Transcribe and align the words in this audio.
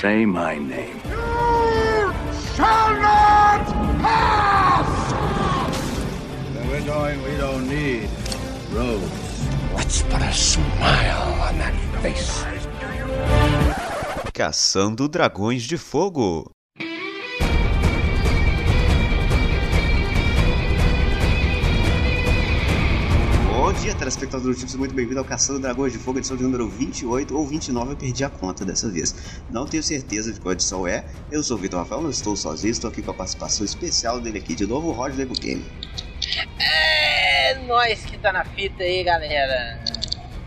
Say 0.00 0.26
my 0.26 0.58
name. 0.58 1.00
You 1.08 2.12
shall 2.56 2.90
not 2.98 3.64
pass! 4.02 5.12
Where 6.52 6.66
we're 6.68 6.84
going, 6.84 7.22
we 7.22 7.36
don't 7.36 7.68
need 7.68 8.10
roads. 8.72 9.46
Let's 9.72 10.02
put 10.02 10.20
a 10.20 10.32
smile 10.32 11.40
on 11.46 11.58
that 11.58 11.74
face. 12.02 12.44
Caçando 14.32 15.08
Dragões 15.08 15.62
de 15.62 15.78
Fogo. 15.78 16.50
Dia, 23.84 23.94
telespectadores 23.94 24.64
do 24.64 24.78
muito 24.78 24.94
bem-vindo 24.94 25.18
ao 25.18 25.26
Caçando 25.26 25.60
Dragões 25.60 25.92
de 25.92 25.98
Fogo, 25.98 26.18
edição 26.18 26.38
de 26.38 26.42
número 26.42 26.66
28 26.66 27.36
ou 27.36 27.46
29, 27.46 27.92
eu 27.92 27.96
perdi 27.98 28.24
a 28.24 28.30
conta 28.30 28.64
dessa 28.64 28.88
vez. 28.88 29.14
Não 29.50 29.66
tenho 29.66 29.82
certeza 29.82 30.32
de 30.32 30.40
qual 30.40 30.54
edição 30.54 30.88
é. 30.88 31.04
Eu 31.30 31.42
sou 31.42 31.58
o 31.58 31.60
Vitor 31.60 31.80
Rafael, 31.80 32.00
não 32.00 32.08
estou 32.08 32.34
sozinho, 32.34 32.70
estou 32.70 32.88
aqui 32.88 33.02
com 33.02 33.10
a 33.10 33.14
participação 33.14 33.62
especial 33.62 34.22
dele 34.22 34.38
aqui 34.38 34.54
de 34.54 34.66
novo, 34.66 34.88
o 34.88 34.92
Roger 34.92 35.26
Buchanan. 35.26 35.60
É 36.58 37.62
nós 37.66 38.02
que 38.06 38.16
tá 38.16 38.32
na 38.32 38.42
fita 38.42 38.82
aí, 38.82 39.04
galera. 39.04 39.78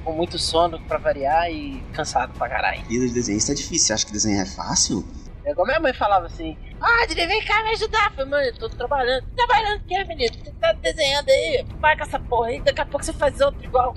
Com 0.04 0.14
muito 0.14 0.40
sono 0.40 0.80
pra 0.88 0.98
variar 0.98 1.48
e 1.52 1.80
cansado 1.94 2.34
pra 2.34 2.50
caralho. 2.50 2.84
Vida 2.88 3.06
de 3.06 3.14
desenhista 3.14 3.52
é 3.52 3.56
difícil, 3.56 3.86
você 3.86 3.94
acha 3.94 4.06
que 4.08 4.14
desenhar 4.14 4.48
é 4.48 4.50
fácil? 4.50 5.06
Igual 5.48 5.66
minha 5.66 5.80
mãe 5.80 5.94
falava 5.94 6.26
assim: 6.26 6.58
Ah, 6.82 7.04
Adri, 7.04 7.26
vem 7.26 7.44
cá 7.44 7.64
me 7.64 7.70
ajudar. 7.72 8.08
Eu 8.08 8.12
falei, 8.12 8.32
mãe, 8.32 8.46
eu 8.48 8.56
tô 8.58 8.70
trabalhando. 8.70 9.26
Trabalhando 9.36 9.82
o 9.82 9.84
que, 9.86 10.04
menino? 10.06 10.36
Você 10.44 10.52
tá 10.60 10.74
desenhando 10.74 11.30
aí? 11.30 11.66
Vai 11.80 11.96
com 11.96 12.04
essa 12.04 12.20
porra 12.20 12.48
aí, 12.50 12.62
daqui 12.62 12.82
a 12.82 12.86
pouco 12.86 13.06
você 13.06 13.14
faz 13.14 13.40
outro 13.40 13.64
igual. 13.64 13.96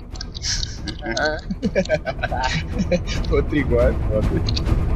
Aham. 1.03 1.37
Outro 3.31 3.55
igual 3.55 3.89
é 3.89 3.93
foda. 3.93 4.90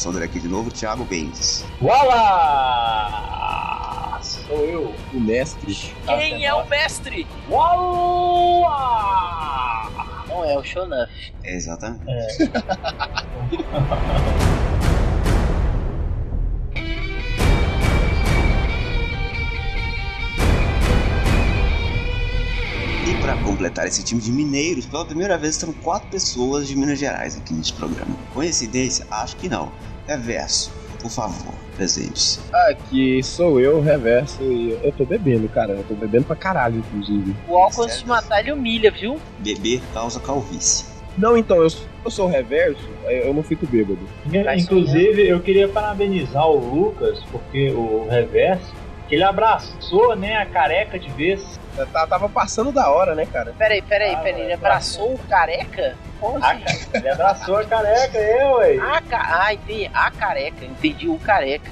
Participação 0.00 0.12
dele 0.12 0.24
aqui 0.24 0.40
de 0.40 0.48
novo, 0.48 0.70
Thiago 0.70 1.06
Mendes. 1.08 1.66
Wala! 1.80 3.18
Sou 4.22 4.64
eu. 4.64 4.94
O 5.12 5.20
mestre. 5.20 5.94
Quem 6.06 6.46
é 6.46 6.54
o 6.54 6.66
mestre? 6.66 7.26
Wala! 7.48 8.70
Não 10.28 10.44
é 10.44 10.56
o 10.56 10.64
Shonuff. 10.64 11.12
É, 11.44 11.54
exatamente. 11.54 12.04
E 12.42 12.48
esse 23.90 24.04
time 24.04 24.20
de 24.20 24.30
mineiros, 24.30 24.86
pela 24.86 25.04
primeira 25.04 25.36
vez 25.36 25.56
estão 25.56 25.72
quatro 25.72 26.08
pessoas 26.08 26.68
de 26.68 26.76
Minas 26.76 26.98
Gerais 26.98 27.36
aqui 27.36 27.52
nesse 27.52 27.72
programa. 27.72 28.16
Coincidência? 28.32 29.06
Acho 29.10 29.36
que 29.36 29.48
não. 29.48 29.72
Reverso, 30.06 30.72
por 31.00 31.10
favor, 31.10 31.52
presente-se. 31.76 32.40
Aqui 32.68 33.22
sou 33.22 33.60
eu, 33.60 33.80
reverso, 33.80 34.42
e 34.42 34.78
eu 34.82 34.92
tô 34.92 35.04
bebendo, 35.04 35.48
cara. 35.48 35.72
Eu 35.72 35.84
tô 35.84 35.94
bebendo 35.94 36.24
pra 36.24 36.36
caralho, 36.36 36.78
inclusive. 36.78 37.34
O 37.48 37.56
álcool 37.56 37.82
antes 37.82 38.00
de 38.00 38.06
matar 38.06 38.40
ele 38.40 38.52
humilha, 38.52 38.90
viu? 38.90 39.20
Bebê 39.38 39.80
causa 39.92 40.20
calvície. 40.20 40.86
Não, 41.18 41.36
então, 41.36 41.56
eu, 41.60 41.68
eu 42.04 42.10
sou 42.10 42.26
o 42.26 42.30
reverso, 42.30 42.88
eu 43.08 43.34
não 43.34 43.42
fico 43.42 43.66
bêbado. 43.66 43.98
Inclusive, 44.56 45.28
eu 45.28 45.40
queria 45.40 45.68
parabenizar 45.68 46.48
o 46.48 46.56
Lucas, 46.56 47.20
porque 47.30 47.70
o 47.70 48.06
reverso, 48.08 48.72
que 49.08 49.16
ele 49.16 49.24
abraçou, 49.24 50.14
né, 50.14 50.36
a 50.36 50.46
careca 50.46 50.98
de 50.98 51.10
vez. 51.10 51.58
Eu 51.80 51.86
ta- 51.86 52.06
tava 52.06 52.28
passando 52.28 52.70
da 52.72 52.90
hora, 52.90 53.14
né, 53.14 53.26
cara? 53.26 53.54
Peraí, 53.58 53.80
peraí, 53.82 54.14
Ah, 54.14 54.18
peraí. 54.18 54.40
Ele 54.42 54.56
vai, 54.56 54.70
abraçou 54.70 55.14
o 55.14 55.18
careca? 55.18 55.96
Como 56.20 56.38
Ah, 56.44 56.50
assim? 56.52 56.60
cara, 56.64 56.78
ele 56.94 57.08
abraçou 57.08 57.56
a 57.56 57.64
careca, 57.64 58.18
eu, 58.18 58.50
ué. 58.56 58.76
A 58.78 59.00
ca... 59.02 59.42
Ah, 59.46 59.54
entendi. 59.54 59.90
A 59.92 60.10
careca. 60.10 60.64
Entendi 60.64 61.08
o 61.08 61.18
careca. 61.18 61.70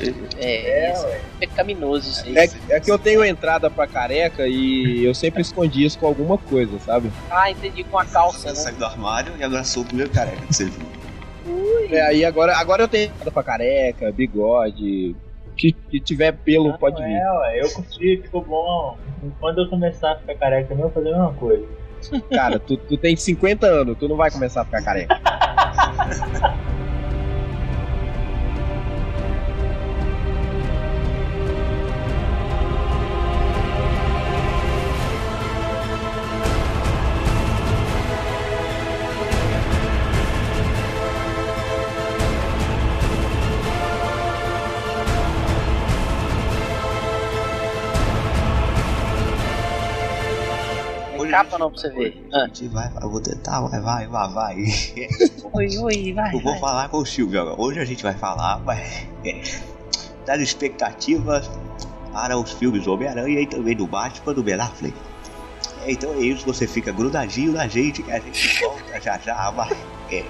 É, 0.00 0.44
É, 0.44 0.90
é 0.92 1.20
pecaminoso 1.40 2.08
isso 2.10 2.24
aí. 2.24 2.38
É, 2.38 2.76
é 2.76 2.80
que 2.80 2.88
eu 2.90 2.98
tenho 2.98 3.24
entrada 3.24 3.68
pra 3.68 3.84
careca 3.86 4.46
e 4.46 5.04
eu 5.04 5.12
sempre 5.12 5.42
escondi 5.42 5.84
isso 5.84 5.98
com 5.98 6.06
alguma 6.06 6.38
coisa, 6.38 6.78
sabe? 6.78 7.10
Ah, 7.30 7.50
entendi 7.50 7.82
com 7.82 7.98
a 7.98 8.04
calça, 8.04 8.38
Você 8.38 8.48
né? 8.48 8.54
saiu 8.54 8.76
do 8.76 8.84
armário 8.84 9.32
e 9.36 9.42
abraçou 9.42 9.82
o 9.82 9.86
primeiro 9.86 10.10
careca 10.12 10.40
que 10.46 10.54
você 10.54 10.66
viu. 10.66 10.86
É, 11.90 12.02
aí 12.02 12.24
agora, 12.24 12.56
agora 12.56 12.82
eu 12.82 12.88
tenho 12.88 13.06
entrada 13.06 13.30
pra 13.32 13.42
careca, 13.42 14.12
bigode. 14.12 15.16
Que, 15.58 15.72
que 15.72 16.00
tiver 16.00 16.32
pelo, 16.32 16.78
pode 16.78 17.02
vir. 17.02 17.16
É, 17.16 17.32
ué, 17.32 17.60
eu 17.60 17.70
curti, 17.72 18.20
ficou 18.22 18.42
bom. 18.42 18.96
Quando 19.40 19.62
eu 19.62 19.68
começar 19.68 20.12
a 20.12 20.16
ficar 20.16 20.36
careca 20.36 20.68
também, 20.68 20.84
eu 20.84 20.90
vou 20.90 21.02
fazer 21.02 21.14
a 21.14 21.18
mesma 21.18 21.34
coisa. 21.34 21.66
Cara, 22.30 22.58
tu, 22.60 22.76
tu 22.76 22.96
tem 22.96 23.16
50 23.16 23.66
anos, 23.66 23.98
tu 23.98 24.08
não 24.08 24.16
vai 24.16 24.30
começar 24.30 24.62
a 24.62 24.64
ficar 24.64 24.82
careca. 24.82 25.20
capa 51.44 51.58
não 51.58 51.70
pra 51.70 51.80
você 51.80 51.90
ver. 51.90 52.28
A 52.32 52.36
Ah. 52.38 52.46
gente 52.46 52.68
vai, 52.68 52.90
eu 53.00 53.10
vou 53.10 53.20
tentar, 53.20 53.60
vai, 53.60 53.80
vai, 53.80 54.06
vai, 54.06 54.28
vai. 54.32 54.56
Oi, 55.54 55.78
oi, 55.78 56.12
vai. 56.12 56.34
Eu 56.34 56.40
vou 56.40 56.52
vai. 56.52 56.60
falar 56.60 56.88
com 56.88 56.98
o 56.98 57.06
Silvio 57.06 57.40
agora. 57.40 57.60
Hoje 57.60 57.78
a 57.80 57.84
gente 57.84 58.02
vai 58.02 58.14
falar 58.14 58.56
vai, 58.58 58.82
é, 59.24 59.40
das 60.26 60.40
expectativas 60.40 61.48
para 62.12 62.36
os 62.36 62.52
filmes 62.52 62.86
Homem-Aranha 62.86 63.40
e 63.40 63.46
também 63.46 63.76
do 63.76 63.86
Batman 63.86 64.34
do 64.34 64.42
Ben 64.42 64.54
Affleck. 64.60 64.94
É, 65.84 65.92
Então 65.92 66.12
é 66.14 66.18
isso, 66.18 66.44
você 66.44 66.66
fica 66.66 66.90
grudadinho 66.92 67.52
na 67.52 67.68
gente 67.68 68.02
que 68.02 68.10
a 68.10 68.18
gente 68.18 68.60
volta 68.60 69.00
já 69.00 69.18
já, 69.18 69.50
vai. 69.50 69.76
É. 70.10 70.24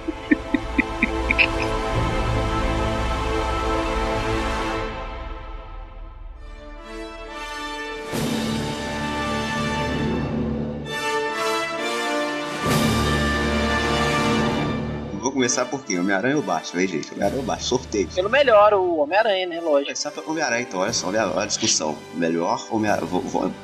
começar 15.49 15.65
por 15.65 15.83
quê? 15.83 15.97
Homem-Aranha 15.97 16.37
ou 16.37 16.43
Batman, 16.43 16.81
hein, 16.81 16.87
gente? 16.87 17.11
Homem-Aranha 17.11 17.39
ou 17.39 17.45
Batman? 17.45 17.67
Sorteio. 17.67 18.07
Pelo 18.09 18.29
melhor, 18.29 18.71
o 18.75 18.97
Homem-Aranha, 18.97 19.47
né? 19.47 19.59
Lógico. 19.59 19.85
começar 19.85 20.11
pelo 20.11 20.29
Homem-Aranha, 20.29 20.61
então, 20.61 20.79
olha 20.79 20.93
só, 20.93 21.07
olha 21.07 21.23
a 21.41 21.45
discussão. 21.47 21.97
Melhor 22.13 22.67
Homem-Aranha. 22.69 23.09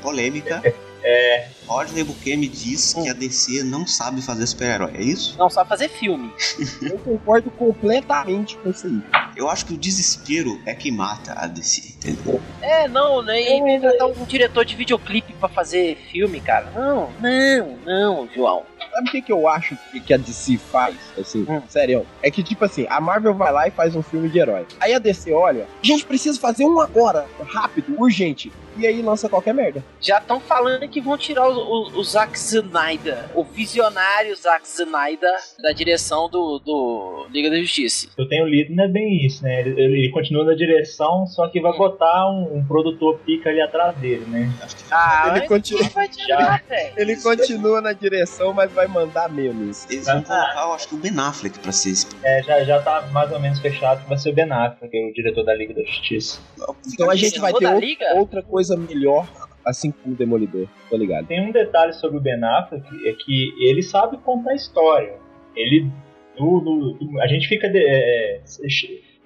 Polêmica. 0.02 0.62
É, 1.08 1.50
Rodney 1.68 2.04
Bukemi 2.04 2.48
diz 2.48 2.96
que 2.96 3.08
a 3.08 3.14
DC 3.14 3.62
não 3.62 3.86
sabe 3.86 4.24
fazer 4.24 4.48
super-herói, 4.48 4.92
é 4.96 5.04
isso? 5.04 5.38
Não 5.38 5.52
sabe 5.52 5.70
fazer 5.70 5.88
filme. 5.88 6.34
Eu 6.82 6.98
concordo 6.98 7.52
completamente 7.52 8.58
com 8.58 8.72
isso 8.72 8.88
aí. 8.88 9.00
Eu 9.36 9.48
acho 9.48 9.68
que 9.68 9.74
o 9.76 9.78
desespero 9.78 10.60
é 10.66 10.74
que 10.74 10.90
mata 10.90 11.36
a 11.38 11.46
DC, 11.46 11.94
entendeu? 11.98 12.42
É, 12.60 12.88
não, 12.88 13.22
né? 13.22 13.40
E 13.40 13.62
contratar 13.62 14.08
um 14.08 14.26
diretor 14.26 14.66
de 14.66 14.76
videoclipe 14.76 15.32
pra 15.34 15.48
fazer 15.48 15.96
filme, 16.12 16.42
cara. 16.42 16.72
Não, 16.72 17.12
não, 17.22 17.78
não, 17.86 18.30
João. 18.34 18.66
Sabe 18.96 19.10
o 19.10 19.12
que, 19.12 19.22
que 19.22 19.32
eu 19.34 19.46
acho 19.46 19.78
que, 19.92 20.00
que 20.00 20.14
a 20.14 20.18
DC 20.18 20.58
faz? 20.58 20.96
Assim, 21.20 21.46
Hum. 21.50 21.62
sério. 21.68 22.06
É 22.24 22.32
que, 22.32 22.42
tipo 22.42 22.64
assim, 22.64 22.88
a 22.90 23.02
Marvel 23.02 23.34
vai 23.34 23.52
lá 23.52 23.68
e 23.68 23.72
faz 23.72 23.94
um 23.94 24.02
filme 24.02 24.30
de 24.30 24.40
herói. 24.40 24.66
Aí 24.80 24.94
a 24.94 25.00
DC 25.00 25.34
olha, 25.34 25.68
gente, 25.82 26.06
precisa 26.06 26.40
fazer 26.40 26.64
um 26.66 26.80
agora, 26.80 27.26
rápido, 27.54 27.94
urgente. 28.00 28.54
E 28.78 28.86
aí 28.86 29.02
lança 29.02 29.30
qualquer 29.30 29.54
merda. 29.54 29.84
Já 30.02 30.18
estão 30.18 30.40
falando 30.40 30.88
que 30.88 31.00
vão 31.02 31.18
tirar 31.18 31.48
o, 31.48 31.54
o, 31.58 32.00
o 32.00 32.04
Zack 32.04 32.38
Snyder, 32.38 33.18
o 33.34 33.44
visionário 33.44 34.36
Zack 34.36 34.66
Snyder, 34.68 35.34
da 35.62 35.72
direção 35.72 36.30
do, 36.30 36.60
do 36.60 37.28
Liga 37.32 37.50
da 37.50 37.58
Justiça. 37.60 38.08
eu 38.18 38.28
tenho 38.28 38.46
lido, 38.46 38.74
não 38.76 38.84
é 38.86 38.88
bem 38.88 39.26
isso, 39.26 39.44
né? 39.44 39.62
Ele, 39.62 39.82
ele 39.82 40.10
continua 40.12 40.44
na 40.44 40.54
direção, 40.54 41.26
só 41.28 41.48
que 41.48 41.60
vai 41.62 41.76
botar 41.78 42.30
um, 42.30 42.58
um 42.58 42.66
produtor 42.66 43.20
pica 43.20 43.50
ali 43.50 43.62
atrás 43.62 43.96
dele, 43.98 44.26
né? 44.28 44.52
Ah, 44.92 45.34
Ele 45.36 45.48
continua- 45.48 45.86
tirar, 46.08 46.64
velho. 46.68 46.94
Ele 46.98 47.16
continua 47.22 47.82
na 47.82 47.94
direção, 47.94 48.54
mas 48.54 48.72
vai 48.72 48.88
mandar 48.88 49.30
menos. 49.30 49.86
eles 49.90 50.06
vão 50.06 50.22
colocar, 50.22 50.54
eu 50.66 50.74
acho 50.74 50.88
que 50.88 50.96
o 50.96 50.98
Ben 50.98 51.14
Affleck 51.18 51.60
pra 51.60 51.72
ser 51.72 51.92
esse. 51.92 52.08
É, 52.24 52.42
já, 52.44 52.64
já 52.64 52.82
tá 52.82 53.02
mais 53.12 53.32
ou 53.32 53.40
menos 53.40 53.60
fechado 53.60 54.04
que 54.04 54.10
vai 54.10 54.18
ser 54.18 54.30
o 54.30 54.34
Ben 54.34 54.52
Affleck, 54.52 54.90
que 54.90 54.98
é 54.98 55.10
o 55.10 55.14
diretor 55.14 55.44
da 55.44 55.54
Liga 55.56 55.74
da 55.74 55.84
Justiça. 55.84 56.40
Então 56.94 57.10
a 57.10 57.16
gente 57.16 57.40
vai 57.40 57.54
ter 57.54 57.68
outra 58.16 58.42
coisa 58.42 58.65
melhor, 58.76 59.28
assim 59.66 59.92
como 59.92 60.14
o 60.16 60.18
Demolidor, 60.18 60.68
tá 60.90 60.98
ligado? 60.98 61.28
Tem 61.28 61.48
um 61.48 61.52
detalhe 61.52 61.94
sobre 61.94 62.18
o 62.18 62.22
Ben 62.22 62.44
Affleck, 62.44 62.86
é 63.08 63.14
que 63.14 63.54
ele 63.60 63.84
sabe 63.84 64.18
contar 64.18 64.56
história. 64.56 65.18
Ele. 65.56 65.88
no- 66.38 66.60
no- 66.62 67.22
a 67.22 67.28
gente 67.28 67.48
fica. 67.48 67.70
de- 67.70 67.78
é, 67.86 68.42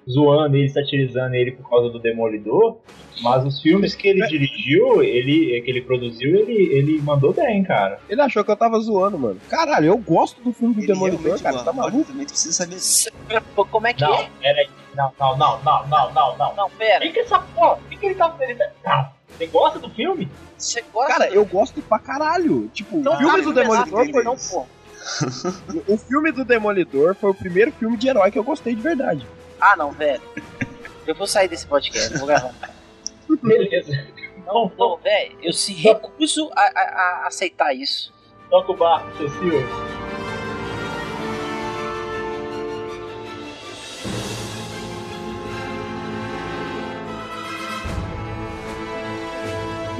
zoando 0.08 0.56
ele, 0.56 0.68
satirizando 0.68 1.34
ele 1.34 1.52
por 1.52 1.68
causa 1.68 1.88
do 1.90 1.98
Demolidor, 1.98 2.78
mas 3.22 3.44
os 3.44 3.60
filmes 3.60 3.94
que 3.94 4.08
ele 4.08 4.26
dirigiu, 4.26 5.02
ele, 5.02 5.60
que 5.60 5.70
ele 5.70 5.82
produziu, 5.82 6.34
ele, 6.36 6.72
ele 6.74 7.00
mandou 7.02 7.32
bem, 7.32 7.62
cara. 7.62 7.98
Ele 8.08 8.20
achou 8.20 8.42
que 8.44 8.50
eu 8.50 8.56
tava 8.56 8.78
zoando, 8.80 9.18
mano. 9.18 9.38
Caralho, 9.48 9.86
eu 9.86 9.98
gosto 9.98 10.40
do 10.42 10.52
filme 10.52 10.74
do 10.74 10.80
Ele 10.80 10.86
Demolidor, 10.88 11.38
cara. 11.40 11.56
gosta, 11.56 11.64
Tá 11.70 11.72
maluco? 11.76 12.04
Também 12.04 12.26
precisa 12.26 12.52
saber 12.54 12.76
Como 13.70 13.86
é 13.86 13.92
que 13.92 14.02
Não, 14.02 14.14
é? 14.14 14.28
peraí. 14.40 14.68
Não, 14.96 15.12
não, 15.20 15.36
não, 15.36 15.62
não, 15.62 15.86
não, 15.88 16.12
não, 16.14 16.36
não. 16.38 16.56
Não, 16.56 16.70
pera. 16.70 17.00
Quem 17.00 17.12
que 17.12 17.20
é 17.20 17.22
essa 17.22 17.38
porra? 17.38 17.78
Quem 17.88 17.98
que 17.98 18.06
ele 18.06 18.14
tá 18.16 18.34
ele 18.40 18.54
tá- 18.54 18.70
Tá, 18.82 19.12
Você 19.36 19.46
gosta 19.46 19.78
do 19.78 19.90
filme? 19.90 20.28
Você 20.58 20.82
gosta 20.92 21.12
Cara, 21.14 21.28
do- 21.30 21.34
eu 21.36 21.44
gosto 21.44 21.80
pra 21.82 21.98
caralho. 21.98 22.68
Tipo, 22.74 22.98
Então 22.98 23.14
o 23.14 23.18
filme 23.18 23.42
do 23.42 23.52
Demolidor 23.52 24.10
foi. 24.10 24.24
não, 24.24 24.36
pô. 24.36 24.66
O 25.88 25.96
filme 25.96 26.30
do 26.30 26.44
Demolidor 26.44 27.14
foi 27.14 27.30
o 27.30 27.34
primeiro 27.34 27.72
filme 27.72 27.96
de 27.96 28.08
herói 28.08 28.30
que 28.30 28.38
eu 28.38 28.44
gostei 28.44 28.74
de 28.74 28.82
verdade. 28.82 29.26
Ah, 29.60 29.74
não, 29.76 29.90
velho. 29.92 30.20
Eu 31.06 31.14
vou 31.14 31.26
sair 31.26 31.48
desse 31.48 31.66
podcast, 31.66 32.16
vou 32.18 32.26
gravar. 32.26 32.52
Beleza. 33.42 33.92
Não, 34.46 34.64
Não, 34.64 34.72
não, 34.78 34.96
velho, 34.98 35.38
eu 35.42 35.52
se 35.52 35.72
recuso 35.72 36.50
a, 36.54 36.60
a- 36.60 37.22
a 37.22 37.26
aceitar 37.28 37.72
isso. 37.74 38.12
toca 38.50 38.72
o 38.72 38.76
barco, 38.76 39.16
seu 39.16 39.28
senhor. 39.30 39.62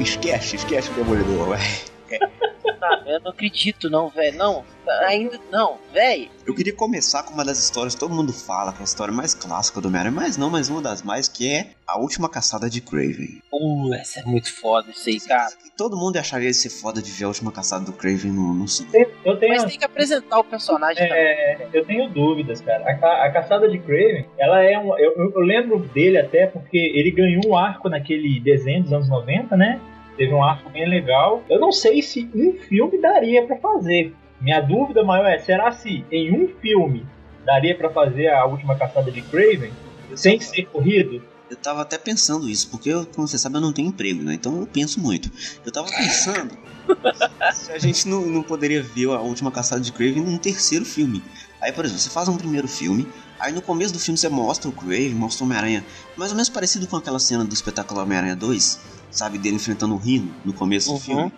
Esquece, 0.00 0.56
esquece 0.56 0.91
o 0.93 0.94
Demolidor, 0.94 1.49
vai. 1.49 1.61
Tá, 2.78 3.02
eu 3.06 3.20
não 3.20 3.30
acredito, 3.30 3.88
não, 3.90 4.08
velho. 4.08 4.36
Não, 4.36 4.64
ainda 5.06 5.38
não, 5.50 5.78
velho. 5.92 6.28
Eu 6.46 6.54
queria 6.54 6.74
começar 6.74 7.22
com 7.22 7.32
uma 7.34 7.44
das 7.44 7.58
histórias 7.58 7.94
que 7.94 8.00
todo 8.00 8.14
mundo 8.14 8.32
fala, 8.32 8.72
que 8.72 8.78
é 8.78 8.82
a 8.82 8.84
história 8.84 9.12
mais 9.12 9.34
clássica 9.34 9.80
do 9.80 9.88
Homem-Aranha, 9.88 10.14
mas 10.14 10.36
não, 10.36 10.50
mas 10.50 10.68
uma 10.68 10.80
das 10.82 11.02
mais, 11.02 11.28
que 11.28 11.50
é 11.52 11.70
a 11.86 11.98
última 11.98 12.28
caçada 12.28 12.68
de 12.70 12.80
Craven. 12.80 13.40
Uh, 13.52 13.94
essa 13.94 14.20
é 14.20 14.24
muito 14.24 14.52
foda 14.54 14.90
isso 14.90 15.08
aí, 15.08 15.20
cara. 15.20 15.48
Todo 15.76 15.96
mundo 15.96 16.16
acharia 16.16 16.52
ser 16.52 16.70
foda 16.70 17.00
de 17.02 17.10
ver 17.10 17.24
a 17.24 17.28
última 17.28 17.50
caçada 17.52 17.84
do 17.84 17.92
Craven 17.92 18.30
no, 18.32 18.52
no 18.54 18.68
cinema. 18.68 19.06
Eu 19.24 19.36
tenho, 19.38 19.52
Mas 19.54 19.64
tem 19.64 19.78
que 19.78 19.84
apresentar 19.84 20.38
o 20.38 20.44
personagem 20.44 21.06
também. 21.08 21.22
é, 21.24 21.68
eu 21.72 21.84
tenho 21.84 22.08
dúvidas, 22.10 22.60
cara. 22.60 22.84
A, 22.90 22.94
ca- 22.96 23.24
a 23.24 23.30
caçada 23.32 23.68
de 23.68 23.78
Craven, 23.78 24.26
ela 24.38 24.62
é 24.62 24.78
um. 24.78 24.96
Eu, 24.98 25.12
eu- 25.16 25.32
eu 25.34 25.40
lembro 25.40 25.78
dele 25.78 26.18
até 26.18 26.46
porque 26.46 26.76
ele 26.78 27.10
ganhou 27.10 27.40
um 27.46 27.56
arco 27.56 27.88
naquele 27.88 28.38
desenho 28.40 28.82
dos 28.82 28.92
anos 28.92 29.08
90, 29.08 29.56
né? 29.56 29.80
Teve 30.20 30.34
um 30.34 30.44
arco 30.44 30.69
bem 30.69 30.87
legal. 30.87 31.43
Eu 31.49 31.58
não 31.58 31.72
sei 31.72 32.02
se 32.02 32.28
um 32.34 32.52
filme 32.69 33.00
daria 33.00 33.46
pra 33.46 33.56
fazer. 33.56 34.14
Minha 34.38 34.61
dúvida 34.61 35.02
maior 35.02 35.26
é: 35.26 35.38
será 35.38 35.72
se 35.72 36.05
em 36.12 36.31
um 36.31 36.46
filme 36.61 37.06
daria 37.43 37.75
pra 37.75 37.88
fazer 37.88 38.28
a 38.28 38.44
última 38.44 38.76
caçada 38.76 39.11
de 39.11 39.22
Craven 39.22 39.72
sem 40.14 40.38
ser 40.38 40.67
corrido? 40.67 41.22
Eu 41.49 41.56
tava 41.56 41.81
até 41.81 41.96
pensando 41.96 42.50
isso, 42.50 42.69
porque, 42.69 42.90
eu, 42.90 43.06
como 43.06 43.26
você 43.26 43.38
sabe, 43.38 43.56
eu 43.56 43.62
não 43.62 43.72
tenho 43.72 43.88
emprego, 43.88 44.22
né? 44.22 44.34
Então 44.34 44.61
eu 44.61 44.67
penso 44.67 45.00
muito. 45.00 45.31
Eu 45.64 45.72
tava 45.72 45.88
pensando 45.88 46.55
se 47.55 47.73
a 47.73 47.78
gente 47.78 48.06
não, 48.06 48.20
não 48.26 48.43
poderia 48.43 48.82
ver 48.82 49.08
a 49.08 49.23
última 49.23 49.50
caçada 49.50 49.81
de 49.81 49.90
Craven 49.90 50.23
num 50.23 50.37
terceiro 50.37 50.84
filme. 50.84 51.23
Aí, 51.62 51.73
por 51.73 51.87
exemplo, 51.87 52.02
você 52.02 52.11
faz 52.11 52.28
um 52.28 52.37
primeiro 52.37 52.69
filme, 52.69 53.08
aí 53.38 53.55
no 53.55 53.62
começo 53.62 53.94
do 53.94 53.99
filme 53.99 54.19
você 54.19 54.28
mostra 54.28 54.69
o 54.69 54.73
Craven, 54.73 55.14
mostra 55.14 55.44
o 55.44 55.46
Homem-Aranha, 55.46 55.82
mais 56.14 56.31
ou 56.31 56.37
menos 56.37 56.50
parecido 56.50 56.87
com 56.87 56.96
aquela 56.96 57.19
cena 57.19 57.43
do 57.43 57.55
espetáculo 57.55 58.02
Homem-Aranha 58.02 58.37
2, 58.37 59.00
sabe? 59.10 59.38
Dele 59.38 59.56
enfrentando 59.56 59.94
o 59.94 59.98
Rino 59.98 60.32
no 60.44 60.52
começo 60.52 60.90
Uhum. 60.90 60.96
do 60.96 61.00
filme. 61.02 61.32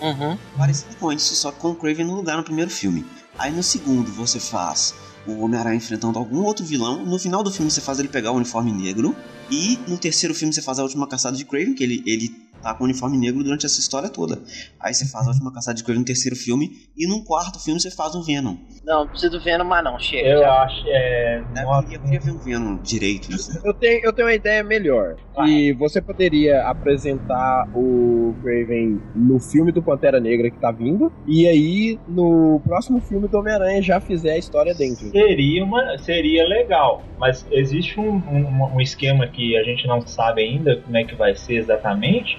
Uhum. 0.00 0.38
Parecido 0.56 0.94
com 0.96 1.12
isso, 1.12 1.34
só 1.34 1.50
com 1.50 1.70
o 1.70 1.74
Craven 1.74 2.04
no 2.06 2.14
lugar 2.14 2.36
no 2.36 2.44
primeiro 2.44 2.70
filme. 2.70 3.04
Aí 3.38 3.52
no 3.52 3.62
segundo 3.62 4.10
você 4.12 4.38
faz 4.40 4.94
o 5.26 5.40
Homem-Aranha 5.40 5.76
enfrentando 5.76 6.18
algum 6.18 6.42
outro 6.42 6.64
vilão. 6.64 7.04
No 7.04 7.18
final 7.18 7.42
do 7.42 7.50
filme 7.50 7.70
você 7.70 7.80
faz 7.80 7.98
ele 7.98 8.08
pegar 8.08 8.30
o 8.32 8.36
uniforme 8.36 8.72
negro. 8.72 9.14
E 9.50 9.78
no 9.88 9.96
terceiro 9.98 10.34
filme 10.34 10.52
você 10.54 10.62
faz 10.62 10.78
a 10.78 10.82
última 10.82 11.06
caçada 11.06 11.36
de 11.36 11.44
Craven, 11.44 11.74
que 11.74 11.82
ele, 11.82 12.02
ele 12.06 12.34
tá 12.62 12.74
com 12.74 12.84
o 12.84 12.86
uniforme 12.86 13.16
negro 13.18 13.42
durante 13.42 13.66
essa 13.66 13.80
história 13.80 14.08
toda. 14.08 14.40
Aí 14.80 14.92
você 14.94 15.06
faz 15.08 15.26
a 15.26 15.30
última 15.30 15.52
caçada 15.52 15.76
de 15.76 15.84
Craven 15.84 16.00
no 16.00 16.04
terceiro 16.04 16.36
filme. 16.36 16.70
E 16.96 17.06
no 17.06 17.24
quarto 17.24 17.62
filme 17.62 17.80
você 17.80 17.90
faz 17.90 18.14
o 18.14 18.22
Venom. 18.22 18.56
Não, 18.84 19.00
não 19.00 19.08
precisa 19.08 19.30
do 19.30 19.40
Venom, 19.42 19.64
mas 19.64 19.84
não, 19.84 19.98
chega. 19.98 20.28
Eu 20.28 20.40
já. 20.40 20.62
acho. 20.62 20.82
É, 20.86 21.42
Né? 21.54 21.62
nossa, 21.62 21.80
Eu 21.80 21.82
queria, 21.82 21.96
eu 21.96 22.02
queria 22.02 22.20
ver 22.20 22.30
o 22.32 22.38
Venom 22.38 22.76
direito. 22.82 23.30
Isso. 23.30 23.50
Eu 23.64 23.74
tenho, 23.74 24.00
eu 24.04 24.12
tenho 24.12 24.28
uma 24.28 24.34
ideia 24.34 24.62
melhor. 24.64 25.16
E 25.46 25.72
você 25.74 26.00
poderia 26.02 26.62
apresentar 26.66 27.68
o 27.74 28.34
Craven 28.42 29.00
no 29.14 29.38
filme 29.38 29.70
do 29.70 29.82
Pantera 29.82 30.18
Negra 30.18 30.50
que 30.50 30.58
tá 30.58 30.72
vindo. 30.72 31.12
E 31.26 31.46
aí, 31.46 31.98
no 32.08 32.60
próximo 32.64 33.00
filme 33.00 33.28
do 33.28 33.38
Homem-Aranha, 33.38 33.80
já 33.80 34.00
fizer 34.00 34.32
a 34.32 34.38
história 34.38 34.74
dentro. 34.74 35.10
Seria, 35.10 35.64
uma, 35.64 35.96
seria 35.98 36.44
legal, 36.46 37.02
mas 37.18 37.46
existe 37.52 38.00
um, 38.00 38.16
um, 38.16 38.74
um 38.76 38.80
esquema 38.80 39.26
que 39.28 39.56
a 39.56 39.62
gente 39.62 39.86
não 39.86 40.00
sabe 40.06 40.42
ainda 40.42 40.76
como 40.80 40.96
é 40.96 41.04
que 41.04 41.14
vai 41.14 41.34
ser 41.34 41.54
exatamente, 41.56 42.38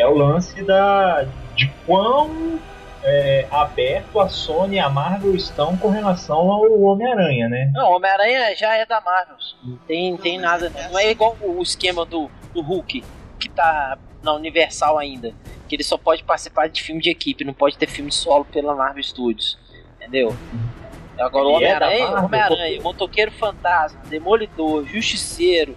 é 0.00 0.06
o 0.06 0.14
lance 0.14 0.62
da, 0.62 1.26
de 1.54 1.70
quão 1.86 2.58
é, 3.02 3.46
aberto 3.50 4.20
a 4.20 4.28
Sony 4.28 4.76
e 4.76 4.78
a 4.78 4.88
Marvel 4.88 5.34
estão 5.34 5.76
com 5.76 5.88
relação 5.88 6.50
ao 6.50 6.80
Homem-Aranha, 6.80 7.48
né? 7.48 7.70
Não, 7.74 7.92
Homem-Aranha 7.92 8.54
já 8.56 8.74
é 8.74 8.86
da 8.86 9.00
Marvel. 9.00 9.36
Não 9.62 9.76
tem, 9.86 10.16
tem 10.16 10.38
Não, 10.38 10.44
nada. 10.44 10.70
mas 10.74 10.84
é 10.84 10.88
Não 10.88 10.98
é 10.98 11.10
igual 11.10 11.36
o 11.40 11.62
esquema 11.62 12.04
do, 12.04 12.30
do 12.54 12.60
Hulk, 12.62 13.04
que 13.38 13.48
tá 13.48 13.98
na 14.22 14.34
Universal 14.34 14.98
ainda. 14.98 15.34
Que 15.68 15.76
ele 15.76 15.84
só 15.84 15.96
pode 15.96 16.24
participar 16.24 16.68
de 16.68 16.82
filme 16.82 17.00
de 17.00 17.10
equipe, 17.10 17.44
não 17.44 17.54
pode 17.54 17.78
ter 17.78 17.86
filme 17.86 18.10
solo 18.10 18.44
pela 18.44 18.74
Marvel 18.74 19.02
Studios. 19.02 19.58
Entendeu? 19.96 20.34
Agora 21.18 21.46
o 21.46 21.50
é 21.50 21.56
Homem-Aranha, 21.56 22.06
Marvel, 22.06 22.24
Homem-Aranha, 22.24 22.82
Motoqueiro 22.82 23.30
Fantasma, 23.32 24.00
Demolidor, 24.08 24.86
Justiceiro, 24.86 25.76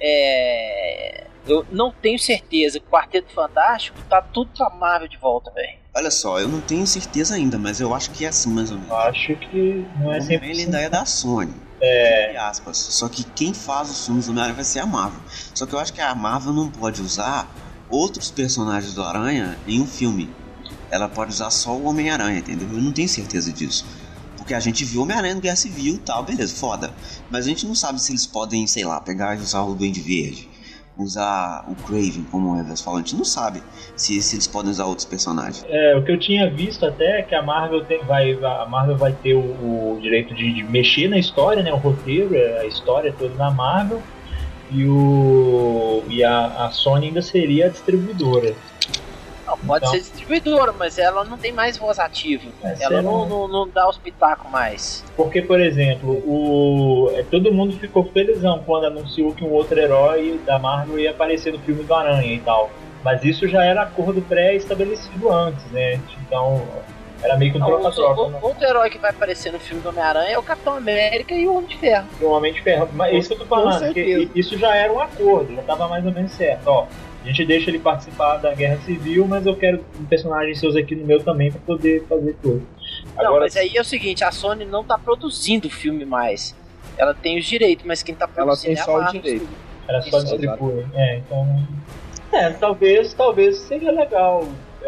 é. 0.00 1.25
Eu 1.46 1.64
não 1.70 1.92
tenho 1.92 2.18
certeza. 2.18 2.80
Quarteto 2.80 3.32
Fantástico 3.32 3.98
tá 4.08 4.20
tudo 4.20 4.50
pra 4.56 4.70
Marvel 4.70 5.08
de 5.08 5.16
volta, 5.16 5.50
velho. 5.52 5.78
Olha 5.94 6.10
só, 6.10 6.38
eu 6.38 6.48
não 6.48 6.60
tenho 6.60 6.86
certeza 6.86 7.34
ainda, 7.34 7.58
mas 7.58 7.80
eu 7.80 7.94
acho 7.94 8.10
que 8.10 8.24
é 8.24 8.28
assim 8.28 8.50
mais 8.50 8.70
ou 8.70 8.76
menos. 8.76 8.90
Eu 8.90 8.98
acho 8.98 9.36
que 9.36 9.86
não 9.98 10.12
é 10.12 10.20
sempre. 10.20 10.50
Ele 10.50 10.62
ainda 10.62 10.78
é 10.80 10.90
da 10.90 11.06
Sony. 11.06 11.54
É, 11.80 12.24
Entre 12.26 12.36
aspas. 12.38 12.76
Só 12.76 13.08
que 13.08 13.24
quem 13.24 13.54
faz 13.54 13.90
os 13.90 14.04
filmes 14.04 14.26
do 14.26 14.30
Homem-Aranha 14.30 14.54
vai 14.54 14.64
ser 14.64 14.80
a 14.80 14.86
Marvel. 14.86 15.20
Só 15.54 15.64
que 15.66 15.74
eu 15.74 15.78
acho 15.78 15.92
que 15.92 16.00
a 16.00 16.14
Marvel 16.14 16.52
não 16.52 16.70
pode 16.70 17.00
usar 17.00 17.48
outros 17.88 18.30
personagens 18.30 18.94
do 18.94 19.02
Aranha 19.02 19.56
em 19.66 19.80
um 19.80 19.86
filme. 19.86 20.28
Ela 20.90 21.08
pode 21.08 21.32
usar 21.32 21.50
só 21.50 21.74
o 21.74 21.84
Homem-Aranha, 21.86 22.38
entendeu? 22.38 22.68
Eu 22.70 22.80
não 22.80 22.92
tenho 22.92 23.08
certeza 23.08 23.52
disso. 23.52 23.86
Porque 24.36 24.54
a 24.54 24.60
gente 24.60 24.84
viu 24.84 25.00
o 25.00 25.02
Homem-Aranha 25.04 25.34
no 25.34 25.40
Guerra 25.40 25.56
Civil 25.56 25.94
e 25.94 25.98
tal, 25.98 26.22
beleza, 26.22 26.54
foda. 26.54 26.92
Mas 27.30 27.46
a 27.46 27.48
gente 27.48 27.66
não 27.66 27.74
sabe 27.74 28.00
se 28.00 28.12
eles 28.12 28.26
podem, 28.26 28.66
sei 28.66 28.84
lá, 28.84 29.00
pegar 29.00 29.36
e 29.36 29.40
usar 29.40 29.62
o 29.62 29.74
Duende 29.74 30.00
Verde. 30.00 30.48
Usar 30.98 31.66
o 31.68 31.74
Craven, 31.74 32.24
como 32.30 32.56
falou. 32.76 32.98
A 32.98 33.02
gente 33.02 33.16
não 33.16 33.24
sabe 33.24 33.62
se, 33.94 34.22
se 34.22 34.36
eles 34.36 34.46
podem 34.46 34.70
usar 34.70 34.86
outros 34.86 35.04
personagens. 35.04 35.64
é, 35.68 35.94
o 35.94 36.02
que 36.02 36.10
eu 36.10 36.18
tinha 36.18 36.48
visto 36.48 36.86
até 36.86 37.20
é 37.20 37.22
que 37.22 37.34
a 37.34 37.42
Marvel 37.42 37.84
tem, 37.84 38.02
vai, 38.04 38.32
a 38.32 38.66
Marvel 38.66 38.96
vai 38.96 39.12
ter 39.12 39.34
o, 39.34 39.40
o 39.40 39.98
direito 40.00 40.34
de, 40.34 40.54
de 40.54 40.62
mexer 40.62 41.08
na 41.08 41.18
história, 41.18 41.62
né? 41.62 41.72
O 41.72 41.76
roteiro, 41.76 42.34
a 42.60 42.64
história 42.64 43.14
toda 43.18 43.34
da 43.34 43.50
Marvel. 43.50 44.02
E, 44.70 44.84
o, 44.84 46.02
e 46.08 46.24
a, 46.24 46.66
a 46.66 46.70
Sony 46.70 47.08
ainda 47.08 47.22
seria 47.22 47.66
a 47.66 47.68
distribuidora. 47.68 48.54
Não, 49.46 49.56
pode 49.58 49.84
Então- 49.84 49.92
ser 49.94 50.00
distribuidora, 50.00 50.72
mas 50.72 50.98
ela 50.98 51.24
não 51.24 51.38
tem 51.38 51.52
mais 51.52 51.76
voz 51.78 51.98
ativa. 51.98 52.44
É, 52.64 52.76
ela 52.80 53.00
não, 53.02 53.26
não, 53.26 53.46
não 53.48 53.68
dá 53.68 53.88
os 53.88 53.96
pitacos 53.96 54.50
mais. 54.50 55.04
Porque, 55.16 55.40
por 55.40 55.60
exemplo, 55.60 56.10
o, 56.26 57.10
é, 57.14 57.22
todo 57.22 57.52
mundo 57.52 57.76
ficou 57.78 58.04
felizão 58.12 58.62
quando 58.66 58.86
anunciou 58.86 59.32
que 59.32 59.44
um 59.44 59.52
outro 59.52 59.78
herói 59.78 60.40
da 60.44 60.58
Marvel 60.58 60.98
ia 60.98 61.10
aparecer 61.12 61.52
no 61.52 61.58
filme 61.60 61.82
do 61.84 61.94
Aranha 61.94 62.34
e 62.34 62.40
tal. 62.40 62.70
Mas 63.04 63.22
isso 63.24 63.46
já 63.46 63.62
era 63.64 63.82
acordo 63.82 64.20
pré-estabelecido 64.22 65.30
antes, 65.30 65.64
né? 65.70 66.00
Então, 66.26 66.60
era 67.22 67.36
meio 67.36 67.52
que 67.52 67.58
um 67.58 67.62
o, 67.62 67.66
troca-troca. 67.66 68.20
o- 68.22 68.30
né? 68.30 68.38
outro 68.42 68.64
herói 68.64 68.90
que 68.90 68.98
vai 68.98 69.10
aparecer 69.10 69.52
no 69.52 69.60
filme 69.60 69.80
do 69.82 69.88
Homem-Aranha 69.90 70.30
é 70.30 70.38
o 70.38 70.42
Capitão 70.42 70.76
América 70.76 71.32
e 71.34 71.46
o 71.46 71.54
Homem 71.56 71.68
de 71.68 71.76
Ferro. 71.76 72.06
do 72.18 72.28
Homem 72.30 72.52
de 72.52 72.60
Ferro. 72.62 72.88
Mas 72.94 73.14
isso 73.14 73.28
que 73.28 73.34
eu 73.34 73.38
tô 73.38 73.46
falando, 73.46 73.92
isso 74.34 74.58
já 74.58 74.74
era 74.74 74.92
um 74.92 75.00
acordo, 75.00 75.54
já 75.54 75.62
tava 75.62 75.86
mais 75.88 76.04
ou 76.04 76.12
menos 76.12 76.32
certo. 76.32 76.66
Ó, 76.66 76.86
a 77.26 77.28
gente 77.28 77.44
deixa 77.44 77.70
ele 77.70 77.80
participar 77.80 78.36
da 78.36 78.54
Guerra 78.54 78.78
Civil, 78.84 79.26
mas 79.26 79.44
eu 79.44 79.56
quero 79.56 79.84
um 79.98 80.04
personagem 80.04 80.54
seus 80.54 80.76
aqui 80.76 80.94
no 80.94 81.04
meu 81.04 81.20
também 81.20 81.50
pra 81.50 81.60
poder 81.66 82.04
fazer 82.08 82.36
tudo. 82.40 82.64
Não, 83.16 83.26
Agora, 83.26 83.40
mas 83.40 83.56
aí 83.56 83.76
é 83.76 83.80
o 83.80 83.84
seguinte, 83.84 84.22
a 84.22 84.30
Sony 84.30 84.64
não 84.64 84.84
tá 84.84 84.96
produzindo 84.96 85.66
o 85.66 85.70
filme 85.70 86.04
mais. 86.04 86.54
Ela 86.96 87.12
tem 87.12 87.36
os 87.36 87.44
direitos, 87.44 87.84
mas 87.84 88.00
quem 88.00 88.14
tá 88.14 88.26
Ela 88.36 88.44
produzindo 88.46 88.74
tem 88.74 88.78
é 88.78 88.80
a 88.80 88.84
só 88.84 89.00
o 89.00 89.10
direito. 89.10 89.48
era 89.88 90.02
só 90.02 90.18
isso, 90.18 90.38
distribuir. 90.38 90.86
É, 90.94 91.16
então. 91.16 91.66
É, 92.32 92.50
talvez, 92.50 93.12
talvez 93.12 93.56
seria 93.58 93.90
legal. 93.90 94.46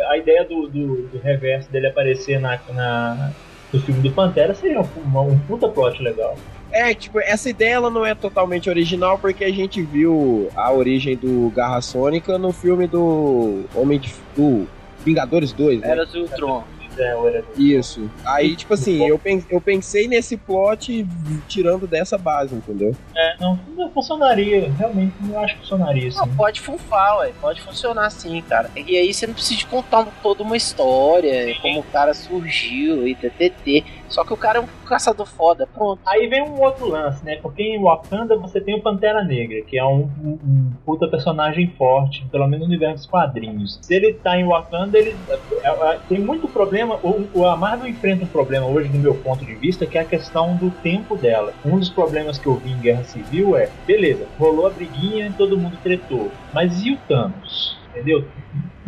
A 0.09 0.17
ideia 0.17 0.45
do, 0.45 0.69
do, 0.69 1.09
do 1.09 1.19
reverso 1.19 1.69
dele 1.73 1.89
aparecer 1.89 2.39
na, 2.39 2.61
na, 2.73 3.33
no 3.73 3.81
filme 3.83 4.01
do 4.01 4.13
Pantera 4.15 4.55
seria 4.55 4.81
um, 4.81 5.21
um 5.21 5.39
puta 5.41 5.69
plot 5.69 6.01
legal. 6.01 6.37
É, 6.73 6.93
tipo, 6.95 7.19
essa 7.21 7.49
ideia 7.49 7.75
ela 7.75 7.91
não 7.91 8.05
é 8.05 8.15
totalmente 8.15 8.69
original 8.69 9.19
porque 9.19 9.45
a 9.45 9.53
gente 9.53 9.81
viu 9.83 10.49
a 10.55 10.71
origem 10.73 11.17
do 11.17 11.51
Garra 11.55 11.81
Sônica 11.81 12.37
no 12.39 12.53
filme 12.53 12.87
do 12.87 13.65
Homem 13.75 13.99
de. 13.99 14.13
do 14.37 14.67
Vingadores 15.05 15.53
2, 15.53 15.81
né? 15.81 15.91
Era 15.91 16.05
o 16.05 16.19
Ultron. 16.23 16.65
é, 16.99 17.15
o 17.17 17.29
Era 17.29 17.43
do 17.43 17.63
Isso. 17.63 18.11
Aí, 18.25 18.57
tipo 18.57 18.75
assim, 18.75 19.07
eu, 19.07 19.17
pen- 19.19 19.45
eu 19.49 19.61
pensei 19.61 20.09
nesse 20.09 20.37
plot 20.37 21.07
tirando 21.47 21.87
dessa 21.87 22.19
base, 22.19 22.55
entendeu? 22.55 22.95
É, 23.17 23.37
não, 23.41 23.59
não 23.77 23.89
funcionaria. 23.93 24.71
Realmente, 24.77 25.15
eu 25.31 25.39
acho 25.39 25.55
que 25.55 25.61
funcionaria, 25.61 26.11
Não, 26.17 26.25
sim. 26.25 26.35
pode 26.37 26.61
funfar, 26.61 27.19
ué. 27.19 27.33
Pode 27.41 27.63
funcionar 27.63 28.11
sim, 28.11 28.43
cara. 28.43 28.69
E 28.77 28.97
aí 28.97 29.15
você 29.15 29.27
não 29.27 29.35
precisa 29.35 29.61
de 29.61 29.67
contar 29.67 30.05
toda 30.23 30.43
uma 30.43 30.57
história, 30.57 31.55
como 31.63 31.79
o 31.79 31.85
cara 31.85 32.13
surgiu 32.13 33.07
e 33.07 33.15
ttt. 33.15 33.85
Só 34.09 34.25
que 34.25 34.33
o 34.33 34.37
cara 34.37 34.59
é 34.59 34.61
um 34.63 34.67
caçador 34.87 35.27
foda, 35.27 35.67
pronto. 35.67 36.01
Aí 36.07 36.27
vem 36.27 36.43
um 36.43 36.61
outro 36.63 36.89
lance, 36.89 37.25
né? 37.25 37.37
Porque 37.37 37.63
em 37.63 37.81
Wakanda 37.83 38.37
você 38.37 38.61
tem 38.61 38.75
o 38.75 38.81
Pantera 38.83 39.23
Negra, 39.23 39.63
que 39.63 39.79
é 39.79 39.85
um, 39.85 40.09
um- 40.23 40.39
um 40.45 40.73
puta 40.85 41.07
personagem 41.09 41.69
forte, 41.77 42.25
pelo 42.31 42.47
menos 42.47 42.61
no 42.61 42.73
universo 42.73 42.97
dos 42.97 43.07
quadrinhos. 43.07 43.79
Se 43.83 43.95
ele 43.95 44.15
tá 44.15 44.37
em 44.39 44.47
Wakanda, 44.47 44.99
ele 44.99 45.15
é- 45.63 45.69
é- 45.69 45.99
tem 46.09 46.19
muito 46.19 46.49
problema. 46.49 46.97
O, 47.03 47.29
o- 47.35 47.45
a 47.47 47.57
Marvel 47.57 47.89
enfrenta 47.89 48.25
um 48.25 48.29
problema 48.29 48.67
hoje, 48.67 48.89
do 48.89 48.99
meu 48.99 49.15
ponto 49.15 49.45
de 49.45 49.55
vista, 49.55 49.87
que 49.87 49.99
é 49.99 50.01
a 50.01 50.05
questão 50.05 50.57
do 50.57 50.71
tempo 50.71 51.17
dela. 51.17 51.53
Um 51.65 51.79
dos 51.79 51.91
problemas 51.91 52.39
que 52.39 52.47
eu 52.47 52.55
vi 52.55 52.71
em 52.73 52.79
Guerra 52.79 53.05
Civil 53.05 53.57
é: 53.57 53.69
beleza, 53.87 54.27
rolou 54.39 54.67
a 54.67 54.71
briguinha, 54.71 55.33
todo 55.37 55.57
mundo 55.59 55.77
tretou, 55.83 56.31
mas 56.53 56.83
e 56.85 56.93
o 56.93 56.97
Thanos? 57.09 57.77
Entendeu? 57.91 58.25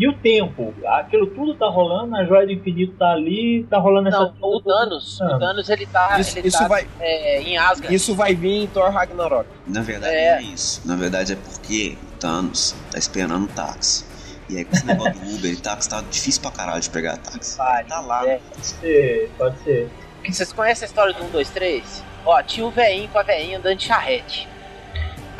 E 0.00 0.08
o 0.08 0.14
tempo? 0.14 0.72
Aquilo 0.86 1.26
tudo 1.26 1.54
tá 1.54 1.66
rolando, 1.68 2.16
a 2.16 2.24
Joia 2.24 2.46
do 2.46 2.52
Infinito 2.52 2.94
tá 2.96 3.10
ali, 3.12 3.64
tá 3.68 3.78
rolando 3.78 4.08
essa. 4.08 4.18
Não, 4.18 4.34
o 4.40 4.60
Thanos, 4.62 5.20
o. 5.20 5.38
Thanos 5.38 5.68
ele 5.68 5.84
tá, 5.86 6.18
Isso, 6.18 6.38
ele 6.38 6.48
isso 6.48 6.58
tá 6.58 6.66
vai, 6.68 6.86
é, 6.98 7.42
em 7.42 7.58
Asgard. 7.58 7.94
isso 7.94 8.14
vai 8.14 8.34
vir 8.34 8.62
em 8.62 8.66
Thor 8.66 8.90
Ragnarok. 8.90 9.46
Na 9.66 9.82
verdade 9.82 10.14
É. 10.14 10.30
não 10.32 10.38
é 10.38 10.42
isso. 10.42 10.80
Na 10.88 10.96
verdade 10.96 11.34
é 11.34 11.36
porque 11.36 11.98
o 12.14 12.16
Thanos 12.18 12.74
tá 12.90 12.98
esperando 12.98 13.44
o 13.44 13.48
táxi. 13.48 14.06
E 14.48 14.56
aí 14.56 14.64
com 14.64 14.74
esse 14.74 14.86
negócio 14.86 15.12
do 15.20 15.34
Uber 15.36 15.52
e 15.52 15.56
táxi 15.56 15.88
tá 15.90 16.02
difícil 16.10 16.40
pra 16.42 16.50
caralho 16.50 16.80
de 16.80 16.88
pegar 16.90 17.18
táxi. 17.18 17.56
Pare, 17.58 17.86
Tá 17.86 18.00
lá. 18.00 18.26
é. 18.26 18.38
Pode 18.38 18.66
ser, 18.66 19.30
pode 19.36 19.58
ser. 19.60 19.90
Vocês 20.26 20.52
conhecem 20.52 20.86
a 20.86 20.88
história 20.88 21.12
do 21.12 21.24
1, 21.24 21.30
2, 21.30 21.50
3? 21.50 22.04
Ó, 22.24 22.42
tinha 22.42 22.66
um 22.66 22.70
velhinho 22.70 23.08
com 23.08 23.18
a 23.18 23.22
velhinha 23.22 23.58
andando 23.58 23.76
de 23.76 23.84
charrete. 23.84 24.48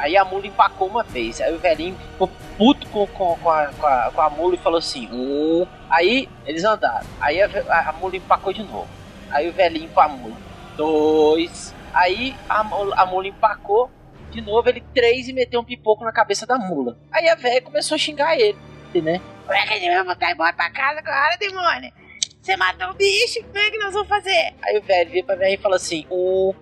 Aí 0.01 0.17
a 0.17 0.25
mula 0.25 0.47
empacou 0.47 0.89
uma 0.89 1.03
vez. 1.03 1.41
Aí 1.41 1.55
o 1.55 1.59
velhinho 1.59 1.95
ficou 2.13 2.29
puto 2.57 2.87
com, 2.89 3.07
com, 3.07 3.37
com, 3.37 3.51
a, 3.51 3.67
com, 3.67 3.87
a, 3.87 4.11
com 4.15 4.21
a 4.21 4.31
mula 4.31 4.55
e 4.55 4.59
falou 4.59 4.79
assim: 4.79 5.09
um. 5.13 5.67
Aí 5.91 6.29
eles 6.47 6.65
andaram. 6.65 7.07
Aí 7.21 7.41
a, 7.43 7.49
a, 7.69 7.91
a 7.91 7.93
mula 7.93 8.17
empacou 8.17 8.53
de 8.53 8.63
novo. 8.63 8.89
Aí 9.31 9.49
o 9.49 9.53
velhinho 9.53 9.89
com 9.91 10.01
a 10.01 10.09
mula: 10.09 10.37
dois. 10.77 11.75
Aí 11.93 12.35
a, 12.49 12.63
mula- 12.65 12.97
a 12.97 13.05
mula 13.07 13.29
empacou 13.29 13.91
de 14.31 14.41
novo. 14.41 14.69
Ele 14.69 14.83
três 14.95 15.29
e 15.29 15.33
meteu 15.33 15.61
um 15.61 15.65
pipoco 15.65 16.05
na 16.05 16.13
cabeça 16.13 16.47
da 16.47 16.57
mula. 16.59 16.97
Aí 17.13 17.29
a 17.29 17.35
velha 17.35 17.61
começou 17.61 17.95
a 17.97 17.99
xingar 17.99 18.37
ele, 18.39 18.57
né? 18.95 19.21
Como 19.47 19.59
é 19.59 19.67
que 19.67 19.75
a 19.75 19.79
gente 19.79 19.95
vai 19.95 20.05
voltar 20.05 20.31
embora 20.31 20.53
pra 20.53 20.71
casa 20.71 21.01
agora, 21.01 21.37
demônio? 21.37 21.93
Você 22.41 22.57
matou 22.57 22.89
o 22.91 22.95
bicho, 22.95 23.43
como 23.45 23.59
é 23.59 23.71
que 23.71 23.77
nós 23.79 23.93
vamos 23.93 24.09
fazer? 24.09 24.55
Aí 24.63 24.79
o 24.79 24.83
velho 24.83 25.11
vira 25.11 25.27
pra 25.27 25.35
velha 25.37 25.55
e 25.55 25.59
fala 25.59 25.77
assim: 25.77 26.07
um. 26.11 26.55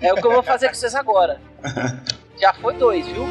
É 0.00 0.12
o 0.12 0.16
que 0.16 0.26
eu 0.26 0.32
vou 0.32 0.42
fazer 0.42 0.68
com 0.68 0.74
vocês 0.74 0.94
agora. 0.94 1.40
Já 2.40 2.52
foi 2.54 2.74
dois, 2.74 3.06
viu? 3.06 3.26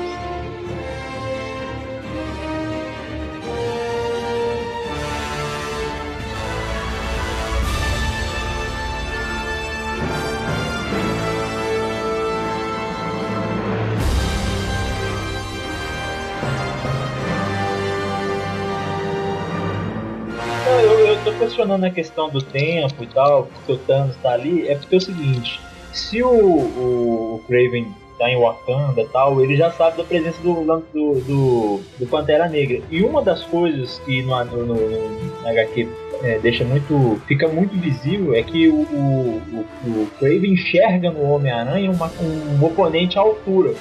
Tô 21.23 21.31
questionando 21.33 21.83
a 21.85 21.89
questão 21.89 22.29
do 22.29 22.41
tempo 22.41 23.03
e 23.03 23.07
tal, 23.07 23.45
porque 23.47 23.71
o 23.71 23.77
Thanos 23.77 24.15
tá 24.17 24.33
ali, 24.33 24.67
é 24.67 24.75
porque 24.75 24.95
é 24.95 24.97
o 24.97 25.01
seguinte, 25.01 25.59
se 25.91 26.21
o, 26.23 26.29
o, 26.29 27.35
o 27.35 27.43
Craven 27.47 27.87
tá 28.17 28.29
em 28.29 28.39
Wakanda 28.39 29.01
e 29.01 29.07
tal, 29.07 29.41
ele 29.41 29.55
já 29.55 29.71
sabe 29.71 29.97
da 29.97 30.03
presença 30.03 30.41
do, 30.41 30.53
do, 30.53 31.21
do, 31.21 31.81
do 31.99 32.07
Pantera 32.07 32.47
Negra. 32.47 32.81
E 32.91 33.03
uma 33.03 33.21
das 33.21 33.43
coisas 33.43 33.99
que 33.99 34.21
no, 34.21 34.43
no, 34.45 34.65
no, 34.65 35.09
no 35.09 35.47
HQ 35.47 35.87
é, 36.21 36.39
deixa 36.39 36.63
muito. 36.63 37.19
fica 37.27 37.47
muito 37.47 37.75
visível 37.77 38.33
é 38.33 38.43
que 38.43 38.69
o, 38.69 38.81
o, 38.81 39.41
o, 39.51 40.03
o 40.03 40.07
Craven 40.19 40.53
enxerga 40.53 41.11
no 41.11 41.23
Homem-Aranha 41.31 41.91
um 41.91 42.65
oponente 42.65 43.17
à 43.17 43.21
altura. 43.21 43.73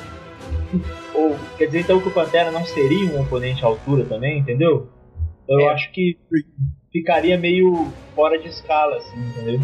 Ou, 1.15 1.37
quer 1.59 1.67
dizer 1.67 1.81
então 1.81 2.01
que 2.01 2.09
o 2.09 2.13
Pantera 2.13 2.51
não 2.51 2.65
seria 2.65 3.07
um 3.13 3.21
oponente 3.21 3.63
à 3.65 3.69
altura 3.69 4.05
também, 4.05 4.39
entendeu? 4.39 4.89
Eu 5.49 5.61
É. 5.61 5.69
acho 5.69 5.93
que 5.93 6.17
ficaria 6.93 7.39
meio 7.39 7.93
fora 8.15 8.39
de 8.39 8.49
escala, 8.49 8.97
assim, 8.97 9.19
entendeu? 9.19 9.61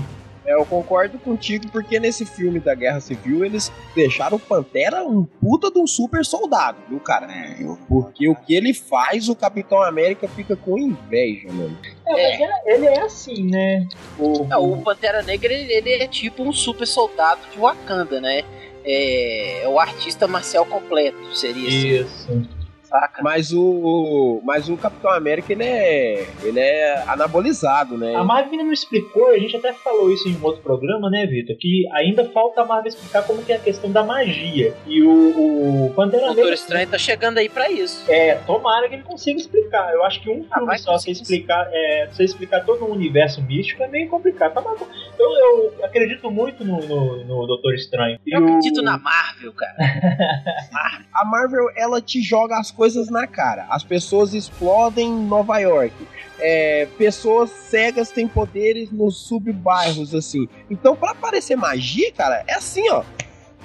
É, 0.49 0.55
eu 0.55 0.65
concordo 0.65 1.19
contigo, 1.19 1.69
porque 1.71 2.01
nesse 2.01 2.25
filme 2.25 2.59
da 2.59 2.75
Guerra 2.75 3.01
Civil 3.01 3.45
eles 3.45 3.71
deixaram 3.95 4.39
o 4.39 4.41
Pantera 4.41 5.05
um 5.05 5.23
puta 5.23 5.71
de 5.71 5.79
um 5.79 5.87
super 5.87 6.25
soldado, 6.25 6.79
viu, 6.89 6.99
cara? 7.01 7.27
É, 7.31 7.63
eu 7.63 7.79
Porque 7.87 8.27
o 8.27 8.35
que 8.35 8.55
ele 8.55 8.73
faz, 8.73 9.29
o 9.29 9.37
Capitão 9.37 9.83
América 9.83 10.27
fica 10.27 10.57
com 10.57 10.79
inveja, 10.79 11.53
mano. 11.53 11.77
É, 12.07 12.39
mas 12.39 12.51
ele, 12.65 12.87
é 12.87 13.01
assim, 13.03 13.51
né? 13.51 13.87
O, 14.19 14.47
É, 14.51 14.57
o 14.57 14.79
Pantera 14.79 15.23
Negra 15.23 15.53
ele, 15.53 15.71
ele 15.71 16.03
é 16.03 16.09
tipo 16.09 16.43
um 16.43 16.53
super 16.53 16.87
soldado 16.87 17.43
de 17.53 17.59
Wakanda, 17.59 18.19
né? 18.19 18.43
É, 18.83 19.65
é 19.65 19.69
o 19.69 19.79
artista 19.79 20.27
marcial 20.27 20.65
completo, 20.65 21.37
seria 21.37 21.69
assim, 21.69 21.89
Isso. 21.89 22.58
Saca? 22.89 23.23
Mas 23.23 23.53
o, 23.53 24.41
mas 24.45 24.69
o 24.69 24.77
Capitão 24.77 25.11
América, 25.11 25.53
ele 25.53 25.65
é, 25.65 26.27
ele 26.43 26.61
é 26.61 27.03
anabolizado, 27.07 27.97
né? 27.97 28.15
A 28.15 28.25
Marvel 28.25 28.53
ainda 28.53 28.65
não 28.65 28.73
explicou, 28.73 29.29
a 29.29 29.39
gente 29.39 29.57
até 29.57 29.73
falou 29.73 30.11
isso 30.13 30.29
em 30.29 30.37
um 30.37 30.45
outro 30.45 30.63
programa, 30.63 31.11
né, 31.11 31.27
Vitor? 31.27 31.57
Que 31.59 31.89
ainda 31.93 32.25
falta 32.31 32.63
a 32.63 32.65
Marvel 32.65 32.89
explicar 32.89 33.23
como 33.25 33.43
que 33.43 33.53
é 33.53 33.57
a 33.57 33.61
questão 33.61 33.91
da 33.91 34.03
magia. 34.03 34.75
E 34.87 35.03
o, 35.03 35.87
o 35.87 35.93
Pantera 35.95 36.25
O 36.25 36.27
Doutor 36.27 36.41
Negra. 36.43 36.55
Estranho 36.55 36.89
tá 36.89 36.99
chegando 36.99 37.39
aí 37.39 37.49
pra 37.49 37.71
isso. 37.71 38.05
É, 38.11 38.35
tomara 38.47 38.89
que 38.89 38.95
ele 38.97 39.03
consiga 39.03 39.39
explicar. 39.39 39.93
Eu 39.93 40.05
acho 40.05 40.21
que 40.23 40.31
um 40.31 40.45
Ah, 40.51 40.55
filme 40.55 40.67
vai 40.67 40.79
só 40.79 40.99
você 40.99 41.11
explicar, 41.11 41.69
é, 41.73 42.09
você 42.11 42.25
explicar 42.25 42.65
todo 42.65 42.85
o 42.85 42.91
universo 42.93 43.43
místico 43.43 43.83
é 43.83 43.89
meio 43.89 44.09
complicado. 44.09 44.55
Tá, 44.55 44.61
mas 44.61 44.81
eu, 45.19 45.31
eu 45.79 45.85
acredito 45.85 46.31
muito 46.31 46.65
no, 46.65 46.79
no, 46.81 47.25
no 47.25 47.47
Doutor 47.47 47.75
Estranho. 47.75 48.19
Eu 48.27 48.41
o- 48.41 48.45
acredito 48.45 48.83
na 48.83 48.99
Marvel, 48.99 49.53
cara. 49.53 49.75
A 51.15 51.25
Marvel, 51.25 51.67
ela 51.77 52.01
te 52.01 52.23
joga 52.23 52.57
as 52.59 52.71
coisas 52.79 53.11
na 53.11 53.27
cara. 53.27 53.67
As 53.69 53.83
pessoas 53.83 54.33
explodem 54.33 55.09
em 55.09 55.27
Nova 55.27 55.59
York. 55.59 55.93
É, 56.39 56.87
pessoas 56.97 57.51
cegas 57.51 58.13
têm 58.13 58.29
poderes 58.29 58.93
nos 58.93 59.27
subbairros, 59.27 60.15
assim. 60.15 60.49
Então, 60.71 60.95
pra 60.95 61.11
aparecer 61.11 61.57
magia, 61.57 62.13
cara, 62.13 62.45
é 62.47 62.55
assim, 62.55 62.89
ó. 62.91 63.03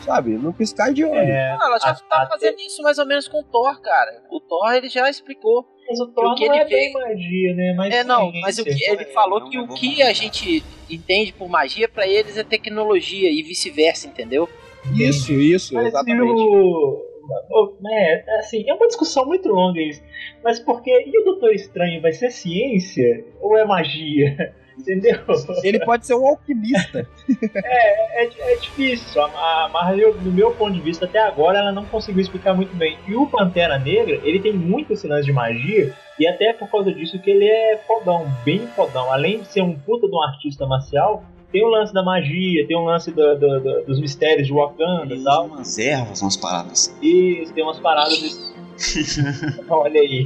Sabe? 0.02 0.32
No 0.32 0.52
piscar 0.52 0.92
de 0.92 1.06
olho. 1.06 1.16
É, 1.18 1.52
Ah, 1.52 1.60
ela 1.68 1.78
já 1.80 1.92
a- 1.92 1.94
tá 1.96 2.24
a- 2.24 2.28
fazendo 2.28 2.60
isso 2.60 2.82
mais 2.82 2.98
ou 2.98 3.06
menos 3.06 3.28
com 3.28 3.40
o 3.40 3.44
Thor, 3.44 3.80
cara. 3.80 4.24
O 4.32 4.40
Thor 4.42 4.74
ele 4.74 4.90
já 4.90 5.08
explicou. 5.10 5.66
mas 5.88 6.00
o 6.00 6.08
Thor 6.08 6.32
o 6.32 6.36
que 6.36 6.48
não 6.48 6.56
ele 6.56 6.64
é 6.64 6.68
bem 6.68 6.92
fez- 6.92 6.94
magia, 6.94 7.54
né? 7.56 7.74
Mas 7.78 7.94
É, 7.94 8.04
não, 8.06 8.22
ciência. 8.32 8.42
mas 8.42 8.58
o 8.58 8.64
que 8.64 8.84
ele 8.90 9.04
é, 9.04 9.14
falou 9.14 9.40
não 9.42 9.50
que 9.50 9.60
o 9.60 9.68
que 9.68 10.02
a 10.02 10.12
gente 10.14 10.64
entende 10.90 11.32
por 11.34 11.48
magia 11.50 11.88
pra 11.88 12.08
eles 12.08 12.38
é 12.38 12.44
tecnologia 12.44 13.30
e 13.30 13.44
vice-versa, 13.44 14.08
entendeu? 14.08 14.50
Isso, 14.96 15.32
isso, 15.34 15.74
Mas 15.76 15.86
e 15.86 15.88
exatamente. 15.90 16.22
o... 16.42 17.06
É, 17.92 18.38
assim, 18.40 18.68
é 18.68 18.74
uma 18.74 18.88
discussão 18.88 19.26
muito 19.26 19.48
longa 19.50 19.80
isso. 19.80 20.02
Mas 20.44 20.60
porque. 20.60 20.92
E 20.92 21.20
o 21.20 21.24
Doutor 21.24 21.54
Estranho 21.54 22.02
vai 22.02 22.12
ser 22.12 22.32
ciência 22.32 23.26
ou 23.40 23.58
é 23.58 23.66
magia? 23.66 24.54
Entendeu? 24.78 25.20
Ele 25.64 25.80
pode 25.86 26.06
ser 26.06 26.16
um 26.16 26.28
alquimista. 26.28 27.08
É, 28.16 28.26
é 28.26 28.56
difícil. 28.58 29.22
A, 29.22 29.70
Marvel, 29.72 30.14
do 30.18 30.32
meu 30.32 30.52
ponto 30.52 30.74
de 30.74 30.82
vista, 30.82 31.06
até 31.06 31.20
agora, 31.20 31.60
ela 31.60 31.72
não 31.72 31.86
conseguiu 31.86 32.22
explicar 32.22 32.54
muito 32.54 32.76
bem. 32.76 32.98
E 33.08 33.16
o 33.16 33.26
Pantera 33.26 33.80
Negra, 33.80 34.20
ele 34.24 34.40
tem 34.40 34.54
muito 34.54 34.94
esse 34.94 35.08
lance 35.08 35.26
de 35.26 35.34
magia. 35.34 35.94
E 36.20 36.28
até 36.28 36.54
por 36.54 36.70
causa 36.70 36.94
disso 36.94 37.20
que 37.20 37.32
ele 37.32 37.48
é 37.48 37.78
fodão, 37.88 38.28
bem 38.46 38.68
fodão. 38.68 39.12
Além 39.12 39.40
de 39.40 39.48
ser 39.48 39.62
um 39.62 39.78
puta 39.78 40.08
de 40.08 40.14
um 40.14 40.22
artista 40.22 40.68
marcial, 40.68 41.24
tem 41.54 41.64
o 41.64 41.70
lance 41.70 41.94
da 41.94 42.04
magia, 42.04 42.68
tem 42.68 42.76
o 42.76 42.84
lance 42.84 43.12
da- 43.12 43.36
da- 43.36 43.60
da- 43.60 43.80
dos 43.82 44.00
mistérios 44.02 44.48
de 44.48 44.54
Wakanda 44.54 45.14
e 45.16 45.24
tal. 45.24 45.46
umas 45.46 45.78
ervas, 45.78 46.22
umas 46.22 46.36
paradas. 46.36 46.94
E 47.02 47.46
tem 47.56 47.64
umas 47.64 47.80
paradas. 47.80 48.52
Olha 49.70 50.02
aí. 50.02 50.26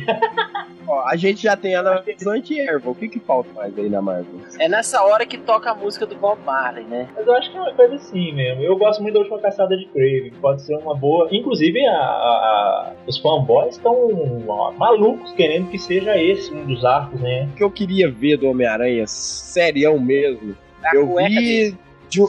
Ó, 0.88 1.01
a 1.05 1.17
gente 1.17 1.43
já 1.43 1.57
tem 1.57 1.75
a 1.75 2.01
anti-erva. 2.27 2.89
O 2.89 2.96
que 2.96 3.10
que 3.10 3.19
falta 3.19 3.50
mais 3.53 3.77
aí 3.77 3.89
na 3.89 4.01
Marvel? 4.01 4.39
É 4.57 4.69
nessa 4.69 5.03
hora 5.03 5.25
que 5.25 5.38
toca 5.38 5.69
a 5.69 5.75
música 5.75 6.05
do 6.05 6.15
Bob 6.15 6.39
Marley, 6.46 6.86
né? 6.86 7.10
Mas 7.13 7.27
eu 7.27 7.34
acho 7.36 7.51
que 7.51 7.57
é 7.57 7.62
uma 7.62 7.74
coisa 7.74 7.96
assim 7.96 8.31
mesmo. 8.31 8.63
Eu 8.63 8.77
gosto 8.77 9.01
muito 9.01 9.15
da 9.15 9.19
última 9.19 9.38
caçada 9.39 9.75
de 9.75 9.86
Crave. 9.88 10.31
Pode 10.41 10.62
ser 10.62 10.77
uma 10.77 10.96
boa. 10.96 11.27
Inclusive, 11.29 11.86
a- 11.86 11.91
a- 11.91 11.98
a- 11.98 12.93
os 13.05 13.17
fanboys 13.17 13.75
estão 13.75 13.98
malucos 14.77 15.34
querendo 15.34 15.69
que 15.69 15.77
seja 15.77 16.17
esse 16.17 16.53
um 16.53 16.65
dos 16.65 16.86
arcos, 16.86 17.19
né? 17.19 17.50
O 17.51 17.55
que 17.57 17.63
eu 17.65 17.69
queria 17.69 18.10
ver 18.10 18.38
do 18.38 18.48
Homem-Aranha, 18.48 19.05
serião 19.07 20.00
mesmo, 20.00 20.55
A 20.84 20.96
eu 20.96 21.15
vi 21.15 21.75
de, 22.10 22.22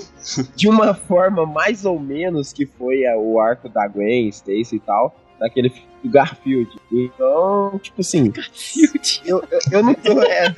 de 0.56 0.68
uma 0.68 0.92
forma 1.08 1.44
mais 1.46 1.84
ou 1.84 1.98
menos 2.00 2.52
que 2.52 2.66
foi 2.66 3.06
a- 3.06 3.16
o 3.16 3.38
arco 3.40 3.68
da 3.68 3.86
Gwen, 3.86 4.28
Stacy 4.28 4.76
e 4.76 4.80
tal. 4.80 5.14
Naquele 5.40 5.70
filme 5.70 5.86
do 6.02 6.10
Garfield. 6.10 6.70
Então, 6.92 7.78
tipo 7.82 8.00
assim. 8.00 8.30
Garfield. 8.30 9.22
Eu, 9.24 9.44
eu, 9.50 9.58
eu 9.72 9.82
não 9.82 9.94
tô. 9.94 10.20
É, 10.22 10.54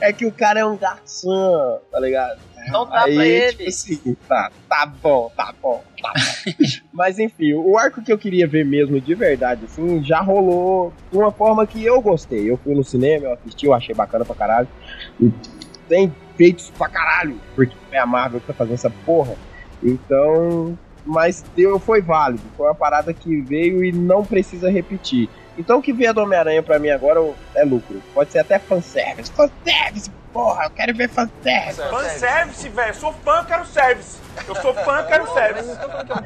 é 0.00 0.12
que 0.12 0.24
o 0.26 0.32
cara 0.32 0.60
é 0.60 0.64
um 0.64 0.76
garçom, 0.76 1.78
tá 1.90 1.98
ligado? 2.00 2.38
Então 2.68 2.86
dá 2.88 3.04
Aí, 3.04 3.14
pra 3.14 3.26
ele. 3.26 3.52
tipo 3.52 3.68
assim, 3.68 4.16
tá, 4.28 4.50
tá 4.68 4.86
bom, 4.86 5.30
tá 5.34 5.52
bom, 5.62 5.82
tá 6.00 6.12
bom. 6.12 6.52
Mas 6.92 7.18
enfim, 7.18 7.54
o 7.54 7.76
arco 7.78 8.02
que 8.02 8.12
eu 8.12 8.18
queria 8.18 8.46
ver 8.46 8.64
mesmo 8.66 9.00
de 9.00 9.14
verdade, 9.14 9.64
assim, 9.64 10.04
já 10.04 10.20
rolou 10.20 10.92
de 11.10 11.16
uma 11.16 11.32
forma 11.32 11.66
que 11.66 11.82
eu 11.84 12.00
gostei. 12.02 12.50
Eu 12.50 12.58
fui 12.58 12.74
no 12.74 12.84
cinema, 12.84 13.26
eu 13.26 13.32
assisti, 13.32 13.64
eu 13.66 13.72
achei 13.74 13.94
bacana 13.94 14.24
pra 14.26 14.34
caralho. 14.34 14.68
E 15.20 15.32
tem 15.88 16.12
feitos 16.36 16.70
pra 16.70 16.88
caralho, 16.88 17.36
porque 17.54 17.76
é 17.92 17.98
a 17.98 18.06
Marvel 18.06 18.40
que 18.40 18.46
tá 18.46 18.54
fazendo 18.54 18.74
essa 18.74 18.90
porra. 19.04 19.34
Então, 19.82 20.78
mas 21.04 21.44
deu, 21.56 21.78
foi 21.78 22.00
válido. 22.00 22.42
Foi 22.56 22.66
uma 22.66 22.74
parada 22.74 23.12
que 23.12 23.40
veio 23.40 23.84
e 23.84 23.92
não 23.92 24.24
precisa 24.24 24.70
repetir. 24.70 25.28
Então 25.58 25.78
o 25.78 25.82
que 25.82 25.92
vier 25.92 26.14
do 26.14 26.22
Homem-Aranha 26.22 26.62
pra 26.62 26.78
mim 26.78 26.88
agora 26.88 27.20
é 27.60 27.64
lucro. 27.64 28.02
Pode 28.14 28.32
ser 28.32 28.40
até 28.40 28.58
fanservice. 28.58 29.30
Fanservice, 29.32 30.10
porra, 30.32 30.64
eu 30.64 30.70
quero 30.70 30.94
ver 30.94 31.08
fanservice. 31.08 31.80
Fanservice, 31.90 32.68
velho. 32.68 32.94
Sou 32.94 33.12
fã, 33.12 33.44
quero 33.44 33.66
service. 33.66 34.18
Eu 34.48 34.54
sou 34.56 34.74
fã, 34.74 35.04
quero 35.04 35.26
service. 35.32 35.70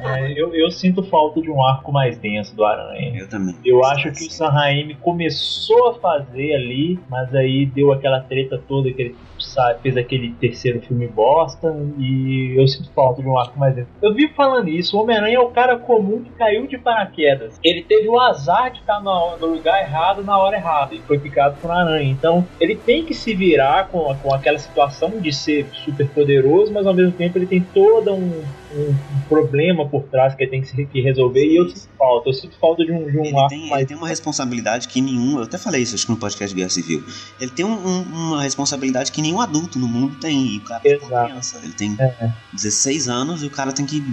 É, 0.03 0.31
eu, 0.31 0.53
eu 0.53 0.71
sinto 0.71 1.03
falta 1.03 1.41
de 1.41 1.49
um 1.49 1.63
arco 1.63 1.91
mais 1.91 2.17
denso 2.17 2.55
do 2.55 2.63
Aranha. 2.63 3.19
Eu 3.19 3.27
também. 3.27 3.55
Eu 3.63 3.83
acho 3.85 4.11
que 4.11 4.27
o 4.27 4.31
Sam 4.31 4.49
Raimi 4.49 4.95
começou 4.95 5.89
a 5.89 5.99
fazer 5.99 6.55
ali, 6.55 6.99
mas 7.09 7.33
aí 7.35 7.65
deu 7.65 7.91
aquela 7.91 8.21
treta 8.21 8.61
toda 8.67 8.91
que 8.91 9.01
ele 9.01 9.15
sabe, 9.39 9.81
fez 9.81 9.97
aquele 9.97 10.31
terceiro 10.33 10.81
filme 10.81 11.07
bosta 11.07 11.75
e 11.97 12.55
eu 12.57 12.67
sinto 12.67 12.89
falta 12.91 13.21
de 13.21 13.27
um 13.27 13.37
arco 13.37 13.57
mais 13.59 13.75
dentro. 13.75 13.91
Eu 14.01 14.13
vi 14.13 14.27
falando 14.29 14.69
isso, 14.69 14.97
o 14.97 15.01
Homem-Aranha 15.01 15.37
é 15.37 15.39
o 15.39 15.49
cara 15.49 15.77
comum 15.77 16.23
que 16.23 16.29
caiu 16.31 16.67
de 16.67 16.77
paraquedas. 16.77 17.59
Ele 17.63 17.83
teve 17.83 18.07
o 18.07 18.19
azar 18.19 18.71
de 18.71 18.79
estar 18.79 19.01
no, 19.01 19.37
no 19.37 19.47
lugar 19.47 19.81
errado 19.81 20.23
na 20.23 20.37
hora 20.37 20.57
errada 20.57 20.93
e 20.95 20.99
foi 21.01 21.19
picado 21.29 21.57
por 21.59 21.69
uma 21.71 21.81
aranha. 21.81 22.11
Então 22.11 22.47
ele 22.59 22.75
tem 22.75 23.03
que 23.05 23.13
se 23.13 23.33
virar 23.33 23.87
com, 23.89 24.13
com 24.21 24.33
aquela 24.33 24.59
situação 24.59 25.19
de 25.19 25.31
ser 25.33 25.67
super 25.83 26.07
poderoso, 26.09 26.71
mas 26.71 26.85
ao 26.85 26.93
mesmo 26.93 27.11
tempo 27.13 27.37
ele 27.37 27.47
tem 27.47 27.61
todo 27.73 28.13
um, 28.13 28.43
um- 28.75 28.89
um 28.89 29.19
problema 29.27 29.87
por 29.87 30.03
trás 30.03 30.35
que 30.35 30.43
ele 30.43 30.51
tem 30.51 30.61
que, 30.61 30.67
se- 30.67 30.85
que 30.85 31.01
resolver 31.01 31.43
e 31.45 31.55
eu 31.57 31.67
sinto 31.69 31.89
falta. 31.97 32.29
Eu 32.29 32.33
sinto 32.33 32.55
falta 32.59 32.85
de 32.85 32.91
um, 32.91 33.09
de 33.09 33.17
um 33.17 33.25
Ele 33.25 33.47
tem, 33.47 33.69
mais 33.69 33.81
ele 33.81 33.85
tem 33.87 33.97
uma 33.97 34.07
responsabilidade 34.07 34.87
que 34.87 35.01
nenhum. 35.01 35.37
Eu 35.37 35.43
até 35.43 35.57
falei 35.57 35.81
isso, 35.81 35.95
acho 35.95 36.05
que 36.05 36.11
no 36.11 36.17
podcast 36.19 36.53
de 36.53 36.59
Guerra 36.59 36.69
Civil. 36.69 37.03
Ele 37.41 37.51
tem 37.51 37.65
um- 37.65 37.87
um- 37.87 38.01
uma 38.33 38.43
responsabilidade 38.43 39.11
que 39.11 39.21
nenhum 39.21 39.41
adulto 39.41 39.79
no 39.79 39.87
mundo 39.87 40.15
tem. 40.19 40.45
E 40.45 40.57
o 40.57 40.61
cara 40.61 40.81
é 40.85 40.93
Exato. 40.93 41.25
criança. 41.27 41.59
Ele 41.63 41.73
tem 41.73 41.95
É. 41.99 42.29
16 42.53 43.07
anos 43.07 43.41
e 43.43 43.47
o 43.47 43.49
cara 43.49 43.71
tem 43.71 43.85
que 43.85 44.03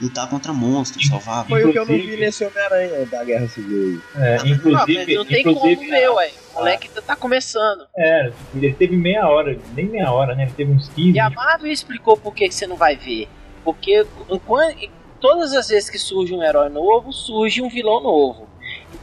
lutar 0.00 0.28
contra 0.28 0.52
monstros, 0.52 1.06
salvar. 1.06 1.46
Foi 1.46 1.64
o 1.64 1.72
que 1.72 1.78
eu 1.78 1.86
não 1.86 1.94
vi 1.94 2.16
nesse 2.16 2.44
Homem-Aranha 2.44 3.06
da 3.06 3.22
Guerra 3.24 3.48
Civil. 3.48 4.00
É, 4.16 4.36
Ah, 4.36 4.38
mas 4.42 4.50
inclusive, 4.50 5.14
não 5.14 5.24
tem 5.24 5.40
inclusive 5.40 5.76
como 5.76 5.90
ver, 5.90 6.08
ué. 6.10 6.30
O 6.52 6.58
moleque 6.58 6.88
ainda 6.88 7.02
tá 7.02 7.14
começando. 7.16 7.86
É, 7.96 8.32
ele 8.54 8.72
teve 8.72 8.96
meia 8.96 9.28
hora, 9.28 9.58
nem 9.74 9.86
meia 9.86 10.10
hora, 10.10 10.34
né? 10.34 10.44
Ele 10.44 10.52
teve 10.52 10.72
uns 10.72 10.88
15. 10.88 11.16
E 11.16 11.20
a 11.20 11.28
Marvel 11.30 11.70
explicou 11.70 12.16
por 12.16 12.34
que 12.34 12.48
que 12.48 12.54
você 12.54 12.66
não 12.66 12.76
vai 12.76 12.96
ver. 12.96 13.28
Porque 13.64 14.06
enquanto, 14.28 14.88
todas 15.20 15.52
as 15.54 15.68
vezes 15.68 15.90
que 15.90 15.98
surge 15.98 16.34
um 16.34 16.42
herói 16.42 16.68
novo, 16.70 17.12
surge 17.12 17.60
um 17.62 17.68
vilão 17.68 18.02
novo. 18.02 18.48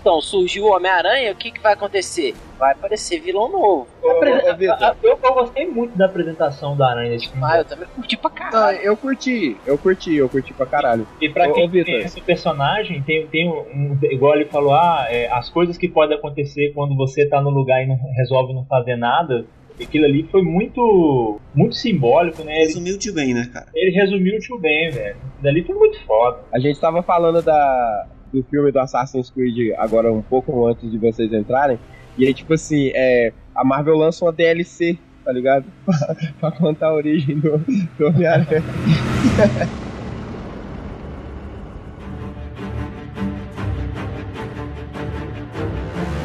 Então, 0.07 0.21
surgiu 0.21 0.63
o 0.63 0.71
Homem-Aranha, 0.73 1.33
o 1.33 1.35
que, 1.35 1.51
que 1.51 1.59
vai 1.59 1.73
acontecer? 1.73 2.33
Vai 2.57 2.71
aparecer 2.71 3.19
vilão 3.19 3.51
novo. 3.51 3.87
Ô, 4.01 4.07
ô, 4.07 4.51
Ô, 4.51 4.55
Vitor. 4.55 4.81
a- 4.81 4.95
eu, 5.03 5.19
eu 5.21 5.33
gostei 5.33 5.67
muito 5.67 5.97
da 5.97 6.05
apresentação 6.05 6.77
da 6.77 6.91
Aranha 6.91 7.09
nesse 7.09 7.27
filme. 7.27 7.43
Ah, 7.45 7.57
eu 7.57 7.65
também 7.65 7.89
curti 7.93 8.15
pra 8.15 8.29
Não, 8.29 8.37
caralho. 8.37 8.77
eu 8.79 8.95
curti, 8.95 9.57
eu 9.65 9.77
curti, 9.77 10.15
eu 10.15 10.29
curti 10.29 10.53
pra 10.53 10.65
caralho. 10.65 11.05
E 11.19 11.27
pra 11.27 11.49
Ô, 11.49 11.53
quem 11.53 11.65
ô, 11.65 11.69
Vitor. 11.69 12.05
o 12.05 12.21
personagem, 12.21 13.01
tem, 13.01 13.27
tem 13.27 13.49
um, 13.49 13.59
um- 13.59 13.99
Igual 14.03 14.35
ele 14.35 14.45
falou, 14.45 14.71
ah, 14.73 15.07
é, 15.09 15.27
as 15.29 15.49
coisas 15.49 15.77
que 15.77 15.89
podem 15.89 16.17
acontecer 16.17 16.71
quando 16.73 16.95
você 16.95 17.25
tá 17.27 17.41
no 17.41 17.49
lugar 17.49 17.83
e 17.83 17.87
não 17.87 17.97
resolve 18.15 18.53
não 18.53 18.63
fazer 18.63 18.95
nada. 18.95 19.45
Aquilo 19.77 20.05
ali 20.05 20.23
foi 20.31 20.41
muito. 20.41 21.37
muito 21.53 21.75
simbólico, 21.75 22.45
né? 22.45 22.53
Ele, 22.55 22.67
Resumiu 22.67 22.95
o 22.95 22.97
tio 22.97 23.13
bem, 23.13 23.33
né, 23.33 23.49
cara? 23.53 23.67
ele 23.75 23.91
resumiu 23.91 24.37
o 24.37 24.39
tio 24.39 24.57
Ben, 24.57 24.89
velho. 24.89 25.17
Aquilo 25.17 25.43
dali 25.43 25.63
foi 25.63 25.75
muito 25.75 25.99
foda. 26.05 26.39
A 26.53 26.59
gente 26.59 26.79
tava 26.79 27.03
falando 27.03 27.41
da, 27.43 28.07
do 28.31 28.43
filme 28.43 28.71
do 28.71 28.79
Assassin's 28.79 29.29
Creed 29.29 29.73
agora 29.77 30.11
um 30.11 30.21
pouco 30.21 30.67
antes 30.67 30.89
de 30.89 30.97
vocês 30.97 31.31
entrarem. 31.31 31.79
E 32.17 32.25
aí, 32.25 32.33
tipo 32.33 32.53
assim, 32.53 32.91
é, 32.95 33.31
a 33.53 33.63
Marvel 33.63 33.95
lança 33.95 34.25
uma 34.25 34.31
DLC, 34.31 34.97
tá 35.23 35.31
ligado? 35.31 35.65
pra 36.39 36.51
contar 36.51 36.87
a 36.87 36.93
origem 36.95 37.39
do, 37.39 37.57
do 37.97 38.07
Homem-Aranha. 38.07 38.63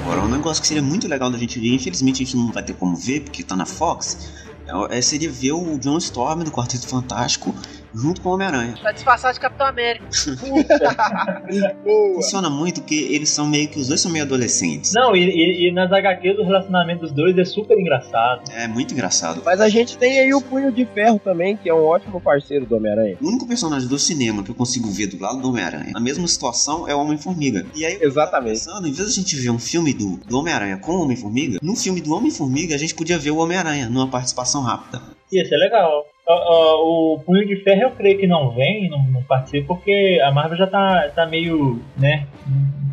Agora, 0.05 0.27
um 0.27 0.29
negócio 0.29 0.61
que 0.61 0.69
seria 0.69 0.83
muito 0.83 1.09
legal 1.09 1.31
da 1.31 1.39
gente 1.39 1.59
ver, 1.59 1.75
infelizmente 1.75 2.23
a 2.23 2.27
gente 2.27 2.37
não 2.37 2.53
vai 2.53 2.63
ter 2.63 2.75
como 2.75 2.95
ver, 2.97 3.21
porque 3.21 3.43
tá 3.43 3.57
na 3.57 3.65
Fox, 3.65 4.33
é, 4.67 4.99
é- 4.99 5.03
seria 5.03 5.31
ver 5.31 5.53
o 5.53 5.79
John 5.79 5.99
Storm 5.99 6.43
do 6.45 6.51
Quarteto 6.51 6.87
Fantástico 6.87 7.55
junto 7.95 8.21
com 8.21 8.31
o 8.31 8.35
Homem-Aranha. 8.35 8.75
Vai 8.83 8.93
disfarçar 8.95 9.33
de 9.33 9.41
Capitão 9.41 9.67
América. 9.67 10.05
Funciona 12.15 12.51
muito 12.51 12.81
porque 12.81 12.95
eles 12.95 13.29
são 13.31 13.47
meio 13.47 13.69
que 13.69 13.79
os 13.79 13.89
dois 13.89 14.01
são 14.01 14.11
meio 14.11 14.25
adolescentes. 14.25 14.93
Não, 14.95 15.15
e, 15.17 15.21
e- 15.21 15.69
e 15.69 15.73
nas 15.73 15.91
HQs 15.93 16.39
o 16.39 16.45
relacionamento 16.45 17.03
dos 17.03 17.13
dois 17.13 17.37
é 17.39 17.45
super 17.45 17.79
engraçado. 17.79 18.43
É 18.53 18.67
muito 18.67 18.93
engraçado. 18.95 19.43
Mas 19.45 19.61
a 19.61 19.69
gente 19.69 19.97
tem 19.99 20.19
aí 20.21 20.33
o 20.35 20.41
Punho 20.41 20.73
de 20.73 20.85
Ferro 20.87 21.21
também, 21.23 21.57
que 21.57 21.69
é 21.69 21.75
um 21.75 21.85
ótimo 21.85 22.21
parceiro 22.21 22.67
do 22.67 22.77
Homem-Aranha. 22.77 23.17
O 23.21 23.29
único 23.29 23.47
personagem 23.47 23.89
do 23.89 23.99
cinema 23.99 24.43
que 24.43 24.51
eu 24.51 24.55
consigo 24.55 24.89
ver 24.91 25.07
do 25.09 25.21
lado 25.21 25.41
do 25.41 25.49
Homem-Aranha, 25.49 25.91
na 25.93 26.01
mesma 26.01 26.27
situação, 26.27 26.89
é 26.89 26.95
o 26.95 27.01
Homem-Formiga. 27.01 27.67
E 27.75 27.85
aí, 27.85 27.99
Exatamente. 28.01 28.59
pensando, 28.59 28.87
em 28.87 28.93
vez 28.93 29.13
de 29.15 29.21
a 29.21 29.23
gente 29.23 29.37
ver 29.37 29.51
um 29.51 29.59
filme 29.59 29.93
do, 29.93 30.17
do 30.27 30.39
Homem-Aranha 30.39 30.79
com 30.79 30.93
o 30.93 31.03
Homem-Formiga, 31.03 31.59
no 31.63 31.77
filme 31.77 32.01
do 32.01 32.15
Homem-Formiga 32.15 32.75
a 32.75 32.79
gente 32.79 32.95
podia 32.95 33.19
ver 33.19 33.31
o 33.31 33.37
Homem-Aranha 33.39 33.89
numa 33.89 34.09
participação 34.09 34.63
rápida. 34.63 35.01
Ia 35.33 35.45
ser 35.47 35.57
legal. 35.57 36.05
Ó, 36.27 37.15
o 37.15 37.19
Punho 37.21 37.47
de 37.47 37.57
Ferro 37.65 37.83
eu 37.83 37.91
creio 37.91 38.19
que 38.19 38.27
não 38.27 38.51
vem, 38.55 38.89
não, 38.89 39.03
não 39.05 39.23
participa, 39.25 39.75
porque 39.75 40.21
a 40.23 40.31
Marvel 40.31 40.57
já 40.57 40.67
tá, 40.67 41.09
tá 41.15 41.27
meio, 41.27 41.83
né? 41.97 42.27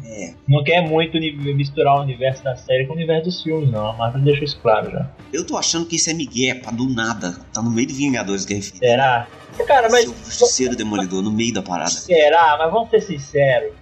É. 0.05 0.33
Não 0.47 0.63
quer 0.63 0.81
muito 0.81 1.17
misturar 1.19 1.97
o 1.99 2.01
universo 2.01 2.43
da 2.43 2.55
série 2.55 2.85
com 2.85 2.93
o 2.93 2.95
universo 2.95 3.25
dos 3.25 3.43
filmes, 3.43 3.69
não. 3.71 3.91
A 3.91 3.93
Marvel 3.93 4.21
deixou 4.21 4.43
isso 4.43 4.59
claro 4.59 4.89
já. 4.89 5.07
Eu 5.31 5.45
tô 5.45 5.55
achando 5.55 5.85
que 5.85 5.95
isso 5.95 6.09
é 6.09 6.13
Miguel, 6.13 6.59
pá, 6.61 6.71
do 6.71 6.89
nada. 6.89 7.33
Tá 7.53 7.61
no 7.61 7.69
meio 7.69 7.87
do 7.87 7.93
Vingadores 7.93 8.45
Guerra 8.45 8.59
Infinita. 8.59 8.85
Será? 8.87 9.27
Cara, 9.67 9.89
mas. 9.91 10.05
Seu 10.05 10.75
demolidor 10.75 11.21
no 11.21 11.31
meio 11.31 11.53
da 11.53 11.61
parada. 11.61 11.91
Será? 11.91 12.57
Mas 12.57 12.71
vamos 12.71 12.89
ser 12.89 13.01
sinceros. 13.01 13.73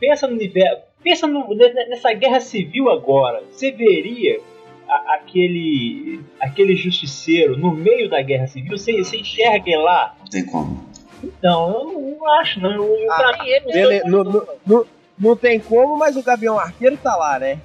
Pensa 0.00 0.26
no 0.26 0.34
universo. 0.34 0.82
Pensa 1.02 1.26
no- 1.28 1.54
nessa 1.88 2.12
guerra 2.12 2.40
civil 2.40 2.90
agora. 2.90 3.40
Você 3.52 3.70
veria 3.70 4.40
a- 4.88 5.14
aquele. 5.14 6.20
aquele 6.40 6.74
justiceiro 6.76 7.56
no 7.56 7.72
meio 7.72 8.08
da 8.08 8.20
guerra 8.22 8.46
civil? 8.46 8.76
Você, 8.76 8.92
você 9.02 9.18
enxerga 9.18 9.64
ele 9.68 9.76
lá? 9.82 10.14
Não 10.20 10.26
tem 10.26 10.44
como. 10.46 10.88
Então, 11.22 11.68
eu 11.72 11.84
não, 11.84 12.00
não 12.18 12.32
acho, 12.40 12.60
não. 12.60 12.70
Eu, 12.72 13.12
Ah, 13.12 13.16
pra 13.16 13.38
Nem 13.44 13.52
ele, 13.54 13.72
sei 13.72 14.00
não, 14.04 14.24
não, 14.24 14.46
não, 14.66 14.86
não 15.18 15.36
tem 15.36 15.58
como, 15.58 15.96
mas 15.98 16.16
o 16.16 16.22
Gavião 16.22 16.58
Arqueiro 16.58 16.96
tá 16.96 17.16
lá, 17.16 17.38
né? 17.38 17.58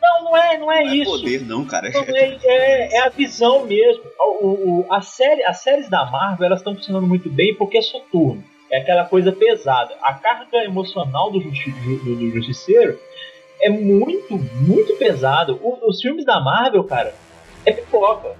Não, 0.00 0.24
não 0.24 0.36
é, 0.36 0.56
não 0.58 0.72
é 0.72 0.82
Não 0.84 0.90
é 0.92 0.94
isso. 0.96 1.10
poder, 1.10 1.40
não, 1.44 1.64
cara. 1.66 1.90
Não, 1.90 2.02
é, 2.02 2.38
é, 2.42 2.96
é 2.96 3.00
a 3.06 3.08
visão 3.10 3.66
mesmo. 3.66 4.02
O, 4.18 4.46
o- 4.46 4.80
o- 4.88 4.92
a 4.94 5.00
série, 5.02 5.42
as 5.44 5.58
séries 5.62 5.88
da 5.90 6.06
Marvel 6.10 6.46
elas 6.46 6.60
estão 6.60 6.74
funcionando 6.74 7.06
muito 7.06 7.28
bem 7.28 7.54
porque 7.54 7.78
é 7.78 7.82
soturno. 7.82 8.42
É 8.72 8.78
aquela 8.78 9.04
coisa 9.04 9.32
pesada. 9.32 9.92
A 10.00 10.14
carga 10.14 10.64
emocional 10.64 11.30
do, 11.32 11.40
justi 11.40 11.70
do, 11.72 11.96
do 12.16 12.30
Justiceiro 12.30 12.96
é 13.62 13.68
muito, 13.70 14.38
muito 14.60 14.94
pesado. 14.96 15.58
O- 15.62 15.88
os 15.88 16.00
filmes 16.00 16.24
da 16.24 16.40
Marvel, 16.40 16.84
cara, 16.84 17.14
é 17.64 17.72
pipoca. 17.72 18.34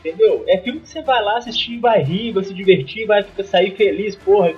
Entendeu? 0.00 0.44
É 0.46 0.58
filme 0.58 0.80
que 0.80 0.88
você 0.88 1.00
vai 1.00 1.22
lá 1.22 1.38
assistir, 1.38 1.78
vai 1.78 2.02
rir, 2.02 2.32
vai 2.32 2.44
se 2.44 2.52
divertir, 2.52 3.06
vai 3.06 3.22
ficar, 3.22 3.42
sair 3.44 3.70
feliz. 3.74 4.14
Porra, 4.14 4.52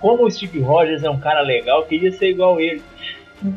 como 0.00 0.24
o 0.24 0.30
Steve 0.30 0.58
Rogers 0.60 1.04
é 1.04 1.10
um 1.10 1.20
cara 1.20 1.42
legal, 1.42 1.84
queria 1.84 2.10
ser 2.10 2.30
igual 2.30 2.60
ele. 2.60 2.82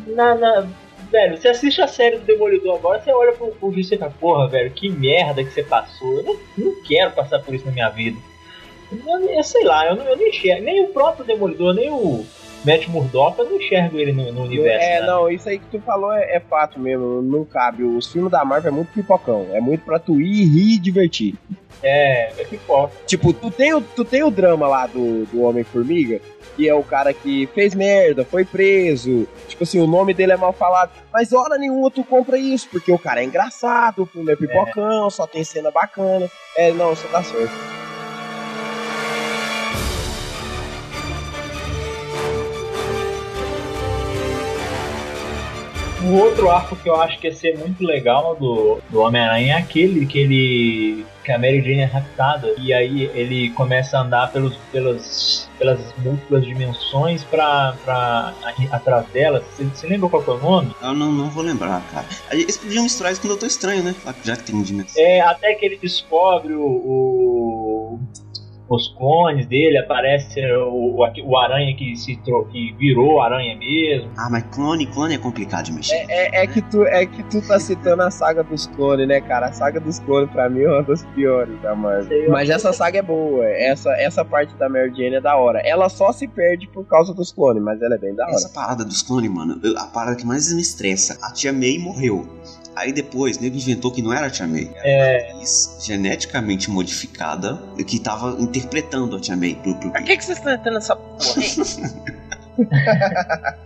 Na, 0.07 0.35
na- 0.35 0.67
velho, 1.11 1.35
você 1.37 1.47
assiste 1.47 1.81
a 1.81 1.87
série 1.87 2.17
do 2.17 2.25
Demolidor 2.25 2.75
agora, 2.75 2.99
você 3.01 3.11
olha 3.11 3.31
pro, 3.33 3.47
pro 3.47 3.71
Justiceiro 3.71 3.95
e 4.03 4.05
fala, 4.05 4.13
porra, 4.19 4.47
velho, 4.47 4.71
que 4.71 4.89
merda 4.89 5.43
que 5.43 5.49
você 5.51 5.63
passou. 5.63 6.17
Eu 6.17 6.23
não, 6.23 6.37
não 6.57 6.83
quero 6.83 7.11
passar 7.11 7.39
por 7.41 7.53
isso 7.55 7.65
na 7.65 7.71
minha 7.71 7.89
vida. 7.89 8.17
Eu, 8.91 9.29
eu 9.29 9.43
sei 9.43 9.63
lá, 9.63 9.87
eu 9.87 9.95
não, 9.95 10.05
eu 10.05 10.15
não 10.15 10.27
enxergo. 10.27 10.63
Nem 10.63 10.83
o 10.83 10.89
próprio 10.89 11.25
Demolidor, 11.25 11.73
nem 11.73 11.89
o 11.89 12.23
Matt 12.65 12.87
Murdock, 12.87 13.39
eu 13.39 13.45
não 13.45 13.57
enxergo 13.57 13.97
ele 13.97 14.13
no, 14.13 14.31
no 14.31 14.43
universo. 14.43 14.85
É, 14.85 15.01
né? 15.01 15.07
não, 15.07 15.29
isso 15.29 15.49
aí 15.49 15.59
que 15.59 15.65
tu 15.65 15.79
falou 15.81 16.13
é, 16.13 16.35
é 16.35 16.39
fato 16.39 16.79
mesmo, 16.79 17.21
não 17.21 17.43
cabe. 17.43 17.83
Os 17.83 18.11
filmes 18.11 18.31
da 18.31 18.43
Marvel 18.45 18.71
é 18.71 18.75
muito 18.75 18.93
pipocão, 18.93 19.47
é 19.51 19.59
muito 19.59 19.83
pra 19.83 19.99
tu 19.99 20.19
ir, 20.19 20.45
rir 20.45 20.75
e 20.75 20.79
divertir. 20.79 21.35
É, 21.81 22.31
é 22.39 22.45
pipoca. 22.45 22.93
Tipo, 23.05 23.33
tu 23.33 23.51
tem 23.51 23.73
o, 23.73 23.81
tu 23.81 24.05
tem 24.05 24.23
o 24.23 24.31
drama 24.31 24.67
lá 24.67 24.87
do, 24.87 25.25
do 25.25 25.41
Homem-Formiga, 25.41 26.21
que 26.55 26.69
é 26.69 26.73
o 26.73 26.83
cara 26.83 27.13
que 27.13 27.47
fez 27.47 27.75
merda, 27.75 28.23
foi 28.23 28.45
preso, 28.45 29.27
tipo 29.47 29.63
assim, 29.63 29.79
o 29.79 29.87
nome 29.87 30.13
dele 30.13 30.31
é 30.31 30.37
mal 30.37 30.53
falado, 30.53 30.91
mas 31.11 31.33
hora 31.33 31.57
nenhuma 31.57 31.91
tu 31.91 32.03
compra 32.03 32.37
isso, 32.37 32.69
porque 32.71 32.91
o 32.91 32.99
cara 32.99 33.21
é 33.21 33.25
engraçado, 33.25 34.03
o 34.03 34.05
filme 34.05 34.31
é 34.31 34.35
pipocão, 34.35 35.09
só 35.09 35.27
tem 35.27 35.43
cena 35.43 35.71
bacana. 35.71 36.29
É, 36.55 36.71
não, 36.71 36.95
você 36.95 37.07
tá 37.07 37.23
certo. 37.23 37.82
O 46.05 46.17
outro 46.17 46.49
arco 46.51 46.75
que 46.75 46.89
eu 46.89 46.99
acho 47.01 47.17
que 47.19 47.27
ia 47.27 47.33
ser 47.33 47.57
muito 47.57 47.83
legal 47.85 48.35
do, 48.35 48.79
do 48.89 48.99
Homem-Aranha 48.99 49.53
é 49.53 49.57
aquele 49.57 50.05
que 50.05 50.19
ele. 50.19 51.05
que 51.23 51.31
a 51.31 51.37
Mary 51.37 51.61
Jane 51.61 51.79
é 51.79 51.85
raptada 51.85 52.53
e 52.57 52.73
aí 52.73 53.09
ele 53.13 53.49
começa 53.51 53.97
a 53.97 54.01
andar 54.01 54.29
pelos, 54.31 54.55
pelas, 54.71 55.49
pelas 55.57 55.79
múltiplas 55.99 56.43
dimensões 56.43 57.23
pra, 57.23 57.73
pra 57.85 58.33
atrás 58.71 59.05
dela. 59.07 59.41
Você, 59.57 59.87
lembra 59.87 60.09
qual 60.09 60.21
que 60.21 60.29
é 60.29 60.33
o 60.33 60.39
nome? 60.39 60.75
Eu 60.81 60.93
não, 60.93 61.11
não 61.11 61.29
vou 61.29 61.41
lembrar, 61.43 61.81
cara. 61.89 62.05
Eles 62.31 62.57
podiam 62.57 62.83
misturar 62.83 63.13
isso 63.13 63.21
com 63.21 63.27
o 63.27 63.29
Doutor 63.29 63.47
Estranho, 63.47 63.83
né? 63.83 63.95
Já 64.25 64.35
que 64.35 64.43
tem 64.43 64.61
dimensão. 64.61 65.01
É, 65.01 65.21
até 65.21 65.53
que 65.53 65.65
ele 65.65 65.77
descobre 65.81 66.53
o, 66.53 66.65
o- 66.65 67.99
os 68.69 68.87
clones 68.97 69.45
dele, 69.47 69.77
aparece 69.77 70.39
o, 70.55 70.95
o, 70.97 71.05
o 71.25 71.37
aranha 71.37 71.75
que 71.75 71.95
se 71.95 72.15
tro- 72.23 72.45
que 72.45 72.73
virou 72.79 73.21
aranha 73.21 73.55
mesmo. 73.57 74.09
Ah, 74.17 74.29
mas 74.31 74.43
clone, 74.53 74.85
clone 74.87 75.15
é 75.15 75.17
complicado 75.17 75.65
de 75.65 75.73
mexer. 75.73 76.05
É, 76.09 76.43
é 76.43 76.47
que 76.47 76.61
tu, 76.61 76.83
é 76.87 77.05
que 77.05 77.21
tu 77.23 77.41
tá 77.45 77.59
citando 77.59 78.01
a 78.03 78.09
saga 78.09 78.41
dos 78.43 78.65
clones, 78.67 79.07
né, 79.07 79.19
cara? 79.21 79.47
A 79.47 79.53
saga 79.53 79.79
dos 79.79 79.99
clones, 79.99 80.29
pra 80.31 80.49
mim, 80.49 80.61
é 80.61 80.69
uma 80.69 80.81
das 80.83 81.03
piores 81.07 81.61
da 81.61 81.75
Marvel. 81.75 82.29
Mas 82.31 82.49
essa 82.49 82.71
saga 82.73 82.99
é 82.99 83.01
boa. 83.01 83.45
Essa, 83.45 83.91
essa 83.97 84.23
parte 84.25 84.53
da 84.55 84.69
Mary 84.69 84.89
Jane 84.95 85.15
é 85.15 85.21
da 85.21 85.35
hora. 85.35 85.59
Ela 85.59 85.89
só 85.89 86.11
se 86.11 86.27
perde 86.27 86.67
por 86.67 86.85
causa 86.85 87.13
dos 87.13 87.31
clones, 87.31 87.61
mas 87.61 87.81
ela 87.81 87.95
é 87.95 87.97
bem 87.97 88.15
da 88.15 88.23
hora. 88.25 88.33
Essa 88.33 88.49
parada 88.49 88.85
dos 88.85 89.01
clones, 89.01 89.29
mano, 89.29 89.59
eu- 89.63 89.77
a 89.77 89.85
parada 89.87 90.15
que 90.15 90.25
mais 90.25 90.51
me 90.53 90.61
estressa. 90.61 91.17
A 91.21 91.31
tia 91.31 91.51
May 91.51 91.77
morreu. 91.77 92.25
Aí 92.75 92.91
depois, 92.91 93.37
nego 93.37 93.55
inventou 93.55 93.91
que 93.91 94.01
não 94.01 94.11
era 94.11 94.25
a 94.25 94.29
tia 94.31 94.47
May. 94.47 94.67
Era 94.83 95.25
uma 95.27 95.33
atriz 95.35 95.77
geneticamente 95.85 96.71
modificada 96.71 97.61
que 97.85 97.99
tava 97.99 98.31
interpretando 98.53 99.15
a 99.15 99.19
tia 99.19 99.35
May 99.35 99.55
pro, 99.55 99.73
pro 99.75 99.91
Por 99.91 100.03
que, 100.03 100.17
que 100.17 100.23
vocês 100.25 100.37
estão 100.37 100.53
entrando 100.53 100.75
nessa 100.75 100.95
porra, 100.95 101.41
hein? 101.41 101.53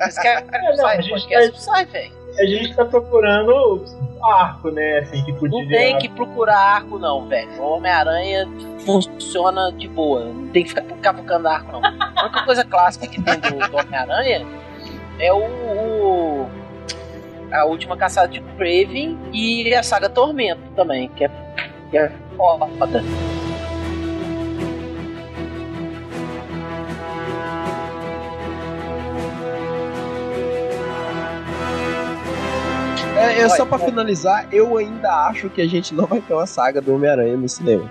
Mas 0.00 0.18
quer 0.18 0.44
não, 0.62 0.76
sai, 0.76 0.98
a 0.98 1.00
gente 1.00 1.10
podcast, 1.10 1.52
tá- 1.52 1.58
sai, 1.58 1.84
velho. 1.86 2.12
A 2.38 2.44
gente 2.46 2.74
tá 2.74 2.84
procurando 2.84 3.84
arco, 4.22 4.70
né? 4.70 4.98
Assim, 5.00 5.24
que 5.24 5.32
podia. 5.32 5.60
Não 5.62 5.68
tem 5.68 5.98
que 5.98 6.08
procurar 6.08 6.56
arco, 6.58 6.98
não, 6.98 7.26
velho. 7.28 7.50
O 7.60 7.72
Homem-Aranha 7.76 8.48
funciona 8.84 9.72
de 9.72 9.88
boa. 9.88 10.24
Não 10.26 10.48
tem 10.48 10.62
que 10.62 10.68
ficar 10.70 10.82
cavucando 11.00 11.48
arco, 11.48 11.72
não. 11.72 11.80
A 11.84 12.24
única 12.24 12.44
coisa 12.44 12.64
clássica 12.64 13.06
que 13.08 13.20
tem 13.22 13.38
do, 13.40 13.50
do 13.68 13.76
Homem-Aranha 13.76 14.46
é 15.18 15.32
o, 15.32 15.38
o- 15.38 16.48
A 17.52 17.64
última 17.64 17.96
caçada 17.96 18.28
de 18.28 18.40
Craven 18.56 19.18
e 19.32 19.74
a 19.74 19.82
saga 19.82 20.08
Tormento 20.08 20.62
também, 20.76 21.08
que 21.10 21.24
é, 21.24 21.30
que 21.90 21.98
é 21.98 22.12
foda. 22.36 23.02
É, 33.38 33.42
é 33.42 33.48
só 33.48 33.62
Olha, 33.62 33.66
pra 33.66 33.78
finalizar, 33.78 34.46
eu 34.52 34.76
ainda 34.76 35.10
acho 35.28 35.48
que 35.50 35.60
a 35.62 35.66
gente 35.68 35.94
não 35.94 36.06
vai 36.06 36.20
ter 36.20 36.34
uma 36.34 36.46
saga 36.46 36.80
do 36.80 36.94
Homem-Aranha 36.94 37.36
no 37.36 37.48
cinema. 37.48 37.90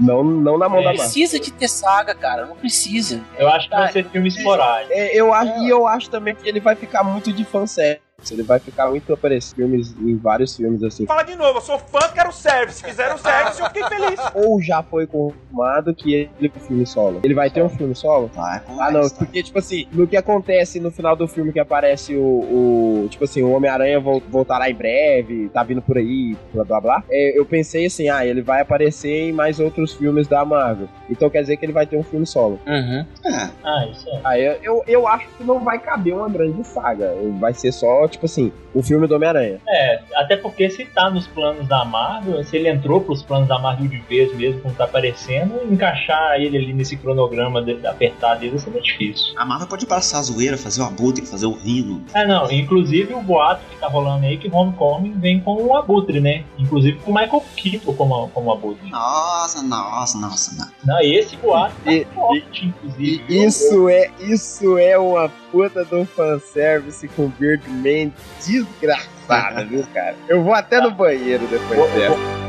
Não, 0.00 0.24
não 0.24 0.56
na 0.58 0.68
mão 0.68 0.78
É, 0.80 0.84
da 0.84 0.90
Não 0.90 0.96
Marvel. 0.96 1.02
precisa 1.04 1.38
de 1.38 1.52
ter 1.52 1.68
saga, 1.68 2.14
cara. 2.14 2.46
Não 2.46 2.56
precisa. 2.56 3.20
Eu 3.38 3.48
acho 3.48 3.68
que 3.68 3.74
vai 3.76 3.92
ser 3.92 4.04
filme 4.08 4.28
esporádico. 4.28 4.92
É, 4.92 5.14
eu 5.14 5.32
acho, 5.34 5.52
E 5.62 5.68
eu 5.68 5.86
acho 5.86 6.08
também 6.10 6.34
que 6.34 6.48
ele 6.48 6.60
vai 6.60 6.74
ficar 6.74 7.04
muito 7.04 7.30
de 7.32 7.44
fanservice. 7.44 8.00
Ele 8.30 8.42
vai 8.42 8.58
ficar 8.58 8.88
muito 8.90 9.12
aparecendo 9.12 9.56
filmes, 9.56 9.94
em 9.98 10.16
vários 10.16 10.54
filmes 10.56 10.82
assim. 10.82 11.06
Fala 11.06 11.22
de 11.22 11.34
novo, 11.34 11.58
eu 11.58 11.62
sou 11.62 11.78
fã, 11.78 11.98
quero 12.14 12.32
service. 12.32 12.78
Se 12.78 12.84
fizeram 12.84 13.18
service, 13.18 13.60
eu 13.60 13.66
fiquei 13.66 13.84
feliz. 13.84 14.20
Ou 14.34 14.60
já 14.62 14.82
foi 14.82 15.06
confirmado 15.06 15.94
que 15.94 16.14
ele 16.14 16.48
tem 16.48 16.52
um 16.56 16.60
filme 16.66 16.86
solo. 16.86 17.20
Ele 17.24 17.34
vai 17.34 17.50
ter 17.50 17.62
um 17.62 17.68
filme 17.68 17.94
solo? 17.94 18.30
Ah, 18.36 18.90
não, 18.92 19.08
porque, 19.10 19.42
tipo 19.42 19.58
assim, 19.58 19.86
no 19.92 20.06
que 20.06 20.16
acontece 20.16 20.80
no 20.80 20.90
final 20.90 21.16
do 21.16 21.26
filme 21.26 21.52
que 21.52 21.60
aparece 21.60 22.14
o. 22.16 22.22
o- 22.22 23.06
tipo 23.10 23.24
assim, 23.24 23.42
o 23.42 23.50
Homem-Aranha 23.50 23.98
vol- 24.00 24.22
voltará 24.28 24.70
em 24.70 24.74
breve, 24.74 25.48
tá 25.48 25.62
vindo 25.62 25.82
por 25.82 25.98
aí, 25.98 26.36
blá 26.52 26.64
blá 26.64 26.80
blá. 26.80 27.04
É, 27.10 27.38
eu 27.38 27.44
pensei 27.44 27.86
assim, 27.86 28.08
ah, 28.08 28.24
ele 28.24 28.42
vai 28.42 28.60
aparecer 28.60 29.28
em 29.28 29.32
mais 29.32 29.58
outros 29.60 29.92
filmes 29.94 30.26
da 30.28 30.44
Marvel. 30.44 30.88
Então 31.10 31.28
quer 31.28 31.40
dizer 31.42 31.56
que 31.56 31.64
ele 31.66 31.72
vai 31.72 31.86
ter 31.86 31.96
um 31.96 32.02
filme 32.02 32.26
solo. 32.26 32.58
Uhum. 32.66 33.04
É, 33.24 33.48
Ah, 33.64 33.86
isso 33.90 34.08
é. 34.08 34.20
Aí 34.24 34.44
eu, 34.44 34.56
eu, 34.62 34.84
eu 34.86 35.08
acho 35.08 35.26
que 35.36 35.44
não 35.44 35.60
vai 35.60 35.78
caber 35.78 36.14
uma 36.14 36.28
grande 36.28 36.64
saga. 36.64 37.12
Vai 37.38 37.52
ser 37.54 37.72
só, 37.72 38.06
tipo 38.12 38.26
assim, 38.26 38.52
o 38.74 38.82
filme 38.82 39.06
do 39.06 39.14
Homem-Aranha. 39.16 39.60
É, 39.68 40.00
até 40.14 40.36
porque 40.36 40.70
se 40.70 40.84
tá 40.84 41.10
nos 41.10 41.26
planos 41.26 41.66
da 41.66 41.84
Marvel, 41.84 42.42
se 42.44 42.56
ele 42.56 42.68
entrou 42.68 43.00
pros 43.00 43.22
planos 43.22 43.48
da 43.48 43.58
Marvel 43.58 43.88
de 43.88 43.98
vez 43.98 44.34
mesmo, 44.36 44.60
como 44.60 44.74
tá 44.74 44.84
aparecendo, 44.84 45.60
encaixar 45.70 46.36
ele 46.40 46.56
ali 46.56 46.72
nesse 46.72 46.96
cronograma 46.96 47.60
de, 47.62 47.84
apertado 47.86 48.40
dele 48.40 48.52
vai 48.52 48.60
ser 48.60 48.70
muito 48.70 48.84
difícil. 48.84 49.34
a 49.36 49.44
Marvel 49.44 49.66
pode 49.66 49.86
passar 49.86 50.18
a 50.18 50.22
zoeira, 50.22 50.56
fazer 50.56 50.80
o 50.82 50.84
abutre, 50.84 51.26
fazer 51.26 51.46
o 51.46 51.52
rino. 51.52 52.02
Ah, 52.14 52.24
não, 52.24 52.50
inclusive 52.50 53.12
o 53.14 53.20
boato 53.22 53.62
que 53.70 53.76
tá 53.76 53.88
rolando 53.88 54.24
aí 54.26 54.36
que 54.38 54.48
Homecoming 54.52 55.12
vem 55.18 55.40
com 55.40 55.54
o 55.62 55.76
Abutre, 55.76 56.20
né? 56.20 56.44
Inclusive 56.58 56.98
com 56.98 57.10
o 57.10 57.14
Michael 57.14 57.42
Keaton 57.56 57.92
como, 57.94 58.28
como 58.28 58.52
Abutre. 58.52 58.90
Nossa, 58.90 59.62
nossa, 59.62 60.18
nossa. 60.18 60.54
não. 60.56 60.94
Não, 60.94 61.00
esse 61.00 61.36
boato 61.36 61.74
tá 61.84 61.92
E- 61.92 62.04
forte, 62.14 62.64
E 62.64 62.68
inclusive. 62.68 63.44
isso 63.46 63.88
é, 63.88 64.10
isso 64.20 64.78
é 64.78 64.98
uma 64.98 65.28
puta 65.50 65.86
um 65.92 66.06
fanservice 66.06 67.06
com 67.08 67.28
Birdman 67.28 68.01
desgraçada, 68.44 69.64
viu, 69.68 69.84
cara? 69.92 70.16
Eu 70.28 70.42
vou 70.42 70.54
até 70.54 70.80
no 70.80 70.90
banheiro 70.90 71.46
depois 71.46 71.78
Vou- 71.78 71.88
dessa. 71.90 72.42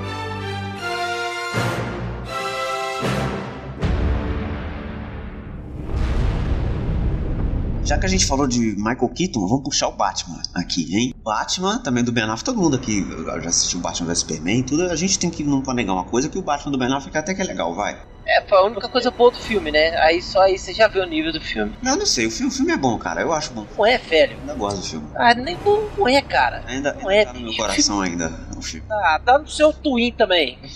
Já 7.86 7.98
que 7.98 8.06
a 8.06 8.10
gente 8.10 8.26
falou 8.26 8.48
de 8.48 8.60
Michael 8.78 9.10
Keaton, 9.10 9.46
vamos 9.46 9.64
puxar 9.66 9.90
o 9.90 9.92
Batman 9.92 10.42
aqui, 10.54 10.96
hein? 10.96 11.14
Batman, 11.22 11.80
também 11.80 12.02
do 12.02 12.14
Ben 12.14 12.24
Affleck, 12.24 12.46
todo 12.46 12.58
mundo 12.62 12.78
aqui 12.78 13.06
já 13.42 13.50
assistiu 13.50 13.80
Batman 13.82 14.08
vs 14.08 14.20
Superman 14.20 14.64
tudo. 14.64 14.84
A 14.84 14.96
gente 14.96 15.20
tem 15.20 15.30
que 15.30 15.44
não 15.44 15.62
negar 15.74 15.94
uma 15.94 16.06
coisa 16.06 16.30
que 16.30 16.38
o 16.38 16.42
Batman 16.42 16.72
do 16.72 16.78
Ben 16.78 16.94
Affleck 16.94 17.18
até 17.18 17.34
que 17.34 17.42
é 17.42 17.46
legal, 17.46 17.76
vai. 17.76 17.98
É, 18.26 18.42
foi 18.44 18.58
a 18.58 18.62
única 18.64 18.88
coisa 18.88 19.12
boa 19.12 19.32
do 19.32 19.38
filme, 19.38 19.70
né? 19.70 19.98
Aí 19.98 20.22
só 20.22 20.42
aí 20.44 20.58
você 20.58 20.74
já 20.74 20.88
vê 20.88 21.00
o 21.00 21.06
nível 21.06 21.34
do 21.34 21.42
filme. 21.42 21.74
Eu 21.86 21.98
não 21.98 22.06
sei, 22.06 22.26
o 22.26 22.32
filme, 22.32 22.52
o 22.52 22.56
filme 22.56 22.72
é 22.72 22.78
bom, 22.78 22.98
cara. 22.98 23.22
Eu 23.22 23.34
acho 23.34 23.52
bom. 23.54 23.66
Não 23.78 23.86
é, 23.86 23.98
velho? 23.98 24.38
Ainda 24.40 24.54
gosto 24.54 24.78
do 24.80 24.86
filme. 24.88 25.08
Ah, 25.16 25.34
nem 25.34 25.58
não, 25.66 25.90
não 25.98 26.08
é, 26.08 26.22
cara. 26.22 26.64
Ainda, 26.68 26.94
Não 26.94 27.10
ainda 27.10 27.22
é, 27.22 27.26
tá 27.26 27.34
no 27.34 27.42
meu 27.42 27.56
coração 27.56 28.02
ainda 28.02 28.32
o 28.58 28.62
filme. 28.62 28.86
Ah, 28.90 29.20
tá 29.24 29.38
no 29.38 29.48
seu 29.48 29.74
twin 29.74 30.12
também. 30.14 30.58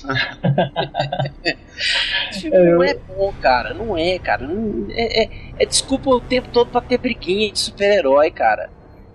Filme 2.34 2.58
não 2.72 2.84
é 2.84 2.94
bom, 2.96 3.34
cara. 3.42 3.74
Não 3.74 3.98
é, 3.98 4.20
cara. 4.20 4.46
Não- 4.48 4.88
é, 4.92 5.24
é- 5.24 5.30
é 5.60 5.66
desculpa 5.66 6.10
o 6.10 6.20
tempo 6.20 6.50
todo 6.50 6.70
pra 6.70 6.82
ter 6.82 6.98
briguinha 6.98 7.52
de 7.52 7.60
super-herói, 7.60 8.32
cara. 8.32 8.70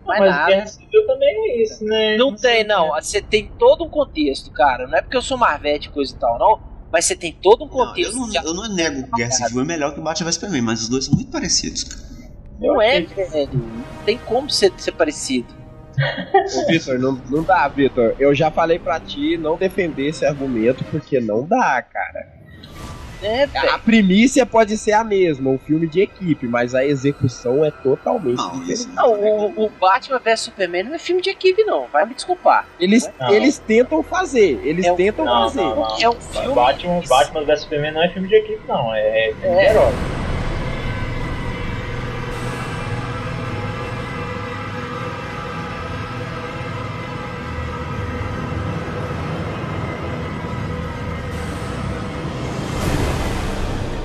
Não 0.05 0.15
é 0.15 0.19
Mas 0.21 0.31
nada. 0.31 0.47
Guerra 0.47 0.67
Civil 0.67 1.07
também 1.07 1.29
é 1.51 1.63
isso, 1.63 1.85
né? 1.85 2.17
Não 2.17 2.37
sei, 2.37 2.53
tem, 2.57 2.65
não. 2.65 2.93
né? 2.95 3.01
Você 3.01 3.21
tem 3.23 3.47
todo 3.59 3.85
um 3.85 3.89
contexto, 3.89 4.51
cara. 4.53 4.87
Não 4.87 4.97
é 4.99 5.03
porque 5.03 5.17
eu 5.17 5.23
sou 5.23 5.37
Marvete 5.39 5.89
e 5.89 5.93
coisa 5.93 6.15
e 6.15 6.19
tal, 6.19 6.39
não. 6.39 6.72
Mas 6.93 7.07
você 7.07 7.17
tem 7.17 7.33
todo 7.33 7.65
um 7.65 7.69
Não, 7.69 7.81
eu, 7.81 7.87
contexto. 7.87 8.17
não, 8.17 8.45
eu 8.45 8.55
não 8.55 8.75
nego 8.75 9.03
que 9.05 9.11
Guerra 9.13 9.31
Civil 9.31 9.63
é 9.63 9.65
melhor 9.65 9.95
que 9.95 10.01
Batman 10.01 10.27
vs 10.27 10.35
Superman, 10.35 10.63
mas 10.63 10.83
os 10.83 10.89
dois 10.91 11.07
são 11.07 11.15
muito 11.15 11.31
parecidos, 11.31 11.85
cara. 11.85 12.03
Não 12.61 12.81
é, 12.81 13.01
velho. 13.01 13.49
Não 13.55 14.05
tem 14.05 14.19
como 14.19 14.51
ser, 14.51 14.73
ser 14.77 14.93
parecido. 14.93 15.49
Ô, 16.55 16.67
Vitor, 16.69 16.99
não, 16.99 17.21
não 17.31 17.43
dá, 17.43 17.67
Vitor. 17.69 18.15
Eu 18.19 18.35
já 18.35 18.51
falei 18.51 18.79
pra 18.79 19.01
ti 19.01 19.37
não 19.37 19.57
defender 19.57 20.09
esse 20.09 20.25
argumento, 20.25 20.85
porque 20.91 21.19
não 21.21 21.47
dá, 21.47 21.83
cara. 21.83 22.42
É, 23.23 23.49
A 23.69 23.79
primícia 23.79 24.45
pode 24.45 24.77
ser 24.77 24.93
a 24.93 25.05
mesma, 25.05 25.51
um 25.51 25.59
filme 25.59 25.87
de 25.87 26.01
equipe, 26.01 26.47
mas 26.47 26.75
a 26.75 26.85
execução 26.85 27.65
é 27.65 27.71
totalmente 27.71 28.37
Não, 28.39 28.61
diferente. 28.61 28.89
Não, 28.95 29.13
o, 29.13 29.67
o 29.67 29.71
Batman 29.81 30.19
vs 30.19 30.41
Superman 30.41 30.83
não 30.85 30.95
é 30.95 30.99
filme 30.99 31.23
de 31.23 31.31
equipe, 31.31 31.63
não. 31.65 31.87
Vai 31.93 32.05
me 32.07 32.15
desculpar. 32.15 32.67
Eles, 32.81 33.11
Não. 33.21 33.31
eles 33.33 33.59
tentam 33.59 34.03
fazer, 34.03 34.61
eles 34.65 34.85
É 34.87 34.93
um- 34.93 34.97
tentam 34.97 35.25
Não, 35.25 35.49
fazer. 35.49 35.61
não, 35.63 35.77
não. 35.77 35.99
É 36.01 36.09
um 36.09 36.21
filme. 36.21 36.55
Batman, 36.55 37.01
Batman 37.09 37.45
vs 37.45 37.61
Superman 37.61 37.93
não 37.93 38.03
é 38.03 38.09
filme 38.09 38.29
de 38.29 38.35
equipe, 38.35 38.61
não. 38.67 38.95
É 38.95 39.33
de 39.33 39.47
É. 39.47 39.71
herói. 39.71 39.93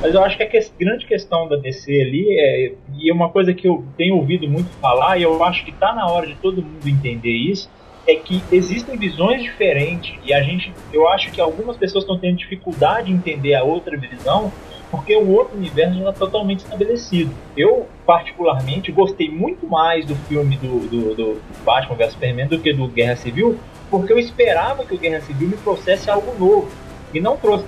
Mas 0.08 0.15
eu 0.15 0.24
acho 0.24 0.38
que 0.38 0.43
a 0.43 0.48
que- 0.48 0.72
grande 0.80 1.06
questão 1.06 1.50
da 1.50 1.58
DC 1.58 1.91
ali 1.91 2.39
é, 2.39 2.72
e 2.98 3.10
é 3.10 3.13
uma 3.13 3.28
coisa 3.28 3.54
que 3.54 3.67
eu 3.67 3.84
tenho 3.98 4.15
ouvido 4.15 4.48
muito 4.48 4.70
falar, 4.80 5.17
e 5.17 5.24
eu 5.24 5.43
acho 5.43 5.65
que 5.65 5.72
está 5.72 5.93
na 5.93 6.10
hora 6.10 6.26
de 6.26 6.36
todo 6.36 6.62
mundo 6.62 6.88
entender 6.88 7.34
isso, 7.34 7.70
é 8.08 8.15
que 8.15 8.41
existem 8.50 8.96
visões 8.96 9.43
diferentes 9.43 10.17
e 10.24 10.34
a 10.34 10.41
gente, 10.41 10.72
eu 10.93 11.10
acho 11.10 11.30
que 11.30 11.41
algumas 11.41 11.76
pessoas 11.76 12.06
estão 12.06 12.17
tendo 12.17 12.38
dificuldade 12.38 13.12
em 13.12 13.15
entender 13.15 13.54
a 13.56 13.65
outra 13.65 13.98
visão, 13.98 14.50
porque 14.89 15.13
o 15.13 15.30
outro 15.30 15.58
universo 15.58 15.96
já 15.96 16.10
está 16.12 16.13
totalmente 16.13 16.60
estabelecido. 16.60 17.30
Eu, 17.58 17.86
particularmente, 18.06 18.93
gostei 18.93 19.30
muito 19.30 19.67
mais 19.67 20.06
do 20.06 20.15
filme 20.15 20.56
do, 20.56 20.88
do, 20.88 21.15
do 21.15 21.41
Batman 21.65 21.98
vs 21.98 22.13
Superman 22.13 22.48
do 22.48 22.60
que 22.60 22.72
do 22.72 22.88
Guerra 22.88 23.17
Civil, 23.17 23.60
porque 23.91 24.13
eu 24.13 24.17
esperava 24.17 24.86
que 24.86 24.96
o 24.96 24.98
Guerra 24.98 25.20
Civil 25.20 25.50
me 25.50 25.58
trouxesse 25.58 26.10
algo 26.10 26.34
novo, 26.39 26.72
e 27.13 27.20
não 27.20 27.36
trouxe. 27.36 27.65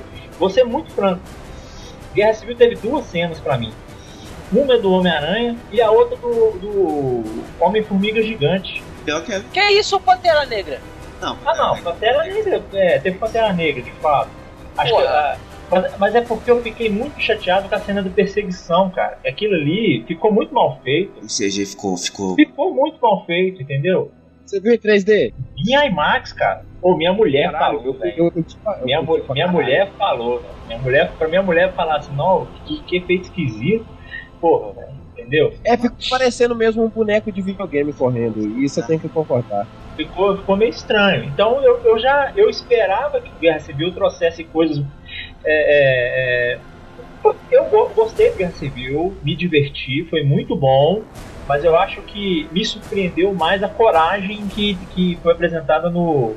Ser 0.51 0.63
muito 0.63 0.89
franco, 0.93 1.21
Guerra 2.13 2.33
Civil 2.33 2.55
teve 2.55 2.75
duas 2.75 3.05
cenas 3.05 3.39
pra 3.39 3.57
mim. 3.57 3.73
Uma 4.51 4.73
é 4.73 4.77
do 4.79 4.91
Homem-Aranha 4.91 5.55
e 5.71 5.81
a 5.81 5.91
outra 5.91 6.17
do, 6.17 6.51
do 6.59 7.43
Homem-Formiga 7.59 8.21
Gigante. 8.21 8.83
Pior 9.05 9.23
que 9.23 9.33
é. 9.33 9.43
Que 9.53 9.59
é 9.59 9.73
isso, 9.73 9.99
Pantera 9.99 10.45
Negra? 10.45 10.81
Não, 11.21 11.37
Ah 11.45 11.55
não, 11.55 11.77
Pantera 11.83 12.23
Negra, 12.23 12.63
é, 12.73 12.99
teve 12.99 13.17
Pantera 13.17 13.53
Negra, 13.53 13.83
de 13.83 13.91
fato. 13.93 14.29
Acho 14.77 14.95
que, 14.95 15.01
Porra. 15.01 15.09
ah, 15.09 15.37
mas, 15.69 15.97
mas 15.99 16.15
é 16.15 16.21
porque 16.21 16.49
eu 16.49 16.61
fiquei 16.63 16.89
muito 16.89 17.19
chateado 17.21 17.69
com 17.69 17.75
a 17.75 17.79
cena 17.79 18.01
de 18.01 18.09
perseguição, 18.09 18.89
cara. 18.89 19.19
Aquilo 19.25 19.53
ali 19.53 20.03
ficou 20.07 20.31
muito 20.31 20.53
mal 20.53 20.79
feito. 20.83 21.19
o 21.19 21.27
CG 21.27 21.65
ficou. 21.65 21.95
ficou... 21.95 22.35
Ficou 22.35 22.73
muito 22.73 22.97
mal 22.99 23.23
feito, 23.25 23.61
entendeu? 23.61 24.11
Você 24.49 24.59
viu 24.59 24.73
em 24.73 24.77
3D? 24.79 25.31
Em 25.57 25.87
IMAX, 25.87 26.33
cara. 26.33 26.65
Pô, 26.81 26.97
minha 26.97 27.13
mulher 27.13 27.51
Caralho, 27.51 27.77
falou, 27.79 27.85
eu, 27.85 27.99
velho. 27.99 28.13
eu, 28.17 28.25
eu, 28.25 28.33
eu 28.35 28.83
Minha, 28.85 29.01
minha 29.01 29.23
caralho. 29.25 29.51
mulher 29.51 29.91
falou, 29.95 30.39
velho. 30.39 30.53
minha 30.65 30.79
mulher, 30.79 31.11
pra 31.19 31.27
minha 31.27 31.43
mulher 31.43 31.73
falar 31.73 31.97
assim, 31.97 32.15
não, 32.15 32.47
que, 32.65 32.81
que 32.83 32.97
efeito 32.97 33.25
esquisito. 33.25 33.85
Porra, 34.41 34.73
velho, 34.73 34.91
entendeu? 35.13 35.53
É, 35.63 35.77
ficou 35.77 35.97
parecendo 36.09 36.55
mesmo 36.55 36.83
um 36.83 36.89
boneco 36.89 37.31
de 37.31 37.43
videogame 37.43 37.93
correndo. 37.93 38.39
E 38.41 38.63
isso 38.65 38.79
eu 38.79 38.87
tenho 38.87 38.99
que 38.99 39.09
concordar. 39.09 39.67
Ficou, 39.95 40.35
ficou 40.37 40.55
meio 40.57 40.71
estranho. 40.71 41.25
Então 41.25 41.61
eu, 41.63 41.79
eu 41.83 41.99
já 41.99 42.31
eu 42.35 42.49
esperava 42.49 43.21
que 43.21 43.29
Guerra 43.39 43.59
Civil 43.59 43.93
trouxesse 43.93 44.43
coisas. 44.45 44.83
é, 45.45 46.53
é, 46.53 46.53
é, 46.53 46.59
eu 47.51 47.65
go- 47.65 47.89
gostei 47.93 48.31
de 48.31 48.37
Guerra 48.37 48.51
Civil, 48.53 49.15
me 49.21 49.35
diverti, 49.35 50.05
foi 50.09 50.23
muito 50.23 50.55
bom. 50.55 51.03
Mas 51.49 51.63
eu 51.65 51.75
acho 51.75 51.99
que 52.03 52.47
me 52.51 52.63
surpreendeu 52.63 53.33
mais 53.33 53.63
a 53.63 53.67
coragem 53.67 54.47
que, 54.49 54.75
que 54.93 55.17
foi 55.23 55.33
apresentada 55.33 55.89
no, 55.89 56.35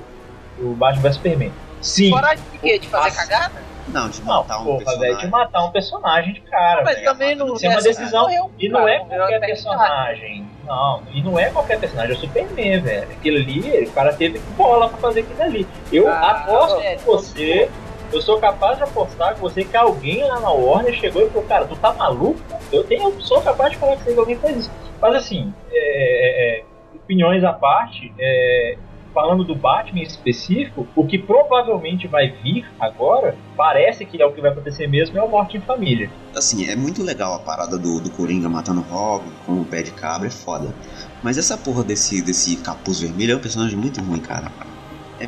no 0.59 0.75
Batman 0.75 1.03
vs 1.03 1.17
Superman. 1.17 1.53
Sim. 1.83 2.11
Coragem 2.11 2.43
de 2.51 2.59
quê? 2.59 2.79
De 2.79 2.89
fazer 2.89 3.15
cagada? 3.15 3.61
Não, 3.89 4.09
de 4.09 4.21
Não, 4.21 4.27
matar 4.39 4.61
um 4.61 4.65
porra, 4.65 4.79
personagem. 4.85 5.17
de 5.19 5.27
matar 5.27 5.65
um 5.65 5.71
personagem 5.71 6.33
de 6.33 6.41
cara. 6.43 6.83
mas 6.85 6.95
velho. 6.95 7.07
também 7.07 7.35
não. 7.35 7.55
Isso 7.55 7.67
é 7.67 7.69
uma 7.69 7.75
nessa- 7.75 7.89
decisão. 7.89 8.23
morreu, 8.23 8.51
E 8.59 8.69
não 8.71 8.79
cara, 8.81 8.93
é 8.95 8.99
qualquer 9.01 9.41
que 9.41 9.47
personagem. 9.47 10.47
Não, 10.65 11.03
e 11.13 11.23
não 11.23 11.39
é 11.39 11.51
qualquer 11.51 11.79
personagem, 11.81 12.13
é 12.15 12.17
o 12.17 12.21
Superman, 12.21 12.81
velho. 12.81 13.03
Aquilo 13.11 13.37
ali, 13.37 13.85
o 13.85 13.91
cara 13.93 14.13
teve 14.15 14.39
bola 14.57 14.89
pra 14.89 14.97
fazer 14.99 15.21
aquilo 15.21 15.43
ali. 15.43 15.67
Eu 15.93 16.09
Ah, 16.09 16.31
aposto 16.31 16.79
velho. 16.79 17.01
com 17.01 17.13
você, 17.13 17.71
eu 18.13 18.21
sou 18.21 18.39
capaz 18.39 18.77
de 18.77 18.85
apostar 18.85 19.35
com 19.35 19.41
você 19.41 19.65
que 19.65 19.77
alguém 19.77 20.23
lá 20.25 20.39
na 20.39 20.51
Warner 20.51 20.95
chegou 20.95 21.23
e 21.23 21.31
falou, 21.31 21.49
cara, 21.49 21.65
tu 21.65 21.77
tá 21.77 21.93
maluco? 21.93 22.41
Eu 22.71 22.85
tenho, 22.85 23.05
eu 23.05 23.21
sou 23.21 23.41
capaz 23.41 23.73
de 23.73 23.79
falar 23.79 23.97
que 23.97 24.13
alguém 24.13 24.37
fez 24.37 24.59
isso. 24.59 24.71
Mas 25.01 25.15
assim, 25.15 25.53
é, 25.71 25.77
é, 25.77 26.59
é, 26.59 26.65
opiniões 26.95 27.43
à 27.43 27.53
parte, 27.53 28.13
é, 28.19 28.77
falando 29.15 29.45
do 29.45 29.55
Batman 29.55 30.01
em 30.01 30.03
específico, 30.03 30.87
o 30.95 31.07
que 31.07 31.19
provavelmente 31.19 32.07
vai 32.07 32.31
vir 32.31 32.67
agora, 32.79 33.35
parece 33.57 34.05
que 34.05 34.21
é 34.21 34.27
o 34.27 34.33
que 34.33 34.41
vai 34.41 34.51
acontecer 34.51 34.87
mesmo, 34.87 35.19
é 35.19 35.23
o 35.23 35.29
Morte 35.29 35.57
em 35.57 35.61
Família. 35.61 36.11
Assim, 36.37 36.69
é 36.69 36.77
muito 36.77 37.03
legal 37.03 37.35
a 37.35 37.39
parada 37.39 37.79
do, 37.79 38.01
do 38.01 38.11
Coringa 38.11 38.49
matando 38.49 38.81
o 38.81 38.85
Robin 38.85 39.33
com 39.47 39.61
o 39.61 39.65
pé 39.65 39.83
de 39.83 39.91
cabra, 39.93 40.29
é 40.29 40.31
foda. 40.31 40.75
Mas 41.23 41.39
essa 41.39 41.57
porra 41.57 41.83
desse, 41.83 42.23
desse 42.23 42.57
capuz 42.57 43.01
vermelho 43.01 43.33
é 43.33 43.37
um 43.37 43.41
personagem 43.41 43.77
muito 43.77 44.01
ruim, 44.03 44.21
cara. 44.21 44.53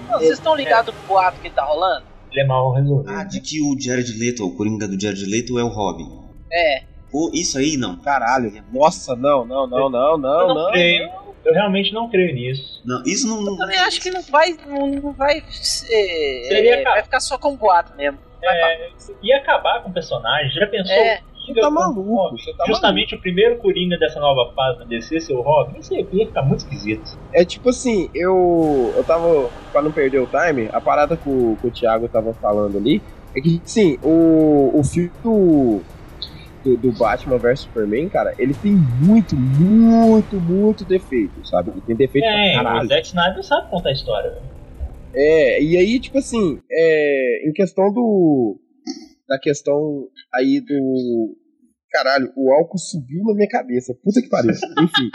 Não, 0.09 0.19
vocês 0.19 0.33
estão 0.33 0.57
ligados 0.57 0.95
pro 0.95 1.07
boato 1.07 1.41
que 1.41 1.51
tá 1.51 1.63
rolando? 1.63 2.14
Ele 2.35 2.41
é 2.41 2.47
mal 2.47 2.73
resolvido. 2.73 3.11
Ah, 3.11 3.23
de 3.23 3.41
que 3.41 3.63
o 3.63 3.81
Jared 3.81 4.13
Leto, 4.19 4.45
o 4.45 4.57
Coringa 4.57 4.89
do 4.89 5.01
Jared 5.01 5.25
Leto 5.25 5.57
é 5.57 5.63
o 5.63 5.69
Robin. 5.69 6.11
É. 6.53 6.83
Pô, 7.13 7.31
isso 7.33 7.57
aí 7.57 7.77
não. 7.77 7.97
Caralho. 7.97 8.53
Nossa, 8.73 9.15
não, 9.15 9.45
não, 9.45 9.69
não, 9.69 9.89
não, 9.89 10.19
não, 10.19 10.41
eu 10.41 10.49
não, 10.49 10.55
não. 10.55 10.73
creio. 10.73 11.09
Eu 11.45 11.53
realmente 11.53 11.93
não 11.93 12.11
creio 12.11 12.35
nisso. 12.35 12.83
Não, 12.85 13.03
isso 13.05 13.29
não. 13.29 13.47
Eu 13.47 13.57
também 13.57 13.79
acho 13.79 14.01
que 14.01 14.11
não 14.11 14.23
vai. 14.23 14.57
Não, 14.67 14.89
não 14.89 15.13
vai 15.13 15.45
ser. 15.49 16.45
Seria 16.49 16.81
é, 16.81 16.83
vai 16.83 17.03
ficar 17.05 17.21
só 17.21 17.39
com 17.39 17.57
boato 17.57 17.95
mesmo. 17.97 18.19
É, 18.43 18.91
ia 19.23 19.37
acabar 19.39 19.83
com 19.83 19.91
o 19.91 19.93
personagem. 19.93 20.51
Já 20.51 20.67
pensou? 20.67 20.93
É. 20.93 21.21
o 21.51 21.55
Você 21.55 21.61
Coringa 21.61 21.61
tá 21.61 21.71
maluco, 21.71 22.37
tá 22.57 22.65
Justamente 22.67 23.15
o 23.15 23.21
primeiro 23.21 23.57
Coringa 23.59 23.99
dessa 23.99 24.19
nova 24.21 24.53
fase 24.55 24.79
da 24.79 24.85
DC, 24.85 25.21
seu 25.21 25.41
Robin, 25.41 25.79
isso 25.79 25.95
aí 25.95 26.07
ia 26.13 26.27
ficar 26.27 26.43
muito 26.43 26.61
esquisito. 26.61 27.19
É 27.33 27.45
tipo 27.45 27.69
assim, 27.71 28.09
eu. 28.15 28.93
Eu 28.97 29.05
tava. 29.05 29.51
Pra 29.73 29.83
não 29.83 29.93
perder 29.93 30.19
o 30.21 30.27
time, 30.27 30.69
a 30.73 30.81
parada 30.81 31.17
que 31.17 31.29
o, 31.29 31.57
que 31.61 31.67
o 31.67 31.71
Thiago 31.71 32.09
tava 32.09 32.33
falando 32.35 32.79
ali 32.79 33.03
é 33.37 33.41
que, 33.41 33.61
sim, 33.65 33.99
o, 34.03 34.71
o 34.75 34.85
filme 34.85 35.11
do, 35.23 35.81
do, 36.65 36.77
do 36.77 36.93
Batman 36.93 37.37
vs 37.39 37.61
Superman, 37.61 38.09
cara, 38.09 38.33
ele 38.39 38.55
tem 38.55 38.73
muito, 38.73 39.35
muito, 39.35 40.37
muito 40.37 40.85
defeito, 40.85 41.45
sabe? 41.47 41.71
Ele 41.71 41.81
tem 41.81 41.97
defeito 41.97 42.25
É, 42.25 42.53
pra 42.53 42.61
o 42.61 42.65
caralho. 42.65 42.89
Zack 42.89 43.07
Snyder 43.09 43.43
sabe 43.43 43.71
contar 43.71 43.89
a 43.89 43.93
história. 43.93 44.31
velho. 44.31 44.43
É, 45.13 45.63
e 45.63 45.77
aí, 45.77 45.99
tipo 46.01 46.19
assim, 46.19 46.61
é, 46.71 47.49
em 47.49 47.53
questão 47.53 47.93
do. 47.93 48.57
Da 49.29 49.39
questão 49.39 50.07
aí 50.35 50.61
do. 50.61 51.37
Caralho, 51.91 52.33
o 52.37 52.53
álcool 52.53 52.79
subiu 52.79 53.23
na 53.25 53.35
minha 53.35 53.49
cabeça. 53.49 53.95
Puta 54.03 54.21
que 54.21 54.29
pariu. 54.29 54.51
Enfim. 54.83 55.11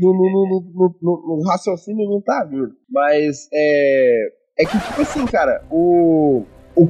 no, 0.00 0.12
no, 0.12 0.98
no, 1.00 1.38
no, 1.38 1.48
raciocínio 1.48 2.08
não 2.08 2.20
tá 2.20 2.44
vindo. 2.44 2.72
Mas 2.90 3.48
é. 3.52 4.28
É 4.58 4.64
que, 4.64 4.78
tipo 4.78 5.02
assim, 5.02 5.24
cara, 5.26 5.64
o. 5.70 6.44
O, 6.74 6.88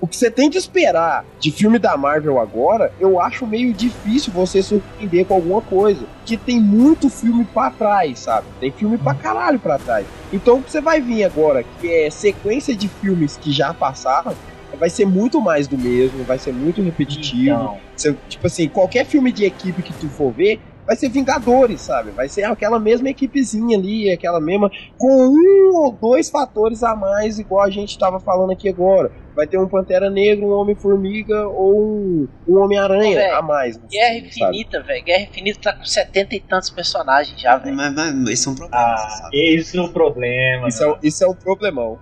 o 0.00 0.06
que 0.06 0.16
você 0.16 0.30
tem 0.30 0.50
de 0.50 0.58
esperar 0.58 1.24
de 1.38 1.50
filme 1.50 1.78
da 1.78 1.96
Marvel 1.96 2.38
agora, 2.38 2.92
eu 3.00 3.20
acho 3.20 3.46
meio 3.46 3.72
difícil 3.72 4.32
você 4.32 4.62
surpreender 4.62 5.24
com 5.26 5.34
alguma 5.34 5.62
coisa. 5.62 6.04
Que 6.26 6.36
tem 6.36 6.60
muito 6.60 7.08
filme 7.08 7.44
pra 7.44 7.70
trás, 7.70 8.18
sabe? 8.18 8.46
Tem 8.60 8.70
filme 8.70 8.98
pra 8.98 9.14
caralho 9.14 9.58
pra 9.58 9.78
trás. 9.78 10.06
Então 10.32 10.58
o 10.58 10.62
que 10.62 10.70
você 10.70 10.80
vai 10.80 11.00
vir 11.00 11.24
agora, 11.24 11.64
que 11.80 11.90
é 11.90 12.10
sequência 12.10 12.74
de 12.74 12.88
filmes 12.88 13.36
que 13.36 13.52
já 13.52 13.72
passaram, 13.72 14.34
vai 14.78 14.90
ser 14.90 15.04
muito 15.06 15.40
mais 15.40 15.66
do 15.68 15.76
mesmo, 15.78 16.24
vai 16.24 16.38
ser 16.38 16.52
muito 16.52 16.82
repetitivo. 16.82 17.54
Então, 17.56 17.78
Você- 17.96 18.16
tipo 18.28 18.46
assim, 18.46 18.68
qualquer 18.68 19.04
filme 19.06 19.30
de 19.32 19.44
equipe 19.44 19.82
que 19.82 19.92
tu 19.92 20.08
for 20.08 20.32
ver, 20.32 20.60
vai 20.86 20.96
ser 20.96 21.08
Vingadores, 21.08 21.80
sabe? 21.82 22.10
Vai 22.10 22.28
ser 22.28 22.42
aquela 22.44 22.78
mesma 22.80 23.08
equipezinha 23.08 23.78
ali, 23.78 24.10
aquela 24.10 24.40
mesma. 24.40 24.70
com 24.98 25.08
um 25.28 25.76
ou 25.76 25.92
dois 25.92 26.28
fatores 26.30 26.82
a 26.82 26.94
mais, 26.96 27.38
igual 27.38 27.62
a 27.64 27.70
gente 27.70 27.98
tava 27.98 28.18
falando 28.20 28.52
aqui 28.52 28.68
agora. 28.68 29.10
Vai 29.34 29.46
ter 29.46 29.58
um 29.58 29.66
Pantera 29.68 30.10
Negra, 30.10 30.44
um 30.44 30.50
Homem-Formiga 30.52 31.48
ou 31.48 31.80
um, 31.80 32.28
um 32.46 32.58
Homem-Aranha 32.58 33.34
a 33.36 33.42
mais. 33.42 33.78
no 33.78 33.88
Guerra 33.88 34.08
filme? 34.14 34.28
Infinita, 34.28 34.82
velho. 34.82 35.04
Guerra 35.04 35.22
Infinita 35.22 35.58
tá 35.60 35.72
com 35.72 35.84
setenta 35.84 36.34
e 36.34 36.40
tantos 36.40 36.70
personagens 36.70 37.40
já, 37.40 37.56
velho. 37.56 37.74
Mas, 37.74 37.94
mas 37.94 38.28
esse 38.30 38.48
é 38.48 38.50
um 38.50 38.54
problema, 38.54 38.70
você 38.76 39.04
ah, 39.04 39.08
sabe? 39.08 39.54
esse 39.54 39.78
é 39.78 39.80
o 39.80 39.88
problema. 39.88 40.68
Isso 40.68 40.82
é, 40.82 40.86
né? 40.86 40.92
um- 40.92 40.98
isso 41.02 41.24
é 41.24 41.28
um 41.28 41.34
problemão. 41.34 41.98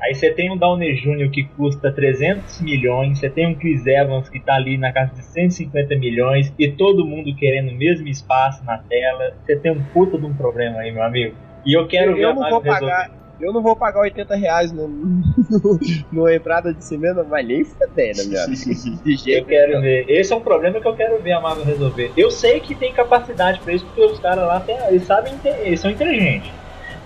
Aí 0.00 0.14
você 0.14 0.30
tem 0.30 0.50
um 0.50 0.56
Downey 0.56 0.94
Jr. 0.94 1.30
que 1.30 1.44
custa 1.44 1.92
300 1.92 2.60
milhões, 2.60 3.18
você 3.18 3.28
tem 3.30 3.46
um 3.46 3.54
Chris 3.54 3.86
Evans 3.86 4.28
que 4.28 4.40
tá 4.40 4.54
ali 4.54 4.76
na 4.78 4.92
casa 4.92 5.12
de 5.14 5.24
150 5.24 5.96
milhões 5.96 6.52
e 6.58 6.70
todo 6.70 7.04
mundo 7.06 7.34
querendo 7.36 7.70
o 7.70 7.74
mesmo 7.74 8.06
espaço 8.08 8.64
na 8.64 8.78
tela. 8.78 9.34
Você 9.44 9.56
tem 9.56 9.72
um 9.72 9.82
puta 9.92 10.18
de 10.18 10.24
um 10.26 10.34
problema 10.34 10.80
aí, 10.80 10.92
meu 10.92 11.02
amigo. 11.02 11.34
E 11.64 11.72
eu 11.78 11.86
quero 11.88 12.12
Eu- 12.12 12.16
ver 12.16 12.24
eu 12.24 12.34
não 12.34 12.48
vou 12.50 12.60
pagar- 12.60 12.74
resolver. 12.80 13.23
Eu 13.40 13.52
não 13.52 13.60
vou 13.62 13.74
pagar 13.74 14.00
80 14.00 14.34
reais 14.36 14.70
no, 14.72 14.86
no 16.12 16.28
entrada 16.30 16.72
de 16.72 16.84
cinema, 16.84 17.24
mas 17.28 17.46
nem 17.46 17.64
fudendo, 17.64 18.24
meu 18.28 18.42
amigo. 18.44 18.62
De 19.04 19.32
Eu 19.32 19.44
quero 19.44 19.80
ver. 19.80 20.04
Esse 20.08 20.32
é 20.32 20.36
um 20.36 20.40
problema 20.40 20.80
que 20.80 20.86
eu 20.86 20.94
quero 20.94 21.20
ver 21.22 21.32
a 21.32 21.40
Marvel 21.40 21.64
resolver. 21.64 22.12
Eu 22.16 22.30
sei 22.30 22.60
que 22.60 22.74
tem 22.74 22.92
capacidade 22.92 23.58
pra 23.60 23.72
isso, 23.72 23.84
porque 23.86 24.04
os 24.04 24.18
caras 24.20 24.46
lá 24.46 24.60
têm, 24.60 24.76
eles 24.88 25.04
sabem, 25.06 25.34
eles 25.44 25.80
são 25.80 25.90
inteligentes. 25.90 26.50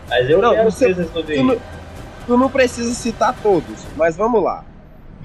Mas 0.09 0.29
eu 0.29 0.41
Não, 0.41 0.55
quero 0.55 0.71
você- 0.71 0.85
que 0.87 0.91
eles 0.93 1.07
Tu 1.11 1.15
resolverem 1.15 1.45
não, 1.45 1.55
isso. 1.55 1.63
tu 2.27 2.37
não 2.37 2.51
precisa 2.51 2.93
citar 2.95 3.35
todos, 3.43 3.87
mas 3.97 4.17
vamos 4.17 4.43
lá. 4.43 4.65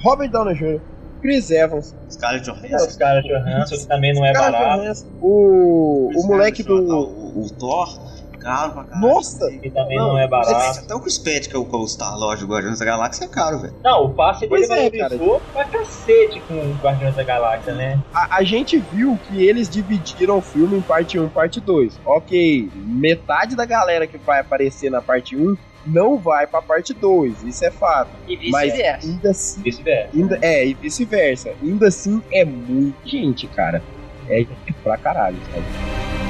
Robert 0.01 0.29
Downey 0.29 0.55
Jr., 0.55 0.79
Chris 1.21 1.49
Evans, 1.51 1.95
Scarlett 2.11 2.49
Os 2.49 2.57
Johansson. 2.61 2.99
caras 2.99 3.23
Johansson, 3.23 3.75
que 3.77 3.87
também 3.87 4.13
não 4.13 4.25
é 4.25 4.33
Scarlett 4.33 4.61
barato. 4.63 4.81
Johansson, 4.83 5.07
o, 5.21 6.09
o 6.15 6.27
moleque 6.27 6.63
Scarlett 6.63 6.85
do. 6.87 6.97
O, 6.97 7.45
o 7.45 7.49
Thor, 7.51 7.97
caro 8.43 8.73
pra 8.73 8.83
caralho. 8.83 9.01
Nossa! 9.01 9.51
Que 9.51 9.69
também 9.69 9.97
Não, 9.97 10.09
não, 10.09 10.17
é 10.17 10.27
Mas 10.27 10.47
barato. 10.47 10.79
Até 10.79 10.95
o 10.95 10.99
Chris 10.99 11.17
Pratt, 11.17 11.47
que 11.47 11.55
é 11.55 11.59
o, 11.59 11.65
que 11.65 11.75
é 11.75 11.77
o 11.77 11.87
Star-Lord 11.87 12.45
do 12.45 12.51
Guardiões 12.51 12.79
da 12.79 12.85
Galáxia, 12.85 13.25
é 13.25 13.27
caro, 13.27 13.59
velho. 13.59 13.73
Não, 13.83 14.05
o 14.05 14.13
passe 14.13 14.41
dele 14.41 14.49
Pois 14.49 14.69
é, 14.69 14.89
valorizou 14.89 15.41
pra 15.53 15.65
cacete 15.65 16.41
com 16.47 16.53
o 16.53 16.77
Guardiões 16.81 17.15
da 17.15 17.23
Galáxia, 17.23 17.73
né? 17.73 17.99
A, 18.13 18.37
a 18.37 18.43
gente 18.43 18.77
viu 18.77 19.17
que 19.27 19.43
eles 19.43 19.69
dividiram 19.69 20.37
o 20.37 20.41
filme 20.41 20.77
em 20.77 20.81
parte 20.81 21.19
1 21.19 21.25
e 21.25 21.29
parte 21.29 21.59
2. 21.59 21.99
Ok, 22.05 22.69
metade 22.75 23.55
da 23.55 23.65
galera 23.65 24.05
que 24.05 24.17
vai 24.17 24.39
aparecer 24.39 24.89
na 24.89 25.01
parte 25.01 25.35
1 25.35 25.55
não 25.85 26.17
vai 26.17 26.47
pra 26.47 26.61
parte 26.61 26.93
2, 26.93 27.43
isso 27.43 27.65
é 27.65 27.71
fato. 27.71 28.11
E 28.27 28.35
vice-versa. 28.37 29.07
ainda 29.07 29.31
assim. 29.31 29.61
Vice-versa. 29.61 30.09
Ainda, 30.13 30.39
é, 30.41 30.65
e 30.65 30.73
vice-versa. 30.73 31.53
Ainda 31.61 31.87
assim 31.87 32.21
é 32.31 32.45
muita 32.45 32.97
gente, 33.05 33.47
cara. 33.47 33.83
É 34.29 34.45
pra 34.81 34.97
caralho, 34.97 35.37
sabe? 35.51 36.22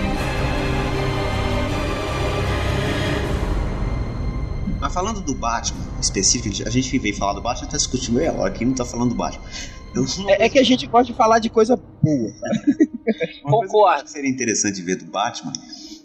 Mas 4.83 4.93
falando 4.93 5.21
do 5.21 5.33
Batman, 5.33 5.79
específico, 6.01 6.67
a 6.67 6.69
gente 6.69 6.99
veio 6.99 7.15
falar 7.15 7.33
do 7.33 7.41
Batman, 7.41 7.69
tá 7.69 7.77
discutindo 7.77 8.15
meia 8.15 8.33
hora, 8.33 8.49
aqui 8.49 8.65
não 8.65 8.73
tá 8.73 8.83
falando 8.83 9.09
do 9.11 9.15
Batman. 9.15 9.43
É, 10.27 10.45
é 10.45 10.49
que 10.49 10.59
a 10.59 10.63
gente 10.63 10.85
gosta 10.87 11.11
de 11.11 11.17
falar 11.17 11.39
de 11.39 11.49
coisa 11.49 11.75
boa, 12.01 12.31
eu 13.07 13.49
Concordo. 13.49 13.87
acho 13.95 14.03
que 14.05 14.11
seria 14.11 14.29
interessante 14.29 14.81
ver 14.81 14.97
do 14.97 15.05
Batman 15.05 15.53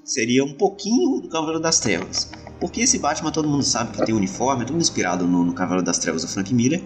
seria 0.04 0.44
um 0.44 0.52
pouquinho 0.54 1.20
do 1.20 1.28
Cavaleiro 1.28 1.60
das 1.60 1.80
Trevas. 1.80 2.30
Porque 2.60 2.80
esse 2.82 2.98
Batman 2.98 3.30
todo 3.30 3.48
mundo 3.48 3.62
sabe 3.62 3.96
que 3.96 4.04
tem 4.06 4.14
uniforme, 4.14 4.62
é 4.62 4.66
tudo 4.66 4.78
inspirado 4.78 5.26
no, 5.26 5.44
no 5.44 5.52
Cavaleiro 5.52 5.84
das 5.84 5.98
Trevas 5.98 6.22
do 6.22 6.28
Frank 6.28 6.52
Miller. 6.54 6.82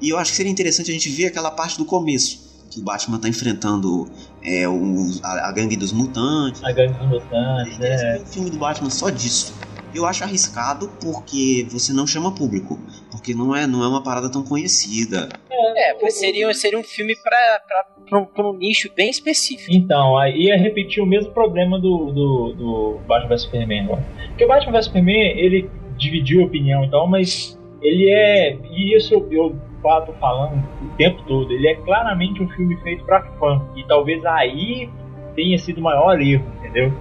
E 0.00 0.08
eu 0.10 0.18
acho 0.18 0.30
que 0.30 0.36
seria 0.36 0.50
interessante 0.50 0.90
a 0.90 0.94
gente 0.94 1.08
ver 1.10 1.26
aquela 1.26 1.50
parte 1.50 1.76
do 1.76 1.84
começo. 1.84 2.50
que 2.70 2.80
o 2.80 2.82
Batman 2.82 3.18
tá 3.18 3.28
enfrentando 3.28 4.08
é, 4.42 4.66
os- 4.66 5.22
a, 5.22 5.48
a 5.48 5.52
gangue 5.52 5.76
dos 5.76 5.92
mutantes. 5.92 6.64
A 6.64 6.72
gangue 6.72 6.94
dos 6.94 7.08
mutantes, 7.08 7.78
é. 7.80 8.14
têm 8.14 8.22
um 8.22 8.26
filme 8.26 8.50
do 8.50 8.56
Batman 8.58 8.88
só 8.90 9.10
disso. 9.10 9.52
Eu 9.94 10.06
acho 10.06 10.24
arriscado 10.24 10.90
porque 11.00 11.66
você 11.70 11.92
não 11.92 12.06
chama 12.06 12.34
público. 12.34 12.78
Porque 13.10 13.34
não 13.34 13.54
é, 13.54 13.66
não 13.66 13.82
é 13.82 13.88
uma 13.88 14.02
parada 14.02 14.30
tão 14.30 14.42
conhecida. 14.42 15.28
É, 15.50 15.94
mas 16.00 16.14
seria, 16.14 16.52
seria 16.54 16.78
um 16.78 16.82
filme 16.82 17.14
pra, 17.16 17.60
pra, 17.66 17.84
pra, 18.08 18.18
um, 18.18 18.24
pra 18.24 18.50
um 18.50 18.54
nicho 18.54 18.90
bem 18.94 19.10
específico. 19.10 19.70
Então, 19.70 20.16
aí 20.18 20.46
ia 20.46 20.56
repetir 20.56 21.02
o 21.02 21.06
mesmo 21.06 21.32
problema 21.32 21.78
do, 21.78 22.10
do, 22.12 22.52
do 22.52 23.00
Batman 23.06 23.28
vs 23.28 23.42
Superman 23.42 23.84
agora. 23.84 24.06
Porque 24.28 24.44
o 24.44 24.48
Batman 24.48 24.72
vs 24.72 24.84
Superman, 24.86 25.38
ele 25.38 25.70
dividiu 25.96 26.42
opinião 26.42 26.84
e 26.84 26.90
tal, 26.90 27.06
mas 27.06 27.58
ele 27.80 28.10
é. 28.10 28.56
E 28.70 28.96
isso 28.96 29.14
eu, 29.14 29.28
eu 29.30 29.56
tô 29.82 30.12
falando 30.14 30.62
o 30.82 30.96
tempo 30.96 31.22
todo. 31.24 31.52
Ele 31.52 31.68
é 31.68 31.74
claramente 31.76 32.42
um 32.42 32.48
filme 32.50 32.76
feito 32.82 33.04
pra 33.04 33.22
fã. 33.38 33.62
E 33.76 33.84
talvez 33.86 34.24
aí 34.24 34.88
tenha 35.34 35.58
sido 35.58 35.78
o 35.78 35.82
maior 35.82 36.20
erro, 36.20 36.44
entendeu? 36.58 36.92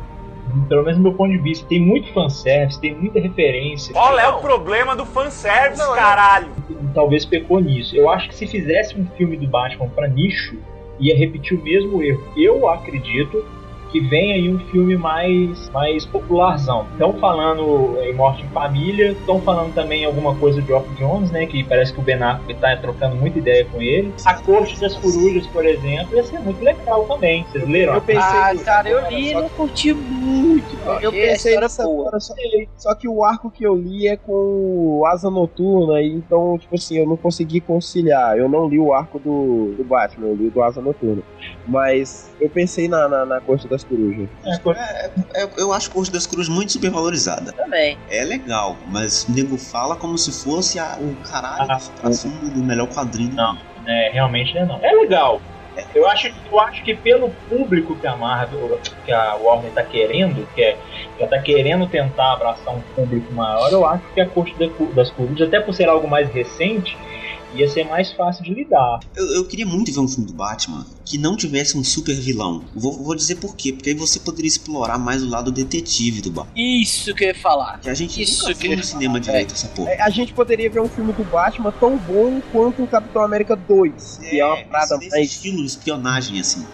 Pelo 0.68 0.84
menos 0.84 0.98
do 0.98 1.04
meu 1.04 1.14
ponto 1.14 1.32
de 1.32 1.38
vista. 1.38 1.66
Tem 1.68 1.80
muito 1.80 2.12
fanservice, 2.14 2.80
tem 2.80 2.94
muita 2.96 3.20
referência. 3.20 3.94
Qual 3.94 4.18
é 4.20 4.28
o 4.28 4.40
problema 4.40 4.96
do 4.96 5.06
fanservice, 5.06 5.82
Não, 5.82 5.96
caralho? 5.96 6.48
talvez 6.94 7.26
pecou 7.26 7.60
nisso. 7.60 7.96
Eu 7.96 8.10
acho 8.10 8.30
que 8.30 8.36
se 8.36 8.46
fizesse 8.48 9.00
um 9.00 9.06
filme 9.18 9.38
do 9.38 9.48
Batman 9.48 9.88
pra 9.90 10.08
nicho, 10.08 10.58
ia 11.00 11.16
repetir 11.18 11.58
o 11.58 11.64
mesmo 11.64 12.02
erro. 12.04 12.24
Eu 12.38 12.68
acredito 12.70 13.44
que 13.92 14.00
vem 14.00 14.34
aí 14.34 14.54
um 14.54 14.60
filme 14.70 14.96
mais, 14.96 15.70
mais 15.70 16.06
popularzão. 16.06 16.88
Estão 16.94 17.14
falando 17.14 17.98
em 18.02 18.14
Morte 18.14 18.44
em 18.44 18.50
Família, 18.50 19.12
estão 19.12 19.42
falando 19.42 19.74
também 19.74 20.06
alguma 20.06 20.36
coisa 20.36 20.62
de 20.62 20.68
Geoff 20.68 20.88
Jones, 20.96 21.32
né? 21.32 21.46
Que 21.46 21.64
parece 21.64 21.94
que 21.94 22.00
o 22.00 22.04
Ben 22.04 22.22
Affleck 22.22 22.60
tá 22.60 22.76
trocando 22.78 23.16
muita 23.16 23.40
ideia 23.40 23.66
com 23.66 23.82
ele. 23.82 24.14
A 24.26 24.36
Corte 24.36 24.80
das 24.80 24.96
Corujas, 24.96 25.46
por 25.48 25.66
exemplo, 25.66 26.16
ia 26.16 26.24
ser 26.24 26.40
muito 26.40 26.64
legal 26.64 27.06
também. 27.06 27.46
Vocês 27.52 27.68
leram? 27.68 27.96
Eu 27.96 28.02
pensei 28.02 28.22
Ah, 28.22 28.54
cara, 28.64 28.90
eu 28.90 29.10
li 29.10 29.32
e 29.32 29.34
não 29.34 29.50
curti 29.50 29.94
muito. 29.94 30.78
Eu 31.02 31.12
pensei 31.12 31.60
nessa 31.60 31.84
boa. 31.84 32.08
agora, 32.08 32.20
só, 32.20 32.34
só 32.78 32.96
que 32.96 33.08
o 33.08 33.24
arco 33.24 33.52
que 33.52 33.66
eu 33.66 33.76
li 33.76 34.08
é 34.08 34.16
com 34.16 34.32
o 35.00 35.06
Asa 35.06 35.30
Noturna, 35.30 36.02
e 36.02 36.12
então, 36.12 36.58
tipo 36.58 36.76
assim, 36.76 36.98
eu 36.98 37.06
não 37.06 37.18
consegui 37.18 37.60
conciliar. 37.60 38.38
Eu 38.38 38.48
não 38.48 38.70
li 38.70 38.80
o 38.80 38.94
arco 38.94 39.20
do, 39.20 39.74
do 39.76 39.84
Batman, 39.84 40.28
eu 40.28 40.36
li 40.36 40.48
o 40.48 40.52
do 40.52 40.62
Asa 40.62 40.82
Noturna. 40.82 41.22
Mas 41.66 42.36
eu 42.40 42.50
pensei 42.50 42.88
na, 42.88 43.08
na, 43.08 43.26
na 43.26 43.42
Corte 43.42 43.68
das 43.68 43.84
Corujas. 43.84 44.30
É, 45.36 45.62
eu 45.62 45.72
acho 45.72 45.92
Corte 45.92 46.12
das 46.12 46.26
Cruzes 46.26 46.50
muito 46.50 46.72
supervalorizada. 46.72 47.54
Também. 47.54 47.98
É 48.10 48.24
legal, 48.24 48.78
mas 48.88 49.26
o 49.26 49.32
nego 49.32 49.58
fala 49.58 49.96
como 49.96 50.18
se 50.18 50.44
fosse 50.44 50.80
a- 50.80 50.98
o 51.00 51.16
caralho 51.30 51.68
Ah, 51.70 51.76
do 51.76 51.82
supra-sumo 51.82 52.50
do 52.52 52.64
melhor 52.64 52.88
quadrinho. 52.88 53.34
Não. 53.36 53.56
É, 53.88 54.12
realmente 54.14 54.54
não 54.56 54.62
é 54.62 54.66
não. 54.66 54.80
É 54.84 54.92
legal. 54.94 55.42
Eu 55.96 56.06
acho, 56.10 56.28
eu 56.52 56.60
acho 56.60 56.84
que 56.84 56.96
pelo 56.96 57.30
público 57.50 57.98
que 57.98 58.06
a 58.06 58.16
Marvel, 58.16 58.80
que 59.06 59.12
a 59.12 59.36
Warner 59.36 59.72
tá 59.74 59.84
querendo, 59.84 60.46
que 60.54 60.62
é, 60.62 60.78
ela 61.18 61.30
tá 61.30 61.42
querendo 61.42 61.88
tentar 61.88 62.34
abraçar 62.34 62.76
um 62.76 62.82
público 62.94 63.32
maior, 63.34 63.72
eu 63.72 63.86
acho 63.86 64.04
que 64.14 64.20
a 64.20 64.30
Corte 64.30 64.54
das 64.94 65.10
Corujas, 65.12 65.48
até 65.48 65.62
por 65.62 65.74
ser 65.74 65.88
algo 65.88 66.08
mais 66.10 66.30
recente, 66.34 66.98
ia 67.54 67.68
ser 67.70 67.86
mais 67.86 68.12
fácil 68.14 68.44
de 68.44 68.54
lidar. 68.54 69.00
Eu, 69.16 69.36
eu 69.36 69.46
queria 69.46 69.66
muito 69.66 69.92
ver 69.92 70.00
um 70.00 70.08
filme 70.08 70.26
do 70.26 70.34
Batman 70.34 70.86
que 71.06 71.18
não 71.18 71.36
tivesse 71.36 71.78
um 71.78 71.84
super 71.84 72.16
vilão. 72.16 72.64
Vou, 72.76 73.04
vou 73.04 73.16
dizer 73.16 73.36
por 73.36 73.56
quê, 73.56 73.74
porque 73.74 73.90
aí 73.90 73.96
você 73.96 74.20
poderia 74.20 74.48
explorar 74.48 74.98
mais 74.98 75.24
o 75.24 75.30
lado 75.30 75.52
detetive 75.52 76.22
do 76.22 76.32
Batman. 76.32 76.54
Isso 76.56 77.14
que 77.14 77.24
eu 77.24 77.28
ia 77.30 77.36
falar. 77.36 77.80
Que 77.80 77.90
a 77.90 77.94
gente 77.94 78.22
Isso 78.22 78.44
nunca 78.44 78.56
que 78.56 78.68
viu 78.68 78.78
no 78.78 78.84
cinema 78.84 79.14
falar, 79.14 79.20
direito 79.20 79.54
essa 79.54 79.68
porra. 79.70 79.92
É, 79.92 80.02
a 80.02 80.10
gente 80.10 80.34
poderia 80.34 80.70
ver 80.70 80.80
um 80.80 80.90
filme 80.90 81.12
do 81.14 81.24
Batman 81.24 81.72
tão 81.80 81.98
bom 81.98 82.42
quanto 82.52 82.84
o 82.84 82.88
Capitão 82.88 83.22
América 83.24 83.56
2, 83.56 84.20
que 84.30 84.40
é, 84.40 84.46
uma 84.46 84.64
parada 84.66 84.96
esse 84.96 85.10
mais. 85.10 85.32
estilo 85.32 85.58
de 85.58 85.66
espionagem, 85.66 86.40
assim. 86.40 86.66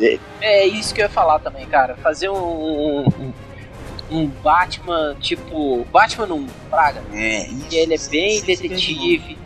É 0.42 0.66
isso 0.66 0.94
que 0.94 1.02
eu 1.02 1.06
ia 1.06 1.10
falar 1.10 1.40
também, 1.40 1.66
cara. 1.66 1.96
Fazer 1.98 2.30
um. 2.30 3.08
um, 3.08 3.34
um 4.12 4.28
Batman, 4.28 5.16
tipo. 5.20 5.86
Batman 5.92 6.34
1, 6.34 6.48
Praga. 6.70 7.04
É, 7.14 7.48
isso. 7.48 7.68
que 7.68 7.76
ele 7.76 7.96
é 7.96 8.10
bem 8.10 8.42
detetive. 8.42 9.38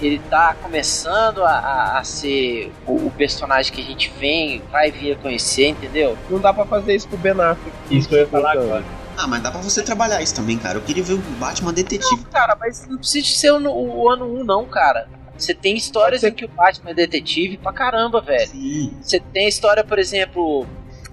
Ele 0.00 0.18
tá 0.30 0.54
começando 0.62 1.44
a, 1.44 1.50
a- 1.50 1.98
a 1.98 2.04
ser 2.04 2.72
o, 2.86 3.06
o 3.06 3.10
personagem 3.10 3.72
que 3.72 3.80
a 3.80 3.84
gente 3.84 4.10
vem, 4.18 4.62
vai 4.70 4.90
vir 4.90 5.12
a 5.12 5.16
conhecer, 5.16 5.68
entendeu? 5.68 6.16
Não 6.28 6.38
dá 6.38 6.52
pra 6.54 6.64
fazer 6.64 6.94
isso 6.94 7.08
com 7.08 7.16
o 7.16 7.18
Ben 7.18 7.32
Affleck. 7.32 7.72
Isso 7.90 8.08
que 8.08 8.14
eu 8.14 8.20
ia 8.20 8.26
falar 8.26 8.52
agora. 8.52 8.84
Ah, 9.18 9.26
mas 9.26 9.42
dá 9.42 9.50
pra 9.50 9.60
você 9.60 9.82
trabalhar 9.82 10.22
isso 10.22 10.34
também, 10.34 10.56
cara. 10.56 10.78
Eu 10.78 10.82
queria 10.82 11.02
ver 11.02 11.12
o 11.14 11.18
Batman 11.18 11.72
detetive. 11.74 12.24
Cara, 12.32 12.56
mas 12.58 12.86
não 12.88 12.96
precisa 12.96 13.22
de 13.26 13.36
ser 13.36 13.50
o, 13.52 13.58
o 13.68 14.08
ano 14.08 14.24
1, 14.40 14.44
não, 14.44 14.64
cara. 14.64 15.06
Você 15.36 15.52
tem 15.54 15.76
histórias 15.76 16.22
em 16.24 16.32
que 16.32 16.44
o 16.44 16.48
Batman 16.48 16.90
é 16.90 16.94
detetive 16.94 17.56
pra 17.58 17.72
caramba, 17.72 18.20
velho. 18.22 18.48
Sim. 18.48 18.94
Você 19.02 19.20
tem 19.20 19.44
a 19.46 19.48
história, 19.48 19.84
por 19.84 19.98
exemplo, 19.98 20.66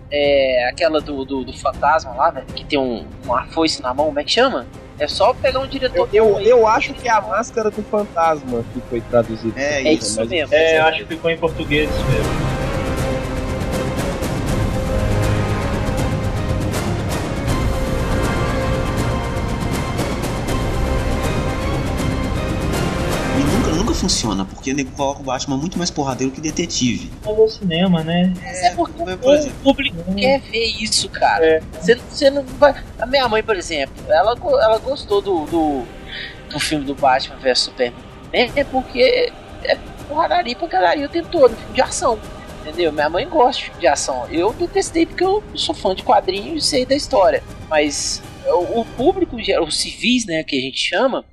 é, 0.10 0.70
aquela 0.70 1.02
do, 1.02 1.26
do, 1.26 1.44
do 1.44 1.54
fantasma 1.54 2.14
lá, 2.14 2.30
velho, 2.30 2.46
que 2.48 2.64
tem 2.64 2.80
um, 2.80 3.06
uma 3.26 3.46
foice 3.48 3.82
na 3.82 3.94
mão, 3.94 4.06
como 4.08 4.20
é 4.20 4.24
que 4.24 4.32
chama? 4.32 4.66
É 5.00 5.08
só 5.08 5.34
pegar 5.34 5.60
um 5.60 5.68
diretor. 5.68 6.10
Eu, 6.12 6.40
eu, 6.40 6.42
eu 6.42 6.68
acho 6.68 6.94
que 6.94 7.08
é 7.08 7.12
a 7.12 7.22
máscara 7.22 7.70
do 7.70 7.84
fantasma 7.84 8.64
que 8.74 8.82
foi 8.90 9.00
traduzido. 9.02 9.54
É 9.58 9.84
É 9.84 9.94
isso 9.94 10.20
mas- 10.20 10.30
mesmo. 10.30 10.54
É, 10.56 10.80
eu 10.80 10.84
acho 10.86 11.00
que 11.00 11.06
ficou 11.06 11.30
em 11.30 11.38
português 11.38 11.90
isso 11.90 12.06
mesmo. 12.06 12.67
Funciona, 24.08 24.46
porque 24.46 24.72
o 24.72 24.76
nego 24.76 24.92
coloca 24.92 25.20
o 25.20 25.24
Batman 25.24 25.58
muito 25.58 25.78
mais 25.78 25.92
porradeiro 25.92 26.32
que 26.32 26.40
detetive. 26.40 27.12
Mas 27.26 27.38
é 27.38 27.42
o 27.42 27.50
cinema, 27.50 28.04
né? 28.04 28.34
É 28.42 28.74
porque 28.74 29.04
Por 29.18 29.38
o 29.38 29.52
público 29.64 29.98
quer 30.16 30.40
ver 30.40 30.66
isso, 30.82 31.10
cara. 31.10 31.46
É. 31.46 31.62
Você, 31.80 31.96
você 31.96 32.30
não 32.30 32.44
vai. 32.44 32.74
A 33.00 33.06
minha 33.06 33.28
mãe, 33.28 33.44
por 33.44 33.56
exemplo, 33.56 33.94
ela, 34.10 34.32
ela 34.32 34.78
gostou 34.80 35.22
do, 35.22 35.46
do, 35.46 35.84
do 36.50 36.60
filme 36.60 36.86
do 36.86 36.96
Batman 36.96 37.36
vs 37.38 37.60
Superman. 37.60 38.02
É 38.34 38.64
porque 38.64 39.32
é 39.64 39.78
porradaria 40.08 40.56
pra 40.56 40.68
galera 40.68 41.06
o 41.06 41.10
tempo 41.10 41.28
todo, 41.30 41.56
filme 41.56 41.74
de 41.74 41.82
ação. 41.82 42.18
Entendeu? 42.62 42.92
Minha 42.92 43.10
mãe 43.10 43.28
gosta 43.28 43.62
de 43.62 43.66
filme 43.66 43.80
de 43.82 43.88
ação. 43.88 44.28
Eu 44.30 44.54
detestei 44.54 45.06
porque 45.06 45.24
eu 45.24 45.44
sou 45.54 45.76
fã 45.76 45.94
de 45.94 46.04
quadrinhos 46.04 46.66
e 46.66 46.68
sei 46.68 46.86
da 46.86 46.96
história. 46.96 47.44
Mas 47.70 48.22
o, 48.46 48.82
o 48.82 48.86
público, 48.86 49.36
os 49.36 49.78
civis, 49.78 50.26
né, 50.26 50.44
que 50.44 50.58
a 50.58 50.62
gente 50.62 50.78
chama, 50.78 51.26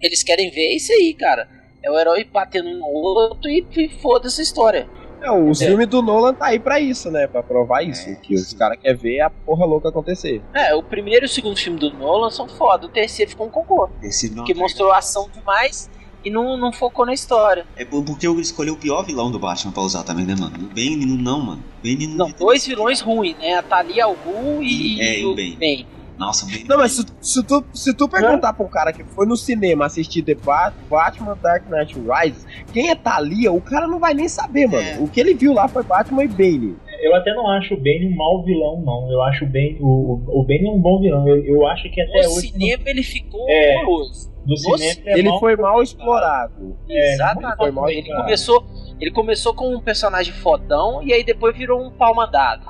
eles 0.00 0.22
querem 0.22 0.50
ver 0.50 0.74
isso 0.74 0.92
aí, 0.92 1.14
cara. 1.14 1.48
É 1.84 1.90
o 1.90 1.98
herói 1.98 2.24
batendo 2.24 2.70
no 2.78 2.86
outro 2.86 3.48
e, 3.50 3.64
e 3.76 3.88
foda-se 4.00 4.40
a 4.40 4.44
história. 4.44 4.88
É, 5.20 5.30
o 5.30 5.54
filme 5.54 5.86
do 5.86 6.02
Nolan 6.02 6.34
tá 6.34 6.46
aí 6.46 6.58
pra 6.58 6.78
isso, 6.80 7.10
né? 7.10 7.26
Pra 7.26 7.42
provar 7.42 7.82
isso. 7.82 8.08
É, 8.10 8.14
que 8.14 8.34
os 8.34 8.52
caras 8.52 8.78
querem 8.78 8.96
ver 8.96 9.20
a 9.20 9.30
porra 9.30 9.64
louca 9.64 9.88
acontecer. 9.88 10.42
É, 10.52 10.74
o 10.74 10.82
primeiro 10.82 11.24
e 11.24 11.26
o 11.26 11.28
segundo 11.28 11.56
filme 11.58 11.78
do 11.78 11.90
Nolan 11.92 12.30
são 12.30 12.46
foda. 12.48 12.86
O 12.86 12.90
terceiro 12.90 13.30
ficou 13.30 13.46
um 13.46 13.50
cocô. 13.50 13.88
esse 14.02 14.28
não 14.30 14.36
Porque 14.44 14.52
mostrou 14.54 14.92
ação 14.92 15.28
demais 15.34 15.88
e 16.24 16.30
não, 16.30 16.56
não 16.58 16.72
focou 16.72 17.06
na 17.06 17.12
história. 17.14 17.66
É 17.76 17.84
por- 17.86 18.02
porque 18.04 18.26
eu 18.26 18.38
escolhi 18.40 18.70
o 18.70 18.76
pior 18.76 19.02
vilão 19.04 19.30
do 19.30 19.38
Batman 19.38 19.72
pra 19.72 19.82
usar 19.82 20.02
também, 20.02 20.24
né, 20.26 20.34
mano? 20.38 20.54
O 20.56 20.74
Bane 20.74 21.06
não, 21.06 21.40
mano. 21.40 21.62
Bane 21.82 22.06
não. 22.06 22.28
Não, 22.28 22.34
dois 22.36 22.66
vilões 22.66 23.00
ruins, 23.00 23.36
né? 23.38 23.54
A 23.54 23.62
Thalia 23.62 24.04
al 24.04 24.16
Ghul 24.24 24.62
e, 24.62 25.00
É, 25.00 25.20
e 25.20 25.24
o 25.24 25.32
o 25.32 25.34
Ben. 25.34 25.56
Ben. 25.56 25.86
Nossa, 26.18 26.46
o 26.46 26.48
Bane. 26.48 26.64
Não, 26.68 26.76
mas 26.78 26.92
se, 26.92 27.04
se 27.20 27.42
tu, 27.44 27.64
se 27.74 27.92
tu 27.94 28.08
perguntar 28.08 28.52
pra 28.52 28.64
um 28.64 28.68
cara 28.68 28.92
que 28.92 29.02
foi 29.04 29.26
no 29.26 29.36
cinema 29.36 29.86
assistir 29.86 30.22
The 30.22 30.34
Ba- 30.36 30.72
Batman 30.88 31.36
Dark 31.42 31.68
Knight 31.68 31.94
Rises, 31.98 32.46
quem 32.72 32.90
é 32.90 32.94
Thalia, 32.94 33.52
o 33.52 33.60
cara 33.60 33.86
não 33.88 33.98
vai 33.98 34.14
nem 34.14 34.28
saber, 34.28 34.66
mano. 34.68 34.86
É. 34.86 34.96
O 35.00 35.08
que 35.08 35.18
ele 35.20 35.34
viu 35.34 35.52
lá 35.52 35.66
foi 35.66 35.82
Batman 35.82 36.24
e 36.24 36.28
Bane. 36.28 36.76
Eu 37.02 37.14
até 37.16 37.34
não 37.34 37.48
acho 37.50 37.74
o 37.74 37.76
Bane 37.76 38.06
um 38.12 38.16
mau 38.16 38.44
vilão, 38.44 38.80
não. 38.80 39.10
Eu 39.10 39.20
acho 39.22 39.44
o 39.44 39.48
Bane, 39.48 39.76
o, 39.80 40.40
o, 40.40 40.44
Bane 40.44 40.66
é 40.66 40.70
um 40.70 40.80
bom 40.80 41.00
vilão. 41.00 41.26
Eu, 41.28 41.44
eu 41.44 41.66
acho 41.66 41.90
que 41.90 42.00
até 42.00 42.22
No 42.22 42.32
hoje. 42.36 42.52
cinema 42.52 42.82
ele 42.86 43.02
ficou 43.02 43.44
É. 43.50 43.76
horroroso. 43.76 44.32
No 44.46 44.50
no 44.50 44.56
cinema 44.56 44.92
ele 45.00 45.10
é 45.10 45.18
Ele 45.18 45.28
mal- 45.30 45.40
foi 45.40 45.56
mal 45.56 45.82
explorado. 45.82 46.76
É, 46.88 47.14
Exatamente. 47.14 47.56
foi 47.56 47.70
mal 47.70 47.88
ele 47.90 47.98
explorado. 48.00 48.24
começou. 48.24 48.64
Ele 49.04 49.10
começou 49.10 49.52
com 49.54 49.68
um 49.76 49.80
personagem 49.82 50.32
fodão 50.32 51.02
e 51.02 51.12
aí 51.12 51.22
depois 51.22 51.54
virou 51.54 51.78
um 51.78 51.90
palma 51.90 52.26
dada. 52.26 52.62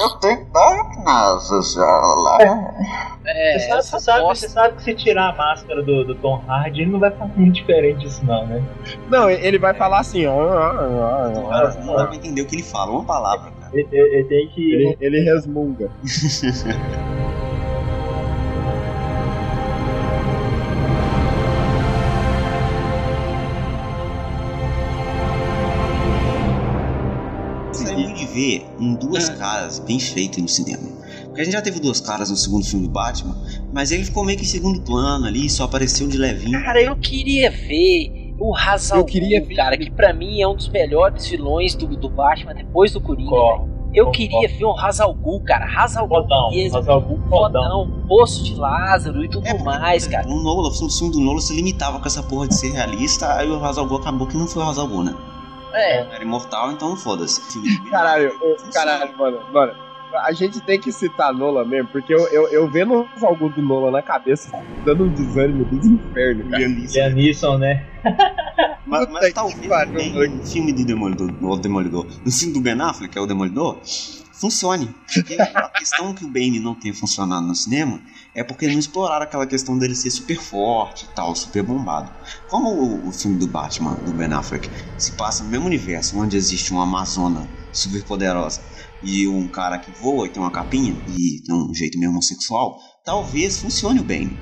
eu 0.00 0.10
tenho 0.20 0.46
darkness. 0.52 1.76
É, 3.26 3.58
Você 3.58 3.66
sabe, 3.68 3.82
você, 3.82 3.98
sabe, 3.98 4.20
você 4.22 4.48
sabe 4.48 4.76
que 4.76 4.82
se 4.84 4.94
tirar 4.94 5.30
a 5.30 5.34
máscara 5.34 5.82
do, 5.82 6.04
do 6.04 6.14
Tom 6.14 6.40
Hardy, 6.46 6.82
ele 6.82 6.92
não 6.92 7.00
vai 7.00 7.10
ficar 7.10 7.26
muito 7.26 7.54
diferente 7.54 7.98
disso, 8.04 8.24
não, 8.24 8.46
né? 8.46 8.62
Não, 9.10 9.28
ele 9.28 9.58
vai 9.58 9.74
falar 9.74 9.98
assim, 9.98 10.24
ó. 10.26 10.32
ó, 10.32 11.28
ó. 11.28 11.80
Não 11.84 11.96
dá 11.96 12.06
pra 12.06 12.14
entender 12.14 12.42
o 12.42 12.46
que 12.46 12.54
ele 12.54 12.62
fala, 12.62 12.92
uma 12.92 13.04
palavra, 13.04 13.50
cara. 13.60 13.72
Ele, 13.74 13.88
ele- 13.90 14.14
ele 14.18 14.24
tem 14.28 14.48
que. 14.50 14.74
Ele, 14.74 14.96
ele 15.00 15.20
resmunga. 15.24 15.90
ver 28.34 28.66
um 28.80 28.94
Duas 28.94 29.28
Caras 29.28 29.78
bem 29.78 29.98
feito 30.00 30.40
no 30.40 30.48
cinema. 30.48 30.82
Porque 31.26 31.40
a 31.40 31.44
gente 31.44 31.54
já 31.54 31.62
teve 31.62 31.80
Duas 31.80 32.00
Caras 32.00 32.30
no 32.30 32.36
segundo 32.36 32.64
filme 32.64 32.86
do 32.86 32.92
Batman, 32.92 33.36
mas 33.72 33.90
ele 33.90 34.04
ficou 34.04 34.24
meio 34.24 34.38
que 34.38 34.44
em 34.44 34.48
segundo 34.48 34.80
plano 34.82 35.26
ali, 35.26 35.48
só 35.48 35.64
apareceu 35.64 36.06
de 36.08 36.16
levinho. 36.18 36.62
Cara, 36.62 36.80
eu 36.82 36.96
queria 36.96 37.50
ver 37.50 38.34
O 38.38 38.52
Hazal 38.56 38.98
Eu 38.98 39.04
queria 39.04 39.40
ver- 39.44 39.54
cara, 39.54 39.76
que 39.78 39.90
pra 39.90 40.12
mim 40.12 40.40
é 40.42 40.48
um 40.48 40.56
dos 40.56 40.68
melhores 40.68 41.26
vilões 41.28 41.74
do, 41.76 41.86
do 41.86 42.08
Batman 42.08 42.52
depois 42.54 42.92
do 42.92 43.00
Coringa. 43.00 43.30
Velho. 43.30 43.74
Eu 43.94 44.06
concordo. 44.06 44.10
queria 44.10 44.48
ver 44.48 44.64
um 44.64 44.76
Hazal 44.76 45.14
Ghul, 45.14 45.40
cara. 45.44 45.68
Fodão, 46.08 46.50
mesmo. 46.50 46.78
Hazal 46.78 47.00
Ghul 47.00 47.20
fodão. 47.28 48.04
Poço 48.08 48.42
de 48.42 48.56
Lázaro 48.56 49.24
e 49.24 49.28
tudo 49.28 49.46
É, 49.46 49.56
mais, 49.62 50.08
cara. 50.08 50.26
O 50.28 50.42
Nolan, 50.42 50.68
o 50.68 50.90
filme 50.90 51.12
do 51.12 51.20
Nolan 51.20 51.40
se 51.40 51.54
limitava 51.54 52.00
com 52.00 52.06
essa 52.08 52.24
porra 52.24 52.48
de 52.48 52.56
ser 52.56 52.72
realista, 52.72 53.34
aí 53.34 53.48
o 53.48 53.64
Hazal 53.64 53.86
Ghul 53.86 53.98
acabou 53.98 54.26
que 54.26 54.36
não 54.36 54.48
foi 54.48 54.64
o 54.64 54.68
Hazal 54.68 54.88
Ghul, 54.88 55.04
né? 55.04 55.14
É, 55.74 55.98
Era 56.14 56.22
imortal, 56.22 56.72
então 56.72 56.96
foda-se. 56.96 57.42
Caralho, 57.90 58.32
caralho, 58.72 59.16
mano, 59.16 59.40
mano. 59.52 59.83
A 60.22 60.32
gente 60.32 60.60
tem 60.60 60.80
que 60.80 60.92
citar 60.92 61.32
Nola 61.32 61.64
mesmo, 61.64 61.88
porque 61.88 62.14
eu, 62.14 62.26
eu, 62.28 62.48
eu 62.48 62.70
vendo 62.70 63.06
algum 63.22 63.48
do 63.48 63.62
Nola 63.62 63.90
na 63.90 64.02
cabeça, 64.02 64.50
dando 64.84 65.04
um 65.04 65.08
desânimo 65.08 65.64
dos 65.64 65.84
infernos, 65.84 66.50
cara. 66.50 66.66
Liam 66.66 67.10
Neeson, 67.10 67.58
né? 67.58 67.86
Mas, 68.86 69.08
mas 69.10 69.26
que 69.26 69.32
talvez 69.32 70.12
no 70.12 70.42
filme 70.42 70.72
de 70.72 70.84
Demolidor, 70.84 71.32
no 71.40 71.56
Demolidor, 71.56 72.06
no 72.24 72.30
filme 72.30 72.52
do 72.52 72.60
Ben 72.60 72.78
Affleck, 72.80 73.10
que 73.10 73.18
é 73.18 73.20
o 73.20 73.26
Demolidor, 73.26 73.80
funcione. 74.44 74.94
Porque 75.12 75.40
a 75.40 75.68
questão 75.70 76.12
que 76.12 76.24
o 76.24 76.28
Bane 76.28 76.60
não 76.60 76.74
tenha 76.74 76.94
funcionado 76.94 77.46
no 77.46 77.54
cinema 77.54 78.00
é 78.34 78.44
porque 78.44 78.66
eles 78.66 78.74
não 78.74 78.80
exploraram 78.80 79.24
aquela 79.24 79.46
questão 79.46 79.78
dele 79.78 79.94
ser 79.94 80.10
super 80.10 80.36
forte 80.36 81.06
e 81.10 81.14
tal, 81.14 81.34
super 81.34 81.62
bombado. 81.62 82.10
Como 82.48 82.68
o, 82.68 83.08
o 83.08 83.12
filme 83.12 83.38
do 83.38 83.46
Batman, 83.46 83.94
do 83.94 84.12
Ben 84.12 84.32
Affleck, 84.32 84.68
se 84.98 85.12
passa 85.12 85.42
no 85.42 85.50
mesmo 85.50 85.66
universo, 85.66 86.18
onde 86.18 86.36
existe 86.36 86.70
uma 86.72 86.82
Amazona 86.82 87.48
super 87.72 88.04
poderosa 88.04 88.60
e 89.04 89.28
um 89.28 89.48
cara 89.50 89.78
que 89.78 89.90
voa 90.00 90.26
e 90.26 90.30
tem 90.32 90.42
uma 90.42 90.50
capinha 90.52 90.94
e 91.06 91.42
tem 91.44 91.54
um 91.54 91.74
jeito 91.74 91.98
meio 91.98 92.10
homossexual, 92.10 92.78
talvez 93.04 93.60
funcione 93.60 94.00
o 94.00 94.04
Bane. 94.04 94.38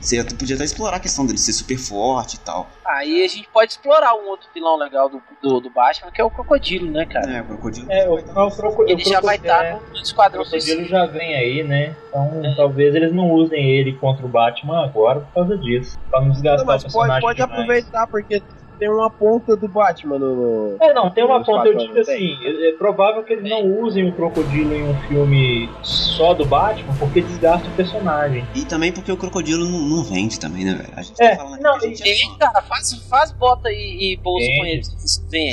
Você 0.00 0.24
podia 0.24 0.56
até 0.56 0.64
explorar 0.64 0.96
a 0.96 1.00
questão 1.00 1.24
dele 1.24 1.38
ser 1.38 1.52
super 1.52 1.78
forte 1.78 2.34
e 2.34 2.40
tal. 2.44 2.68
aí 2.84 3.24
a 3.24 3.28
gente 3.28 3.48
pode 3.52 3.70
explorar 3.70 4.14
um 4.16 4.26
outro 4.30 4.48
vilão 4.52 4.76
legal 4.76 5.08
do, 5.08 5.22
do, 5.40 5.60
do 5.60 5.70
Batman, 5.70 6.10
que 6.10 6.20
é 6.20 6.24
o 6.24 6.30
Crocodilo, 6.30 6.90
né, 6.90 7.06
cara? 7.06 7.30
É, 7.36 7.40
o 7.40 7.46
crocodilo. 7.46 7.86
É, 7.88 8.08
o, 8.08 8.14
o, 8.14 8.50
croco- 8.56 8.82
Ele 8.88 9.00
o 9.00 9.08
já 9.08 9.20
vai 9.20 9.38
crocodilo- 9.38 9.60
estar 9.60 9.64
é, 9.64 9.72
no, 9.74 9.76
no 9.80 9.92
O 9.92 10.02
Esquadrão 10.02 10.42
crocodilo 10.42 10.84
já 10.86 11.06
vem 11.06 11.36
aí, 11.36 11.62
né? 11.62 11.96
Então 12.08 12.42
talvez 12.56 12.92
eles 12.96 13.14
não 13.14 13.30
usem 13.30 13.64
ele 13.64 13.96
contra 14.00 14.26
o 14.26 14.28
Batman 14.28 14.84
agora 14.84 15.20
por 15.20 15.32
causa 15.34 15.56
disso. 15.58 15.96
Pra 16.10 16.20
não 16.20 16.26
Não, 16.28 16.34
desgastar 16.34 16.66
mas 16.66 16.82
o 16.82 16.82
pode, 16.82 16.92
personagem. 16.92 17.20
pode 17.20 17.36
demais. 17.36 17.52
aproveitar, 17.52 18.06
porque 18.08 18.42
tem 18.82 18.90
uma 18.90 19.08
ponta 19.08 19.54
do 19.54 19.68
Batman 19.68 20.18
no. 20.18 20.76
É, 20.80 20.92
não, 20.92 21.08
tem 21.08 21.24
uma 21.24 21.44
ponta, 21.44 21.68
eu 21.68 21.74
quatro 21.74 21.86
digo 21.86 22.00
assim, 22.00 22.36
é 22.42 22.70
é 22.70 22.72
provável 22.72 23.22
que 23.22 23.32
eles 23.34 23.48
não 23.48 23.80
usem 23.80 24.08
o 24.08 24.12
crocodilo 24.12 24.74
em 24.74 24.82
um 24.82 24.94
filme 25.02 25.70
só 25.82 26.34
do 26.34 26.44
Batman, 26.44 26.92
porque 26.98 27.20
desgasta 27.20 27.68
o 27.68 27.70
personagem. 27.74 28.44
E 28.56 28.64
também 28.64 28.90
porque 28.90 29.12
o 29.12 29.16
crocodilo 29.16 29.64
não, 29.64 29.82
não 29.82 30.02
vende 30.02 30.40
também, 30.40 30.64
né, 30.64 30.74
velho? 30.74 30.92
A 30.96 31.02
gente 31.02 31.22
É, 31.22 31.36
tá 31.36 31.44
falando 31.44 31.54
aqui 31.54 31.62
não, 31.62 31.78
que 31.78 31.86
a 31.86 31.88
gente 31.90 32.34
é 32.34 32.38
cara, 32.38 32.60
faz, 32.62 32.92
faz 33.08 33.30
bota 33.30 33.70
e, 33.70 34.14
e 34.14 34.16
bolsa 34.16 34.48
com 34.58 34.66
eles. 34.66 34.88
Vem. 35.30 35.52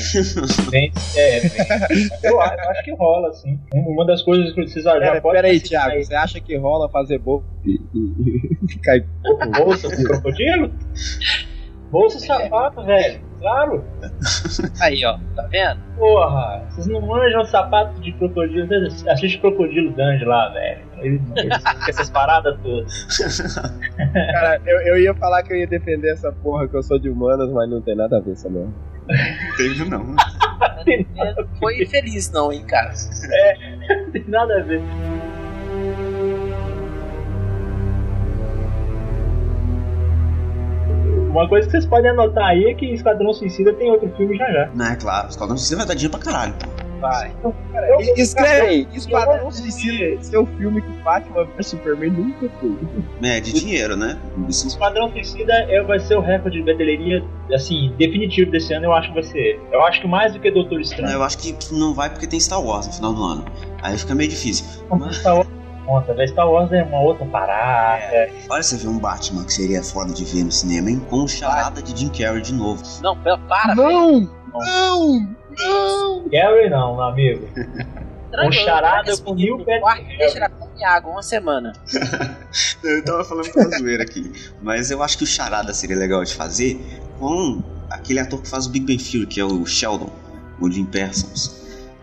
Vem, 0.71 0.91
é, 1.15 1.39
vem. 1.41 2.09
eu, 2.23 2.31
eu 2.31 2.41
acho 2.41 2.83
que 2.83 2.95
rola, 2.95 3.29
assim. 3.29 3.59
Uma 3.75 4.07
das 4.07 4.23
coisas 4.23 4.51
que 4.53 4.65
vocês 4.65 4.83
já 4.83 4.93
Pera, 4.93 5.21
pode 5.21 5.35
pera 5.35 5.49
aí, 5.49 5.59
Thiago, 5.59 6.03
você 6.03 6.15
acha 6.15 6.39
que 6.39 6.57
rola 6.57 6.89
fazer 6.89 7.19
boca 7.19 7.45
e, 7.63 7.79
e, 7.93 8.57
e 8.63 8.67
ficar 8.67 8.97
em 8.97 9.05
Bolsa 9.55 9.95
com 9.95 10.03
crocodilo? 10.03 10.71
Bolsa 11.91 12.17
e 12.17 12.21
sapato, 12.21 12.83
velho. 12.83 13.19
Claro. 13.39 13.83
Aí, 14.81 15.03
ó, 15.05 15.17
tá 15.35 15.43
vendo? 15.43 15.79
Porra, 15.97 16.63
vocês 16.69 16.87
não 16.87 17.01
manjam 17.01 17.45
sapato 17.45 17.99
de 18.01 18.11
crocodilo. 18.13 18.67
Vocês 18.67 19.07
assistem 19.07 19.41
Crocodilo 19.41 19.91
Dandy 19.93 20.25
lá, 20.25 20.49
velho. 20.49 20.81
Eles, 20.99 21.21
eles 21.37 21.57
ficam 21.57 21.73
com 21.73 21.89
essas 21.89 22.09
paradas 22.09 22.59
todas. 22.61 23.07
Cara, 24.13 24.61
eu, 24.65 24.81
eu 24.81 24.99
ia 24.99 25.13
falar 25.15 25.43
que 25.43 25.53
eu 25.53 25.57
ia 25.57 25.67
defender 25.67 26.11
essa 26.11 26.31
porra 26.31 26.67
que 26.67 26.75
eu 26.75 26.83
sou 26.83 26.99
de 26.99 27.09
humanas, 27.09 27.49
mas 27.51 27.69
não 27.69 27.81
tem 27.81 27.95
nada 27.95 28.17
a 28.17 28.19
ver 28.19 28.33
essa 28.33 28.49
merda. 28.49 28.73
Não 29.07 29.55
teve, 29.55 29.89
não. 29.89 30.03
Não 30.03 31.47
foi 31.59 31.85
feliz, 31.85 32.31
não, 32.31 32.51
hein, 32.51 32.63
cara. 32.65 32.91
Não 33.89 34.11
tem 34.11 34.25
nada 34.27 34.59
a 34.59 34.63
ver. 34.63 34.81
Uma 41.29 41.47
coisa 41.47 41.67
que 41.67 41.71
vocês 41.71 41.85
podem 41.85 42.11
anotar 42.11 42.45
aí 42.47 42.65
é 42.65 42.73
que 42.73 42.85
Esquadrão 42.87 43.31
Suicida 43.33 43.71
tem 43.73 43.89
outro 43.91 44.11
filme 44.17 44.35
já 44.37 44.51
já. 44.51 44.69
Não, 44.73 44.85
é 44.85 44.95
claro, 44.95 45.29
Esquadrão 45.29 45.57
Suicida 45.57 45.77
vai 45.77 45.85
dar 45.87 45.93
dinheiro 45.93 46.17
pra 46.17 46.25
caralho, 46.31 46.53
pô. 46.53 46.89
Vai. 46.99 47.31
E- 48.01 48.21
Escreve 48.21 48.61
aí, 48.67 48.87
Esquadrão 48.93 49.49
Suicida, 49.49 50.21
seu 50.21 50.45
filme 50.45 50.81
que 50.81 50.89
Batman 51.01 51.45
vs 51.55 51.67
Superman 51.67 52.09
nunca 52.11 52.49
fez. 52.59 52.73
É, 53.23 53.39
de 53.39 53.53
dinheiro, 53.53 53.95
né? 53.95 54.17
Isso 54.49 54.67
Esquadrão 54.67 55.09
Suicida 55.09 55.53
é, 55.69 55.81
vai 55.81 55.97
ser 55.99 56.17
o 56.17 56.19
recorde 56.21 56.57
de 56.57 56.63
bilheteria, 56.63 57.23
assim, 57.53 57.93
definitivo 57.97 58.51
desse 58.51 58.73
ano, 58.73 58.87
eu 58.87 58.93
acho 58.93 59.07
que 59.09 59.13
vai 59.13 59.23
ser. 59.23 59.61
Eu 59.71 59.81
acho 59.83 60.01
que 60.01 60.07
mais 60.09 60.33
do 60.33 60.39
que 60.41 60.51
Doutor 60.51 60.81
Estranho. 60.81 61.13
Eu 61.13 61.23
acho 61.23 61.37
que 61.37 61.55
não 61.71 61.93
vai 61.93 62.09
porque 62.09 62.27
tem 62.27 62.39
Star 62.39 62.61
Wars 62.61 62.87
no 62.87 62.91
final 62.93 63.13
do 63.13 63.23
ano. 63.23 63.45
Aí 63.81 63.97
fica 63.97 64.13
meio 64.13 64.29
difícil. 64.29 64.65
Mas 64.89 65.17
Star 65.17 65.35
Wars 65.37 65.47
conta, 65.89 66.13
velho. 66.13 66.29
Star 66.29 66.49
Wars 66.49 66.71
é 66.71 66.83
uma 66.83 66.99
outra 67.01 67.25
parada. 67.25 68.29
Olha, 68.49 68.61
você 68.63 68.77
vê 68.77 68.87
um 68.87 68.99
Batman 68.99 69.43
que 69.43 69.53
seria 69.53 69.83
foda 69.83 70.13
de 70.13 70.23
ver 70.23 70.43
no 70.43 70.51
cinema, 70.51 70.89
hein? 70.91 71.01
Com 71.09 71.27
charada 71.27 71.81
de 71.81 71.97
Jim 71.99 72.09
Carrey 72.09 72.41
de 72.41 72.53
novo. 72.53 72.83
Não, 73.01 73.17
pera- 73.17 73.37
para, 73.39 73.73
velho. 73.75 73.89
Não! 73.89 74.29
Não! 74.53 75.35
Não! 75.57 76.29
Gary 76.29 76.69
não, 76.69 76.95
meu 76.95 77.03
amigo. 77.03 77.47
Tranquilo, 78.31 78.47
Um 78.47 78.65
charada 78.65 79.17
com 79.17 79.33
mil 79.33 79.65
pés 79.65 79.81
Deixa 80.17 80.37
ele 80.37 80.49
come 80.49 80.83
água 80.85 81.11
uma 81.11 81.23
semana. 81.23 81.73
Eu 82.83 83.03
tava 83.03 83.23
falando 83.23 83.51
com 83.51 83.59
a 83.59 83.77
zoeira 83.77 84.03
aqui. 84.03 84.31
Mas 84.61 84.91
eu 84.91 85.01
acho 85.03 85.17
que 85.17 85.23
o 85.23 85.27
charada 85.27 85.73
seria 85.73 85.97
legal 85.97 86.23
de 86.23 86.33
fazer 86.35 86.79
com 87.19 87.61
aquele 87.89 88.19
ator 88.19 88.41
que 88.41 88.47
faz 88.47 88.67
o 88.67 88.69
Big 88.69 88.85
Bang 88.85 89.03
Theory, 89.03 89.25
que 89.27 89.39
é 89.39 89.43
o 89.45 89.65
Sheldon, 89.65 90.09
o 90.61 90.69
Jim 90.71 90.85
Parsons. 90.85 91.58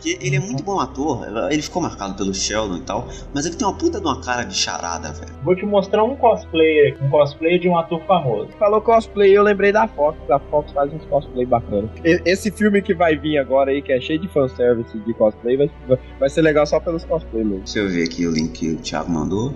Que 0.06 0.16
ele 0.24 0.36
é 0.36 0.38
muito 0.38 0.62
bom 0.62 0.78
ator, 0.78 1.26
ele 1.50 1.60
ficou 1.60 1.82
marcado 1.82 2.14
pelo 2.14 2.32
Sheldon 2.32 2.76
e 2.76 2.80
tal, 2.82 3.08
mas 3.34 3.44
ele 3.44 3.56
tem 3.56 3.66
uma 3.66 3.74
puta 3.76 3.98
de 3.98 4.06
uma 4.06 4.20
cara 4.20 4.44
de 4.44 4.54
charada, 4.54 5.12
velho. 5.12 5.32
Vou 5.42 5.56
te 5.56 5.66
mostrar 5.66 6.04
um 6.04 6.14
cosplayer, 6.14 6.96
um 7.02 7.10
cosplay 7.10 7.58
de 7.58 7.68
um 7.68 7.76
ator 7.76 8.00
famoso. 8.06 8.48
Falou 8.56 8.80
cosplay, 8.80 9.36
eu 9.36 9.42
lembrei 9.42 9.72
da 9.72 9.88
Fox. 9.88 10.16
A 10.30 10.38
Fox 10.38 10.70
faz 10.70 10.92
uns 10.94 11.04
cosplay 11.06 11.44
bacanas. 11.44 11.90
Esse 12.24 12.52
filme 12.52 12.80
que 12.82 12.94
vai 12.94 13.16
vir 13.16 13.36
agora 13.38 13.72
aí, 13.72 13.82
que 13.82 13.92
é 13.92 14.00
cheio 14.00 14.20
de 14.20 14.28
fanservice 14.28 14.96
de 14.96 15.12
cosplay, 15.14 15.56
vai, 15.56 15.68
vai- 15.88 15.98
vai 16.20 16.30
ser 16.30 16.42
legal 16.42 16.64
só 16.66 16.78
pelos 16.78 17.04
cosplay 17.04 17.42
mesmo. 17.42 17.64
Deixa 17.64 17.80
eu 17.80 17.88
ver 17.88 18.04
aqui 18.04 18.28
o 18.28 18.30
link 18.30 18.52
que 18.52 18.70
o 18.74 18.76
Thiago 18.76 19.10
mandou. 19.10 19.52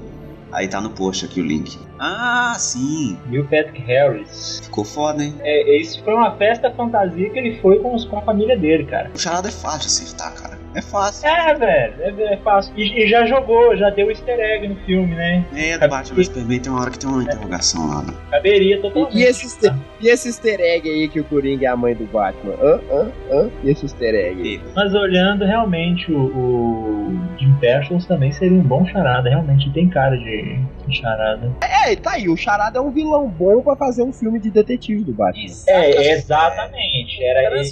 Aí 0.52 0.66
tá 0.68 0.80
no 0.80 0.90
post 0.90 1.24
aqui 1.24 1.40
o 1.40 1.44
link. 1.44 1.78
Ah, 1.98 2.56
sim. 2.58 3.16
Neil 3.26 3.44
Patrick 3.44 3.80
Harris. 3.82 4.60
Ficou 4.64 4.84
foda, 4.84 5.22
hein? 5.22 5.34
É, 5.40 5.76
isso 5.80 6.02
foi 6.02 6.14
uma 6.14 6.34
festa 6.36 6.70
fantasia 6.72 7.30
que 7.30 7.38
ele 7.38 7.58
foi 7.60 7.78
com, 7.78 7.94
os- 7.94 8.04
com 8.04 8.18
a 8.18 8.22
família 8.22 8.56
dele, 8.56 8.84
cara. 8.84 9.10
O 9.14 9.18
charada 9.18 9.48
é 9.48 9.52
fácil 9.52 9.86
acertar, 9.86 10.34
cara. 10.34 10.58
É 10.74 10.80
fácil. 10.82 11.28
É, 11.28 11.54
velho, 11.54 11.94
é, 12.00 12.34
é 12.34 12.36
fácil. 12.38 12.72
E, 12.76 13.02
e 13.04 13.08
já 13.08 13.26
jogou, 13.26 13.76
já 13.76 13.90
deu 13.90 14.10
easter 14.10 14.38
egg 14.38 14.68
no 14.68 14.76
filme, 14.84 15.14
né? 15.14 15.44
É, 15.54 15.76
do 15.76 15.88
Batman 15.88 16.16
vs 16.16 16.26
Superman 16.26 16.60
tem 16.60 16.72
uma 16.72 16.80
hora 16.80 16.90
que 16.90 16.98
tem 16.98 17.08
uma 17.10 17.22
interrogação 17.22 17.88
lá, 17.88 18.02
né? 18.02 18.14
Caberia 18.30 18.80
totalmente. 18.80 19.16
E, 19.16 19.20
e 19.20 19.24
esse 19.24 19.44
easter, 19.46 19.74
e 20.00 20.08
esse 20.08 20.28
easter 20.28 20.60
egg 20.60 20.88
aí 20.88 21.08
que 21.08 21.20
o 21.20 21.24
Coringa 21.24 21.66
é 21.66 21.68
a 21.68 21.76
mãe 21.76 21.94
do 21.94 22.04
Batman? 22.06 22.54
Hã? 22.62 22.80
Hã? 22.90 23.12
Hã? 23.30 23.50
E 23.64 23.70
esse 23.70 23.84
easter 23.84 24.14
egg 24.14 24.40
aí? 24.42 24.60
Mas 24.74 24.94
olhando 24.94 25.44
realmente 25.44 26.12
o, 26.12 26.18
o 26.18 27.20
Jim 27.38 27.52
Parsons 27.60 28.06
também 28.06 28.30
seria 28.30 28.56
um 28.56 28.62
bom 28.62 28.86
charada, 28.86 29.28
realmente 29.28 29.70
tem 29.72 29.88
cara 29.88 30.16
de, 30.16 30.60
de 30.86 30.96
charada. 30.96 31.50
É, 31.60 31.96
tá 31.96 32.12
aí. 32.12 32.28
O 32.28 32.36
Charada 32.36 32.78
é 32.78 32.80
um 32.82 32.90
vilão 32.90 33.28
bom 33.28 33.62
pra 33.62 33.74
fazer 33.74 34.02
um 34.02 34.12
filme 34.12 34.38
de 34.38 34.50
detetive 34.50 35.02
do 35.02 35.12
Batman. 35.12 35.52
É, 35.66 36.12
exatamente. 36.12 37.22
Era 37.22 37.62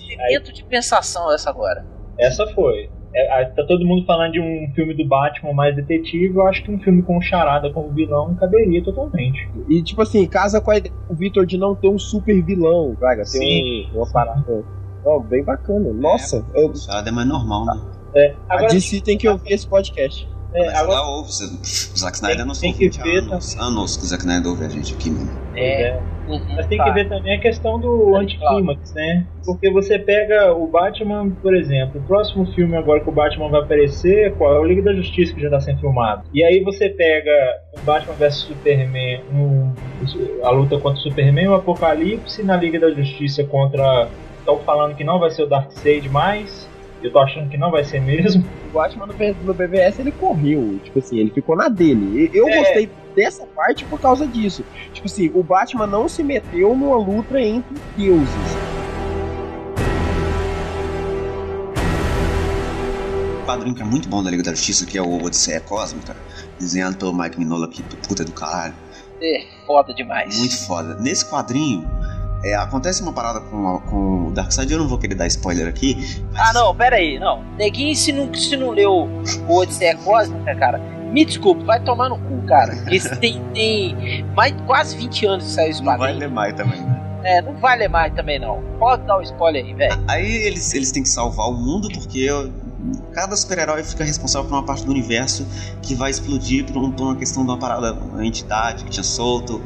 de 0.40 0.64
pensação 0.64 1.32
essa 1.32 1.51
agora. 1.51 1.97
Essa 2.19 2.47
foi. 2.49 2.91
É, 3.14 3.45
tá 3.47 3.64
todo 3.64 3.87
mundo 3.87 4.05
falando 4.05 4.33
de 4.33 4.41
um 4.41 4.71
filme 4.75 4.95
do 4.95 5.07
Batman 5.07 5.53
mais 5.53 5.75
detetive, 5.75 6.35
eu 6.37 6.47
acho 6.47 6.62
que 6.62 6.71
um 6.71 6.79
filme 6.79 7.03
com 7.03 7.21
charada 7.21 7.73
como 7.73 7.91
vilão 7.91 8.35
caberia 8.35 8.83
totalmente. 8.85 9.49
E 9.69 9.83
tipo 9.83 10.03
assim, 10.03 10.27
casa 10.27 10.61
com 10.61 10.71
a 10.71 10.77
ideia 10.77 10.95
do 11.09 11.16
Victor 11.16 11.47
de 11.47 11.57
não 11.57 11.75
ter 11.75 11.89
um 11.89 11.99
super 11.99 12.43
vilão, 12.45 12.95
Braga. 12.99 13.25
Sim. 13.25 13.89
um, 13.93 13.99
uma 13.99 14.12
parada. 14.12 14.64
Não, 15.05 15.21
bem 15.23 15.43
bacana. 15.43 15.93
Nossa, 15.93 16.45
eu, 16.55 16.69
O 16.69 16.77
charada 16.77 17.09
é 17.09 17.12
mais 17.12 17.27
normal, 17.27 17.64
né? 17.64 17.81
É, 18.14 18.35
a 18.49 18.55
agora, 18.55 18.73
DC 18.73 19.01
tem 19.01 19.16
que 19.16 19.29
ouvir 19.29 19.53
esse 19.53 19.66
podcast. 19.66 20.29
É, 20.55 20.66
Mas 20.66 20.74
agora 20.76 20.99
ela 21.01 21.16
ouve. 21.16 21.28
O 21.30 21.99
Zack 21.99 22.16
Snyder 22.16 22.46
não 22.46 22.55
tem 22.55 22.72
que 22.72 22.88
ver 22.88 23.18
anos. 23.18 23.57
Anos 23.59 23.96
que 23.96 24.05
o 24.05 24.07
Zack 24.07 24.22
Snyder 24.22 24.51
ouve 24.51 24.64
a 24.64 24.68
gente 24.68 24.94
aqui, 24.94 25.11
mano. 25.11 25.30
é, 25.57 25.99
Uhum, 26.28 26.42
Mas 26.57 26.66
tem 26.66 26.76
tá. 26.76 26.84
que 26.84 26.90
ver 26.90 27.09
também 27.09 27.36
a 27.36 27.40
questão 27.40 27.80
do 27.80 28.14
anticlímax, 28.14 28.92
né? 28.92 29.26
Porque 29.46 29.70
você 29.70 29.99
pega 29.99 30.53
o 30.53 30.66
Batman, 30.66 31.30
por 31.40 31.57
exemplo, 31.57 32.03
o 32.03 32.05
próximo 32.05 32.44
filme 32.53 32.76
agora 32.76 33.01
que 33.01 33.09
o 33.09 33.12
Batman 33.12 33.49
vai 33.49 33.62
aparecer, 33.62 34.34
qual 34.34 34.55
é 34.55 34.59
o 34.61 34.64
Liga 34.64 34.82
da 34.82 34.92
Justiça 34.92 35.32
que 35.32 35.40
já 35.40 35.46
está 35.46 35.59
sendo 35.59 35.80
filmado. 35.80 36.24
E 36.34 36.44
aí 36.44 36.62
você 36.62 36.90
pega 36.90 37.30
o 37.78 37.80
Batman 37.80 38.12
vs 38.12 38.34
Superman, 38.34 39.22
um- 39.32 39.72
a 40.44 40.51
luta 40.51 40.76
contra 40.78 40.99
o 40.99 41.03
Superman, 41.03 41.49
o 41.49 41.55
Apocalipse 41.55 42.42
na 42.42 42.59
Liga 42.59 42.78
da 42.78 42.90
Justiça 42.90 43.42
contra. 43.44 44.09
Estão 44.40 44.59
falando 44.59 44.94
que 44.96 45.05
não 45.05 45.18
vai 45.18 45.30
ser 45.30 45.44
o 45.44 45.46
Darkseid 45.46 46.11
mais. 46.11 46.68
Eu 47.03 47.12
tô 47.12 47.18
achando 47.20 47.49
que 47.49 47.57
não 47.57 47.70
vai 47.70 47.84
ser 47.84 48.01
mesmo. 48.01 48.44
O 48.68 48.72
Batman 48.72 49.07
no, 49.07 49.55
BVS 49.55 50.01
ele 50.01 50.11
correu, 50.12 50.80
tipo 50.82 50.99
assim, 50.99 51.18
ele 51.18 51.30
ficou 51.30 51.57
na 51.57 51.68
dele. 51.68 52.28
E- 52.32 52.36
Eu 52.36 52.49
É. 52.49 52.59
gostei 52.59 52.90
dessa 53.14 53.46
parte 53.46 53.84
por 53.84 54.01
causa 54.01 54.26
disso. 54.26 54.64
Tipo 54.92 55.07
assim, 55.07 55.30
o 55.34 55.42
Batman 55.42 55.86
não 55.86 56.09
se 56.09 56.22
meteu 56.24 56.74
numa 56.74 56.96
luta 56.96 57.40
entre 57.40 57.76
deuses. 57.96 58.28
Um 63.42 63.46
quadrinho 63.46 63.74
que 63.74 63.82
é 63.82 63.84
muito 63.84 64.09
bom 64.09 64.22
da 64.22 64.30
Liga 64.30 64.42
da 64.42 64.51
Justiça, 64.51 64.84
que 64.84 64.99
é 64.99 65.03
o 65.03 65.22
Odisseia 65.24 65.61
Cósmica, 65.61 66.16
desenhado 66.59 66.96
pelo 66.96 67.14
Mike 67.16 67.38
Mignola, 67.38 67.68
que 67.68 67.82
puta 67.82 68.24
do 68.24 68.32
caralho. 68.32 68.74
É 69.22 69.44
foda 69.66 69.94
demais. 69.94 70.36
Muito 70.38 70.57
foda. 70.66 70.94
Nesse 71.01 71.24
quadrinho, 71.28 71.88
é, 72.45 72.55
acontece 72.55 73.03
uma 73.03 73.12
parada 73.12 73.41
com, 73.41 73.80
com 73.89 74.26
o 74.28 74.30
Darkseid, 74.30 74.72
eu 74.72 74.78
não 74.78 74.89
vou 74.89 74.99
querer 74.99 75.14
dar 75.14 75.26
spoiler 75.26 75.66
aqui. 75.66 76.22
Ah, 76.34 76.53
não, 76.53 76.74
pera 76.74 76.97
aí, 76.97 77.18
não. 77.18 77.43
Neguinho, 77.57 77.95
se 77.97 78.12
não, 78.12 78.32
se 78.34 78.57
não 78.57 78.70
leu 78.70 79.09
o 79.49 79.57
Odisseia 79.57 79.97
Cósmica, 79.97 80.55
cara, 80.55 80.78
me 81.12 81.24
desculpe, 81.24 81.64
vai 81.64 81.80
tomar 81.82 82.09
no 82.09 82.18
cu, 82.18 82.43
cara. 82.47 82.76
Porque 82.76 83.01
se 83.01 83.16
tem, 83.16 83.43
tem 83.53 84.24
mais 84.36 84.55
quase 84.66 84.97
20 84.97 85.26
anos 85.26 85.45
que 85.47 85.51
saiu 85.51 85.70
esse 85.70 85.82
Não 85.82 85.97
vai 85.99 86.12
ler 86.12 86.28
mais 86.30 86.55
também, 86.55 86.80
né? 86.80 87.05
É, 87.24 87.43
não 87.43 87.55
vai 87.55 87.76
ler 87.76 87.89
mais 87.89 88.14
também, 88.14 88.39
não. 88.39 88.62
Pode 88.78 89.03
dar 89.05 89.18
o 89.18 89.22
spoiler 89.22 89.64
aí, 89.64 89.74
velho. 89.74 90.01
Aí 90.07 90.24
eles, 90.47 90.72
eles 90.74 90.93
têm 90.93 91.03
que 91.03 91.09
salvar 91.09 91.49
o 91.49 91.53
mundo 91.53 91.89
porque 91.93 92.28
cada 93.12 93.34
super-herói 93.36 93.82
fica 93.82 94.05
responsável 94.05 94.49
por 94.49 94.55
uma 94.55 94.64
parte 94.64 94.84
do 94.84 94.93
universo 94.93 95.45
que 95.82 95.97
vai 95.97 96.11
explodir 96.12 96.64
por, 96.64 96.80
um- 96.80 96.93
por 96.93 97.03
uma 97.09 97.16
questão 97.16 97.45
de 97.45 97.51
uma 97.51 97.59
parada, 97.59 97.93
uma 97.93 98.24
entidade 98.24 98.84
que 98.84 98.91
tinha 98.91 99.03
solto. 99.03 99.61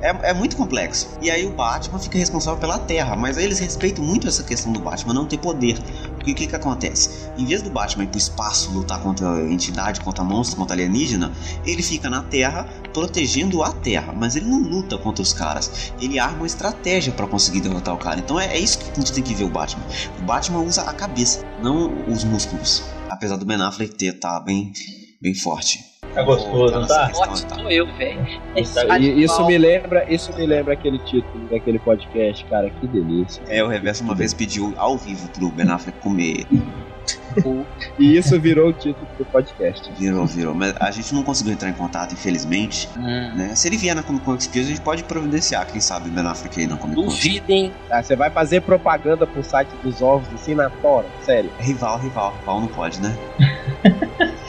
É, 0.00 0.30
é 0.30 0.34
muito 0.34 0.56
complexo. 0.56 1.08
E 1.22 1.30
aí 1.30 1.46
o 1.46 1.50
Batman 1.50 1.98
fica 1.98 2.18
responsável 2.18 2.60
pela 2.60 2.78
Terra, 2.78 3.16
mas 3.16 3.38
aí 3.38 3.44
eles 3.44 3.58
respeitam 3.58 4.04
muito 4.04 4.28
essa 4.28 4.42
questão 4.42 4.72
do 4.72 4.80
Batman 4.80 5.14
não 5.14 5.26
ter 5.26 5.38
poder. 5.38 5.78
Porque 6.14 6.32
o 6.32 6.34
que, 6.34 6.46
que 6.46 6.56
acontece? 6.56 7.28
Em 7.36 7.44
vez 7.44 7.62
do 7.62 7.70
Batman 7.70 8.04
ir 8.04 8.08
pro 8.08 8.18
espaço 8.18 8.70
lutar 8.72 9.00
contra 9.00 9.34
a 9.34 9.50
entidade, 9.50 10.00
contra 10.00 10.22
monstro, 10.22 10.56
contra 10.56 10.74
alienígena, 10.74 11.32
ele 11.64 11.82
fica 11.82 12.10
na 12.10 12.22
Terra 12.22 12.68
protegendo 12.92 13.62
a 13.62 13.72
Terra, 13.72 14.12
mas 14.12 14.36
ele 14.36 14.46
não 14.46 14.60
luta 14.60 14.98
contra 14.98 15.22
os 15.22 15.32
caras. 15.32 15.92
Ele 16.00 16.18
arma 16.18 16.38
uma 16.38 16.46
estratégia 16.46 17.12
pra 17.12 17.26
conseguir 17.26 17.60
derrotar 17.60 17.94
o 17.94 17.98
cara. 17.98 18.20
Então 18.20 18.38
é, 18.38 18.46
é 18.46 18.58
isso 18.58 18.78
que 18.78 18.90
a 18.90 18.94
gente 18.94 19.12
tem 19.12 19.22
que 19.22 19.34
ver 19.34 19.44
o 19.44 19.50
Batman. 19.50 19.84
O 20.18 20.22
Batman 20.22 20.60
usa 20.60 20.82
a 20.82 20.92
cabeça, 20.92 21.44
não 21.62 22.04
os 22.06 22.24
músculos. 22.24 22.82
Apesar 23.08 23.36
do 23.36 23.46
Ben 23.46 23.60
Affleck 23.62 23.94
ter 23.94 24.12
tá 24.12 24.38
bem, 24.40 24.72
bem 25.20 25.34
forte. 25.34 25.95
Tá 26.16 26.22
gostoso, 26.22 26.72
Tá 26.72 26.86
tá? 26.86 27.08
tá. 27.10 27.36
sou 27.36 27.70
eu, 27.70 27.86
velho. 27.94 28.24
Tá, 28.74 28.98
isso 28.98 29.46
me 29.46 29.58
lembra, 29.58 30.10
isso 30.12 30.32
me 30.32 30.46
lembra 30.46 30.72
aquele 30.72 30.98
título 31.00 31.46
daquele 31.50 31.78
podcast, 31.78 32.42
cara, 32.46 32.70
que 32.70 32.86
delícia. 32.86 33.42
É, 33.48 33.62
o 33.62 33.68
Reverso 33.68 34.02
uma 34.02 34.14
vez 34.14 34.32
pediu 34.32 34.72
ao 34.78 34.96
vivo 34.96 35.28
pro 35.28 35.50
Ben 35.50 35.68
Affleck 35.70 35.98
comer. 35.98 36.46
E 37.98 38.16
isso 38.16 38.40
virou 38.40 38.70
o 38.70 38.72
título 38.72 39.06
do 39.18 39.24
podcast. 39.26 39.92
Virou, 39.98 40.26
virou. 40.26 40.54
Mas 40.54 40.74
a 40.80 40.90
gente 40.90 41.14
não 41.14 41.22
conseguiu 41.22 41.52
entrar 41.52 41.68
em 41.68 41.74
contato, 41.74 42.14
infelizmente. 42.14 42.88
Hum, 42.96 43.02
Né? 43.36 43.52
Se 43.54 43.68
ele 43.68 43.76
vier 43.76 43.94
na 43.94 44.02
Comic 44.02 44.24
Con 44.24 44.34
Experience, 44.36 44.72
a 44.72 44.74
gente 44.76 44.82
pode 44.84 45.04
providenciar, 45.04 45.66
quem 45.66 45.80
sabe, 45.80 46.08
Ben 46.08 46.26
Affleck 46.26 46.58
aí 46.58 46.66
na 46.66 46.78
Comic 46.78 46.96
Con. 46.96 47.08
duvidem. 47.08 47.72
Tá, 47.90 48.02
você 48.02 48.16
vai 48.16 48.30
fazer 48.30 48.62
propaganda 48.62 49.26
pro 49.26 49.44
site 49.44 49.68
dos 49.82 50.00
ovos 50.00 50.26
assim 50.34 50.54
na 50.54 50.70
tora, 50.70 51.06
sério. 51.22 51.50
Rival, 51.58 51.98
rival, 51.98 52.34
rival 52.40 52.60
não 52.62 52.68
pode, 52.68 53.00
né? 53.02 53.14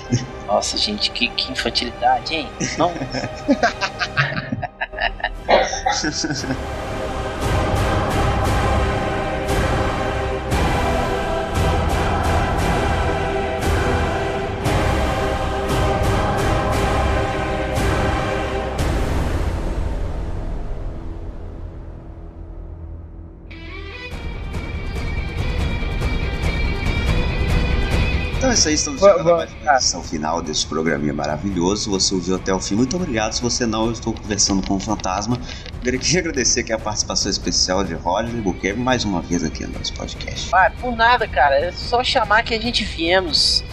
Nossa, 0.48 0.78
gente, 0.78 1.12
que, 1.12 1.28
que 1.28 1.52
infantilidade, 1.52 2.34
hein? 2.34 2.50
Não. 2.78 2.94
Então 28.48 28.54
é 28.54 28.60
isso 28.60 28.68
aí, 28.70 28.74
estamos 28.76 29.02
chegando 29.02 29.30
a 29.30 29.36
mais 29.36 29.52
uma 29.62 29.74
edição 29.76 30.02
final 30.02 30.42
desse 30.42 30.66
programinha 30.66 31.14
maravilhoso. 31.14 31.92
Você 31.92 32.16
ouviu 32.16 32.38
até 32.38 32.54
o 32.54 32.60
fim, 32.62 32.76
muito 32.76 32.96
obrigado. 32.96 33.34
Se 33.34 33.42
você 33.42 33.66
não, 33.66 33.88
eu 33.88 33.92
estou 33.92 34.14
conversando 34.14 34.66
com 34.66 34.76
o 34.76 34.80
Fantasma. 34.80 35.38
Eu 35.84 36.00
queria 36.00 36.20
agradecer 36.22 36.62
aqui 36.62 36.72
a 36.72 36.80
participação 36.80 37.30
especial 37.30 37.84
de 37.84 37.94
Roger 37.94 38.32
Buquerque 38.42 38.80
mais 38.80 39.04
uma 39.04 39.22
vez 39.22 39.44
aqui 39.44 39.66
no 39.66 39.78
nosso 39.78 39.94
podcast. 39.96 40.50
Ah, 40.54 40.72
por 40.80 40.96
nada, 40.96 41.28
cara. 41.28 41.56
É 41.60 41.72
só 41.74 42.02
chamar 42.06 42.42
que 42.44 42.54
a 42.54 42.62
gente 42.62 42.86
viemos. 42.86 43.66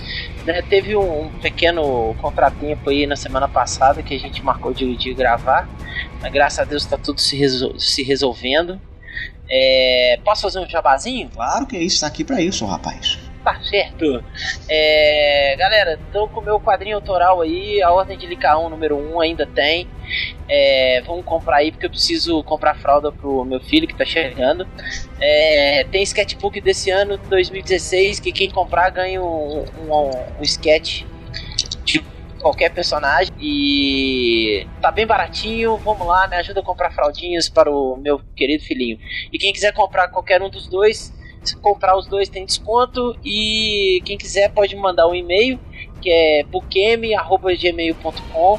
né? 0.44 0.60
Teve 0.62 0.96
um, 0.96 1.30
pequeno 1.40 2.12
contratempo 2.20 2.90
aí 2.90 3.06
na 3.06 3.14
semana 3.14 3.46
passada 3.46 4.02
que 4.02 4.12
a 4.12 4.18
gente 4.18 4.42
marcou 4.42 4.74
de, 4.74 4.96
de 4.96 5.14
gravar. 5.14 5.68
Mas 6.20 6.32
graças 6.32 6.58
a 6.58 6.64
Deus 6.64 6.84
tá 6.84 6.98
tudo 6.98 7.20
se, 7.20 7.36
resol- 7.36 7.78
se 7.78 8.02
resolvendo. 8.02 8.80
É, 9.48 10.18
posso 10.24 10.42
fazer 10.42 10.58
um 10.58 10.68
jabazinho? 10.68 11.30
Claro 11.32 11.64
que 11.64 11.76
é 11.76 11.80
isso, 11.80 12.00
tá 12.00 12.08
aqui 12.08 12.24
pra 12.24 12.40
isso, 12.40 12.66
rapaz. 12.66 13.20
Tá 13.44 13.60
certo. 13.60 14.24
É, 14.66 15.54
galera, 15.58 16.00
tô 16.10 16.26
com 16.26 16.40
o 16.40 16.42
meu 16.42 16.58
quadrinho 16.58 16.96
autoral 16.96 17.42
aí, 17.42 17.82
a 17.82 17.92
Ordem 17.92 18.16
de 18.16 18.26
Licaão 18.26 18.70
número 18.70 18.96
1 18.96 19.20
ainda 19.20 19.44
tem. 19.44 19.86
É, 20.48 21.02
vamos 21.06 21.26
comprar 21.26 21.56
aí 21.56 21.70
porque 21.70 21.84
eu 21.84 21.90
preciso 21.90 22.42
comprar 22.42 22.74
fralda 22.74 23.12
pro 23.12 23.44
meu 23.44 23.60
filho 23.60 23.86
que 23.86 23.94
tá 23.94 24.04
chegando. 24.06 24.66
É, 25.20 25.84
tem 25.92 26.02
sketchbook 26.02 26.58
desse 26.62 26.90
ano, 26.90 27.18
2016, 27.18 28.18
que 28.18 28.32
quem 28.32 28.50
comprar 28.50 28.88
ganha 28.88 29.22
um, 29.22 29.66
um, 29.88 30.10
um 30.40 30.42
sketch 30.42 31.02
de 31.84 32.02
qualquer 32.40 32.70
personagem. 32.70 33.30
E 33.38 34.66
tá 34.80 34.90
bem 34.90 35.06
baratinho, 35.06 35.76
vamos 35.76 36.06
lá, 36.06 36.26
me 36.28 36.36
ajuda 36.36 36.60
a 36.60 36.64
comprar 36.64 36.90
fraldinhas 36.92 37.50
para 37.50 37.70
o 37.70 37.94
meu 37.96 38.22
querido 38.34 38.64
filhinho. 38.64 38.98
E 39.30 39.38
quem 39.38 39.52
quiser 39.52 39.74
comprar 39.74 40.08
qualquer 40.08 40.40
um 40.40 40.48
dos 40.48 40.66
dois, 40.66 41.12
se 41.50 41.56
comprar 41.56 41.96
os 41.96 42.06
dois 42.06 42.28
tem 42.28 42.44
desconto 42.46 43.16
e 43.24 44.00
quem 44.04 44.16
quiser 44.18 44.50
pode 44.50 44.74
mandar 44.76 45.06
um 45.06 45.14
e-mail 45.14 45.58
que 46.00 46.10
é 46.10 46.42
bukeme@gmail.com 46.44 48.58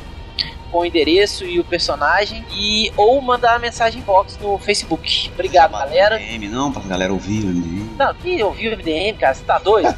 com 0.72 0.80
o 0.80 0.86
endereço 0.86 1.46
e 1.46 1.60
o 1.60 1.64
personagem 1.64 2.44
e 2.52 2.92
ou 2.98 3.22
mandar 3.22 3.54
uma 3.54 3.60
mensagem 3.60 4.02
box 4.02 4.38
no 4.42 4.58
Facebook. 4.58 5.30
Obrigado, 5.34 5.72
galera. 5.72 6.20
M, 6.22 6.48
não, 6.50 6.72
pra 6.72 6.82
galera 6.82 7.14
ouvir. 7.14 7.46
né? 7.46 7.86
Não, 7.98 8.14
quem 8.16 8.44
ouviu 8.44 8.74
o 8.74 8.78
MDM, 8.78 9.16
cara? 9.18 9.34
Você 9.36 9.44
tá 9.44 9.58
doido? 9.60 9.88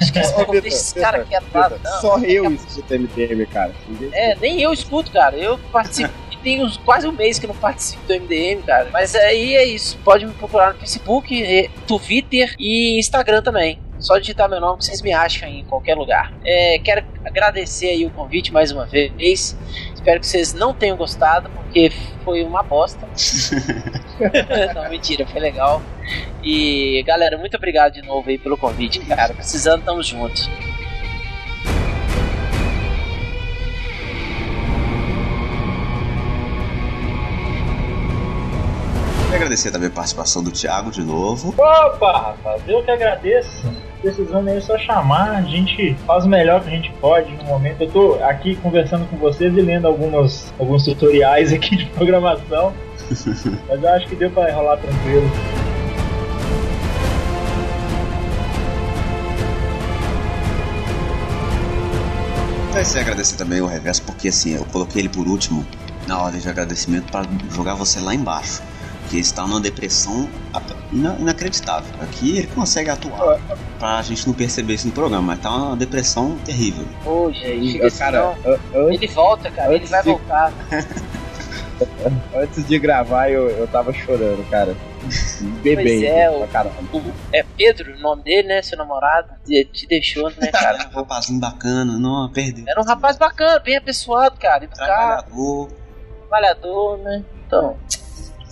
Esquece, 0.00 0.32
deixa 0.52 0.68
esse 0.68 0.94
cara 0.94 1.24
quieto 1.24 1.44
lá. 1.52 1.70
Só 2.00 2.16
eu 2.18 2.50
escuto 2.52 2.94
MDM, 2.94 3.44
cara. 3.46 3.74
É, 4.12 4.36
nem 4.36 4.60
eu 4.60 4.72
escuto, 4.72 5.10
cara. 5.10 5.36
Eu 5.36 5.58
participo. 5.70 6.12
Tem 6.42 6.62
uns, 6.62 6.76
quase 6.76 7.06
um 7.06 7.12
mês 7.12 7.38
que 7.38 7.46
não 7.46 7.54
participo 7.54 8.04
do 8.06 8.14
MDM, 8.14 8.62
cara. 8.62 8.88
Mas 8.92 9.14
aí 9.14 9.54
é 9.54 9.64
isso. 9.64 9.98
Pode 10.04 10.26
me 10.26 10.32
procurar 10.34 10.72
no 10.72 10.80
Facebook, 10.80 11.42
eh, 11.42 11.68
Twitter 11.86 12.54
e 12.58 12.98
Instagram 12.98 13.42
também. 13.42 13.78
Só 14.02 14.18
digitar 14.18 14.48
meu 14.48 14.60
nome 14.60 14.78
que 14.78 14.84
vocês 14.84 15.00
me 15.00 15.12
acham 15.12 15.48
em 15.48 15.64
qualquer 15.64 15.96
lugar. 15.96 16.32
É, 16.44 16.78
quero 16.80 17.04
agradecer 17.24 17.86
aí 17.86 18.04
o 18.04 18.10
convite 18.10 18.52
mais 18.52 18.72
uma 18.72 18.84
vez. 18.84 19.56
Espero 19.94 20.18
que 20.18 20.26
vocês 20.26 20.52
não 20.52 20.74
tenham 20.74 20.96
gostado, 20.96 21.48
porque 21.50 21.92
foi 22.24 22.42
uma 22.42 22.64
bosta. 22.64 23.06
não, 24.74 24.90
mentira, 24.90 25.24
foi 25.24 25.40
legal. 25.40 25.80
E 26.42 27.04
galera, 27.06 27.38
muito 27.38 27.56
obrigado 27.56 27.92
de 27.92 28.02
novo 28.02 28.28
aí 28.28 28.38
pelo 28.38 28.56
convite, 28.56 28.98
cara. 29.00 29.32
Precisando, 29.34 29.84
tamo 29.84 30.02
junto. 30.02 30.50
Agradecer 39.42 39.72
também 39.72 39.88
a 39.88 39.90
participação 39.90 40.42
do 40.42 40.52
Thiago 40.52 40.90
de 40.90 41.02
novo. 41.02 41.50
Opa, 41.50 42.12
rapaz, 42.12 42.62
eu 42.66 42.82
que 42.82 42.90
agradeço. 42.90 43.70
Precisando 44.00 44.48
aí 44.48 44.56
é 44.56 44.60
só 44.60 44.76
chamar, 44.78 45.30
a 45.30 45.42
gente 45.42 45.94
faz 46.06 46.24
o 46.24 46.28
melhor 46.28 46.62
que 46.62 46.68
a 46.68 46.72
gente 46.72 46.92
pode 47.00 47.30
no 47.36 47.44
momento. 47.44 47.82
Eu 47.82 47.90
tô 47.90 48.14
aqui 48.22 48.56
conversando 48.56 49.06
com 49.08 49.16
vocês 49.16 49.56
e 49.56 49.60
lendo 49.60 49.86
algumas, 49.86 50.52
alguns 50.58 50.84
tutoriais 50.84 51.52
aqui 51.52 51.76
de 51.76 51.86
programação. 51.86 52.72
Mas 53.68 53.82
eu 53.82 53.88
acho 53.90 54.06
que 54.08 54.16
deu 54.16 54.30
pra 54.30 54.52
rolar 54.52 54.76
tranquilo. 54.76 55.30
Então 62.68 62.78
é 62.78 62.82
isso 62.82 62.96
aí, 62.96 63.02
agradecer 63.02 63.36
também 63.36 63.60
o 63.60 63.66
Reverso, 63.66 64.02
porque 64.02 64.28
assim, 64.28 64.54
eu 64.54 64.64
coloquei 64.66 65.02
ele 65.02 65.08
por 65.08 65.28
último 65.28 65.64
na 66.06 66.20
ordem 66.20 66.40
de 66.40 66.48
agradecimento 66.48 67.10
para 67.12 67.24
jogar 67.50 67.74
você 67.74 68.00
lá 68.00 68.14
embaixo. 68.14 68.62
Que 69.08 69.16
ele 69.16 69.20
está 69.20 69.42
numa 69.46 69.60
depressão 69.60 70.28
inacreditável. 70.92 71.90
Aqui 72.00 72.38
ele 72.38 72.46
consegue 72.48 72.90
atuar 72.90 73.38
pra 73.78 74.00
gente 74.02 74.26
não 74.26 74.34
perceber 74.34 74.74
isso 74.74 74.86
no 74.86 74.92
programa, 74.92 75.22
mas 75.22 75.40
tá 75.40 75.50
uma 75.50 75.76
depressão 75.76 76.36
terrível. 76.44 76.86
Ô, 77.04 77.30
gente, 77.32 77.78
cara, 77.98 78.34
ele 78.90 79.06
volta, 79.08 79.50
cara. 79.50 79.74
Ele 79.74 79.86
vai 79.86 80.02
de- 80.02 80.08
voltar. 80.10 80.52
antes 82.34 82.64
de 82.66 82.78
gravar 82.78 83.28
eu, 83.30 83.48
eu 83.50 83.66
tava 83.68 83.92
chorando, 83.92 84.48
cara. 84.48 84.74
Bebê. 85.62 85.82
Pois 85.82 86.02
é, 86.04 86.30
o- 86.30 87.12
é 87.32 87.42
Pedro 87.56 87.94
o 87.96 88.00
nome 88.00 88.22
dele, 88.22 88.46
né? 88.48 88.62
Seu 88.62 88.78
namorado. 88.78 89.28
Te 89.44 89.64
te 89.64 89.86
deixou, 89.86 90.30
né, 90.30 90.46
cara? 90.52 90.88
Rapazinho 90.94 91.40
bacana, 91.40 91.98
não, 91.98 92.30
perdeu. 92.30 92.64
Era 92.68 92.80
um 92.80 92.84
rapaz 92.84 93.16
bacana, 93.18 93.58
bem 93.58 93.76
apessoado, 93.76 94.38
cara. 94.38 94.64
Educado, 94.64 94.86
Trabalhador. 94.86 95.68
trabalhador, 96.20 96.98
né? 96.98 97.24
Então, 97.46 97.76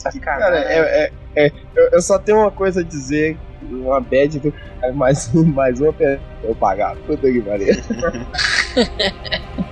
Cara, 0.03 0.13
sacanagem. 0.13 0.65
é, 0.69 1.11
é- 1.37 1.47
é- 1.47 1.53
eu, 1.77 1.89
eu 1.93 2.03
só 2.03 2.19
tenho 2.19 2.39
uma 2.39 2.51
coisa 2.51 2.81
a 2.81 2.85
dizer. 2.85 3.37
Uma 3.71 4.01
bad 4.01 4.41
do. 4.41 4.55
é 4.83 4.91
Mais, 4.91 5.31
um- 5.35 5.45
mais 5.45 5.79
uma 5.81 5.95
eu 6.43 6.55
pagar. 6.55 6.97
Puta 7.07 7.31
que 7.31 7.43
pariu. 7.43 7.69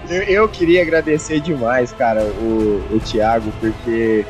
eu, 0.09 0.23
eu 0.25 0.49
queria 0.49 0.83
agradecer 0.83 1.41
demais, 1.41 1.93
cara, 1.93 2.23
o, 2.23 2.83
o 2.95 3.01
Thiago, 3.01 3.53
porque. 3.61 4.25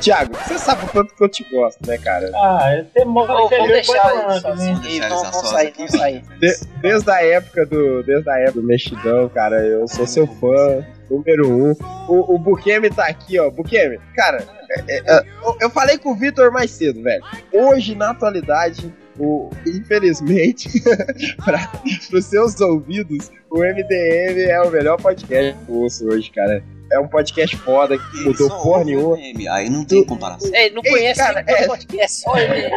Thiago, 0.00 0.36
você 0.36 0.58
sabe 0.58 0.84
o 0.84 0.88
quanto 0.88 1.14
que 1.14 1.22
eu 1.22 1.28
te 1.28 1.44
gosto, 1.48 1.78
né, 1.86 1.96
cara? 1.96 2.28
Ah, 2.34 2.82
mostra 3.06 3.36
Ô, 3.36 3.48
que 3.48 3.54
vamos 3.54 3.70
ele 3.70 3.82
deixar 3.82 4.14
né? 4.16 4.40
Deixar 4.82 5.08
Vamos 5.30 5.50
sair, 5.50 5.72
vamos 5.76 5.92
sair. 5.92 6.22
De- 6.40 6.60
desde 6.80 7.08
a 7.10 7.24
época 7.24 7.66
do. 7.66 8.02
Desde 8.02 8.28
a 8.28 8.38
época 8.40 8.60
do 8.60 8.66
Mexidão, 8.66 9.28
cara, 9.28 9.64
eu 9.64 9.86
sou 9.86 10.04
seu 10.04 10.26
fã 10.26 10.84
número 11.08 11.48
um. 11.48 11.70
O, 12.08 12.34
o 12.34 12.38
Bukemi 12.38 12.90
tá 12.90 13.06
aqui, 13.06 13.38
ó. 13.38 13.48
Bukemi, 13.48 14.00
cara, 14.16 14.44
eu, 14.86 15.56
eu 15.60 15.70
falei 15.70 15.98
com 15.98 16.12
o 16.12 16.14
Vitor 16.14 16.52
mais 16.52 16.70
cedo, 16.70 17.02
velho. 17.02 17.22
Hoje, 17.52 17.94
na 17.94 18.10
atualidade, 18.10 18.92
o, 19.18 19.50
infelizmente, 19.66 20.68
para 21.44 21.70
os 22.12 22.24
seus 22.24 22.60
ouvidos, 22.60 23.30
o 23.50 23.58
MDM 23.58 24.40
é 24.48 24.60
o 24.62 24.70
melhor 24.70 25.00
podcast 25.00 25.56
que 25.64 25.70
eu 25.70 25.76
ouço 25.76 26.06
hoje, 26.06 26.30
cara. 26.30 26.62
É 26.90 26.98
um 26.98 27.08
podcast 27.08 27.56
foda 27.56 27.96
que 27.96 28.16
não 28.18 28.24
mudou 28.24 28.50
porra 28.62 28.84
nenhuma. 28.84 29.16
Aí 29.50 29.70
não 29.70 29.84
tem 29.84 30.04
comparação. 30.04 30.50
É, 30.54 30.66
ele 30.66 30.74
não 30.74 30.82
Ei, 30.84 30.90
conhece 30.90 31.20
cara, 31.20 31.42
nem 31.42 31.54
o 31.54 31.58
é- 31.58 31.66
podcast, 31.66 32.20
só 32.20 32.36
ele. 32.36 32.70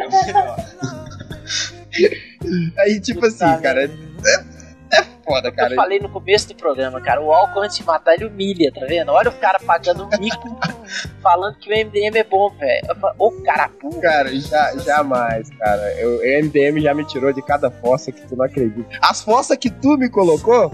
Aí, 2.80 3.00
tipo 3.00 3.26
assim, 3.26 3.46
Puta 3.46 3.62
cara, 3.62 3.86
é, 3.86 4.55
é 4.96 5.04
foda, 5.26 5.52
cara. 5.52 5.72
Eu 5.72 5.76
falei 5.76 6.00
no 6.00 6.10
começo 6.10 6.48
do 6.50 6.56
programa, 6.56 7.02
cara, 7.02 7.22
o 7.22 7.32
álcool 7.32 7.62
antes 7.62 7.78
de 7.78 7.84
matar 7.86 8.14
ele 8.16 8.26
humilha, 8.26 8.72
tá 8.72 8.86
vendo? 8.88 9.12
Olha 9.12 9.30
o 9.30 9.40
cara 9.40 9.60
pagando 9.60 10.04
um 10.06 10.10
mico 10.20 10.60
falando 11.22 11.58
que 11.58 11.70
o 11.72 11.76
MDM 11.86 12.18
é 12.18 12.24
bom, 12.24 12.50
velho. 12.52 12.88
Ô 13.18 13.32
cara 13.44 13.70
burro. 13.82 14.00
Cara, 14.02 14.34
já, 14.36 14.76
jamais, 14.78 15.50
cara. 15.52 15.94
Eu, 16.00 16.18
o 16.20 16.44
MDM 16.46 16.80
já 16.82 16.94
me 16.94 17.06
tirou 17.06 17.34
de 17.34 17.42
cada 17.42 17.70
fossa 17.72 18.12
que 18.12 18.22
tu 18.28 18.36
não 18.36 18.46
acredita. 18.46 18.88
As 19.02 19.22
fossas 19.24 19.58
que 19.58 19.70
tu 19.70 19.98
me 19.98 20.10
colocou, 20.10 20.72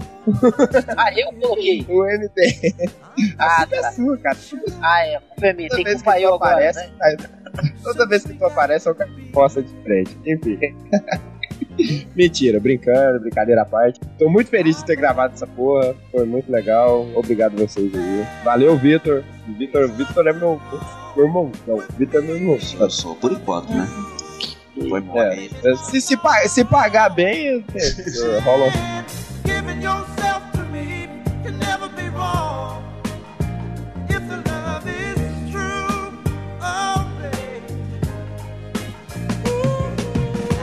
Ah, 0.96 1.12
eu 1.18 1.32
coloquei. 1.40 1.84
o 1.88 2.02
MDM 2.04 2.90
Ah, 3.38 3.66
é 3.70 3.80
tá. 3.80 3.92
sua, 3.92 4.16
cara. 4.18 4.36
Ah, 4.82 5.06
é. 5.06 5.18
Culpa 5.20 5.46
é 5.46 5.52
minha. 5.52 5.68
Tem 5.70 5.84
culpa 5.84 6.12
que 6.14 6.22
eu 6.22 6.34
agora, 6.34 6.52
aparece, 6.52 6.90
né? 6.98 7.16
toda 7.82 8.06
vez 8.08 8.24
que 8.24 8.32
tu 8.34 8.44
aparece, 8.46 8.88
eu 8.88 8.94
caio 8.94 9.10
com 9.14 9.32
fossa 9.32 9.62
de 9.62 9.74
frente. 9.82 10.16
Enfim. 10.26 10.58
Mentira, 12.16 12.60
brincando, 12.60 13.20
brincadeira 13.20 13.62
à 13.62 13.64
parte. 13.64 14.00
Tô 14.18 14.28
muito 14.28 14.48
feliz 14.48 14.78
de 14.78 14.84
ter 14.84 14.96
gravado 14.96 15.34
essa 15.34 15.46
porra. 15.46 15.94
Foi 16.10 16.24
muito 16.24 16.50
legal. 16.50 17.06
Obrigado 17.14 17.56
vocês 17.56 17.92
aí. 17.94 18.26
Valeu, 18.44 18.76
Vitor. 18.76 19.22
Vitor, 19.58 19.88
Vitor 19.88 20.26
é 20.26 20.32
meu, 20.32 20.60
meu 21.16 21.26
irmão. 21.26 21.52
Não, 21.66 21.82
Vitor 21.98 22.22
é 22.22 22.26
meu 22.26 22.36
irmão. 22.36 22.58
Eu 22.78 22.90
sou, 22.90 23.14
por 23.16 23.32
enquanto, 23.32 23.70
né? 23.70 23.88
Foi 24.88 25.00
bom. 25.00 25.20
É, 25.20 25.36
se, 25.76 26.00
se, 26.00 26.16
se 26.48 26.64
pagar 26.64 27.10
bem, 27.10 27.64
é, 27.74 28.38
rola 28.40 28.66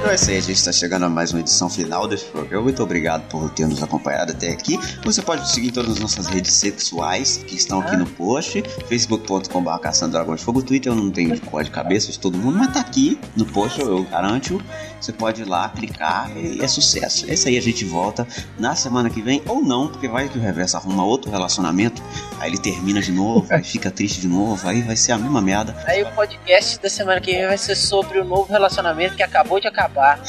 é 0.09 0.15
isso 0.15 0.29
aí, 0.31 0.37
a 0.37 0.41
gente 0.41 0.57
está 0.57 0.71
chegando 0.71 1.05
a 1.05 1.09
mais 1.09 1.31
uma 1.31 1.39
edição 1.39 1.69
final 1.69 2.07
desse 2.07 2.25
programa. 2.25 2.63
Muito 2.63 2.81
obrigado 2.81 3.27
por 3.29 3.47
ter 3.51 3.67
nos 3.67 3.83
acompanhado 3.83 4.31
até 4.31 4.49
aqui. 4.49 4.79
Você 5.03 5.21
pode 5.21 5.41
nos 5.41 5.51
seguir 5.51 5.67
em 5.67 5.71
todas 5.71 5.91
as 5.91 5.99
nossas 5.99 6.25
redes 6.25 6.51
sexuais 6.53 7.37
que 7.37 7.55
estão 7.55 7.79
aqui 7.79 7.95
no 7.95 8.07
post: 8.07 8.63
facebook.com.br 8.87 9.77
Caçando 9.79 10.17
de 10.35 10.41
Fogo, 10.41 10.63
Twitter. 10.63 10.91
Eu 10.91 10.95
não 10.95 11.11
tenho 11.11 11.35
de 11.35 11.41
cor 11.41 11.63
de 11.63 11.69
cabeça 11.69 12.11
de 12.11 12.17
todo 12.17 12.35
mundo, 12.39 12.57
mas 12.57 12.73
tá 12.73 12.79
aqui 12.79 13.19
no 13.35 13.45
post, 13.45 13.79
eu 13.79 14.03
garanto. 14.05 14.59
Você 14.99 15.13
pode 15.13 15.41
ir 15.41 15.45
lá, 15.45 15.69
clicar 15.69 16.29
e 16.35 16.61
é 16.61 16.67
sucesso. 16.67 17.31
Isso 17.31 17.47
aí, 17.47 17.57
a 17.57 17.61
gente 17.61 17.85
volta 17.85 18.27
na 18.57 18.75
semana 18.75 19.09
que 19.09 19.21
vem, 19.21 19.41
ou 19.47 19.61
não, 19.61 19.87
porque 19.87 20.07
vai 20.07 20.27
que 20.27 20.37
o 20.37 20.41
reverso 20.41 20.77
arruma 20.77 21.03
outro 21.05 21.31
relacionamento, 21.31 22.01
aí 22.39 22.49
ele 22.49 22.57
termina 22.57 23.01
de 23.01 23.11
novo, 23.11 23.47
aí 23.49 23.63
fica 23.63 23.89
triste 23.89 24.21
de 24.21 24.27
novo, 24.27 24.67
aí 24.67 24.81
vai 24.81 24.95
ser 24.95 25.13
a 25.13 25.17
mesma 25.17 25.41
merda. 25.41 25.75
Aí 25.87 26.03
o 26.03 26.11
podcast 26.11 26.79
da 26.81 26.89
semana 26.89 27.21
que 27.21 27.31
vem 27.31 27.47
vai 27.47 27.57
ser 27.57 27.75
sobre 27.75 28.19
o 28.19 28.25
novo 28.25 28.51
relacionamento 28.51 29.15
que 29.15 29.23
acabou 29.23 29.59
de 29.59 29.67
acabar. 29.67 30.19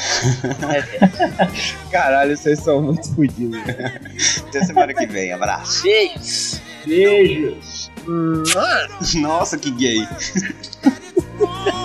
Caralho, 1.91 2.37
vocês 2.37 2.59
são 2.59 2.81
muito 2.81 3.13
fodidos. 3.13 3.59
Até 4.47 4.63
semana 4.63 4.93
que 4.93 5.05
vem, 5.05 5.33
abraço. 5.33 5.83
Beijos. 5.83 6.61
Beijos. 6.85 7.91
Nossa, 9.15 9.57
que 9.57 9.71
gay. 9.71 10.07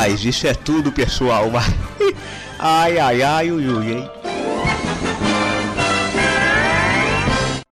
Mas 0.00 0.24
isso 0.24 0.46
é 0.46 0.54
tudo, 0.54 0.90
pessoal. 0.90 1.52
Ai, 2.58 2.98
ai, 2.98 3.22
ai, 3.22 3.50
ui, 3.52 3.68
ui, 3.68 3.92
hein? 3.92 4.10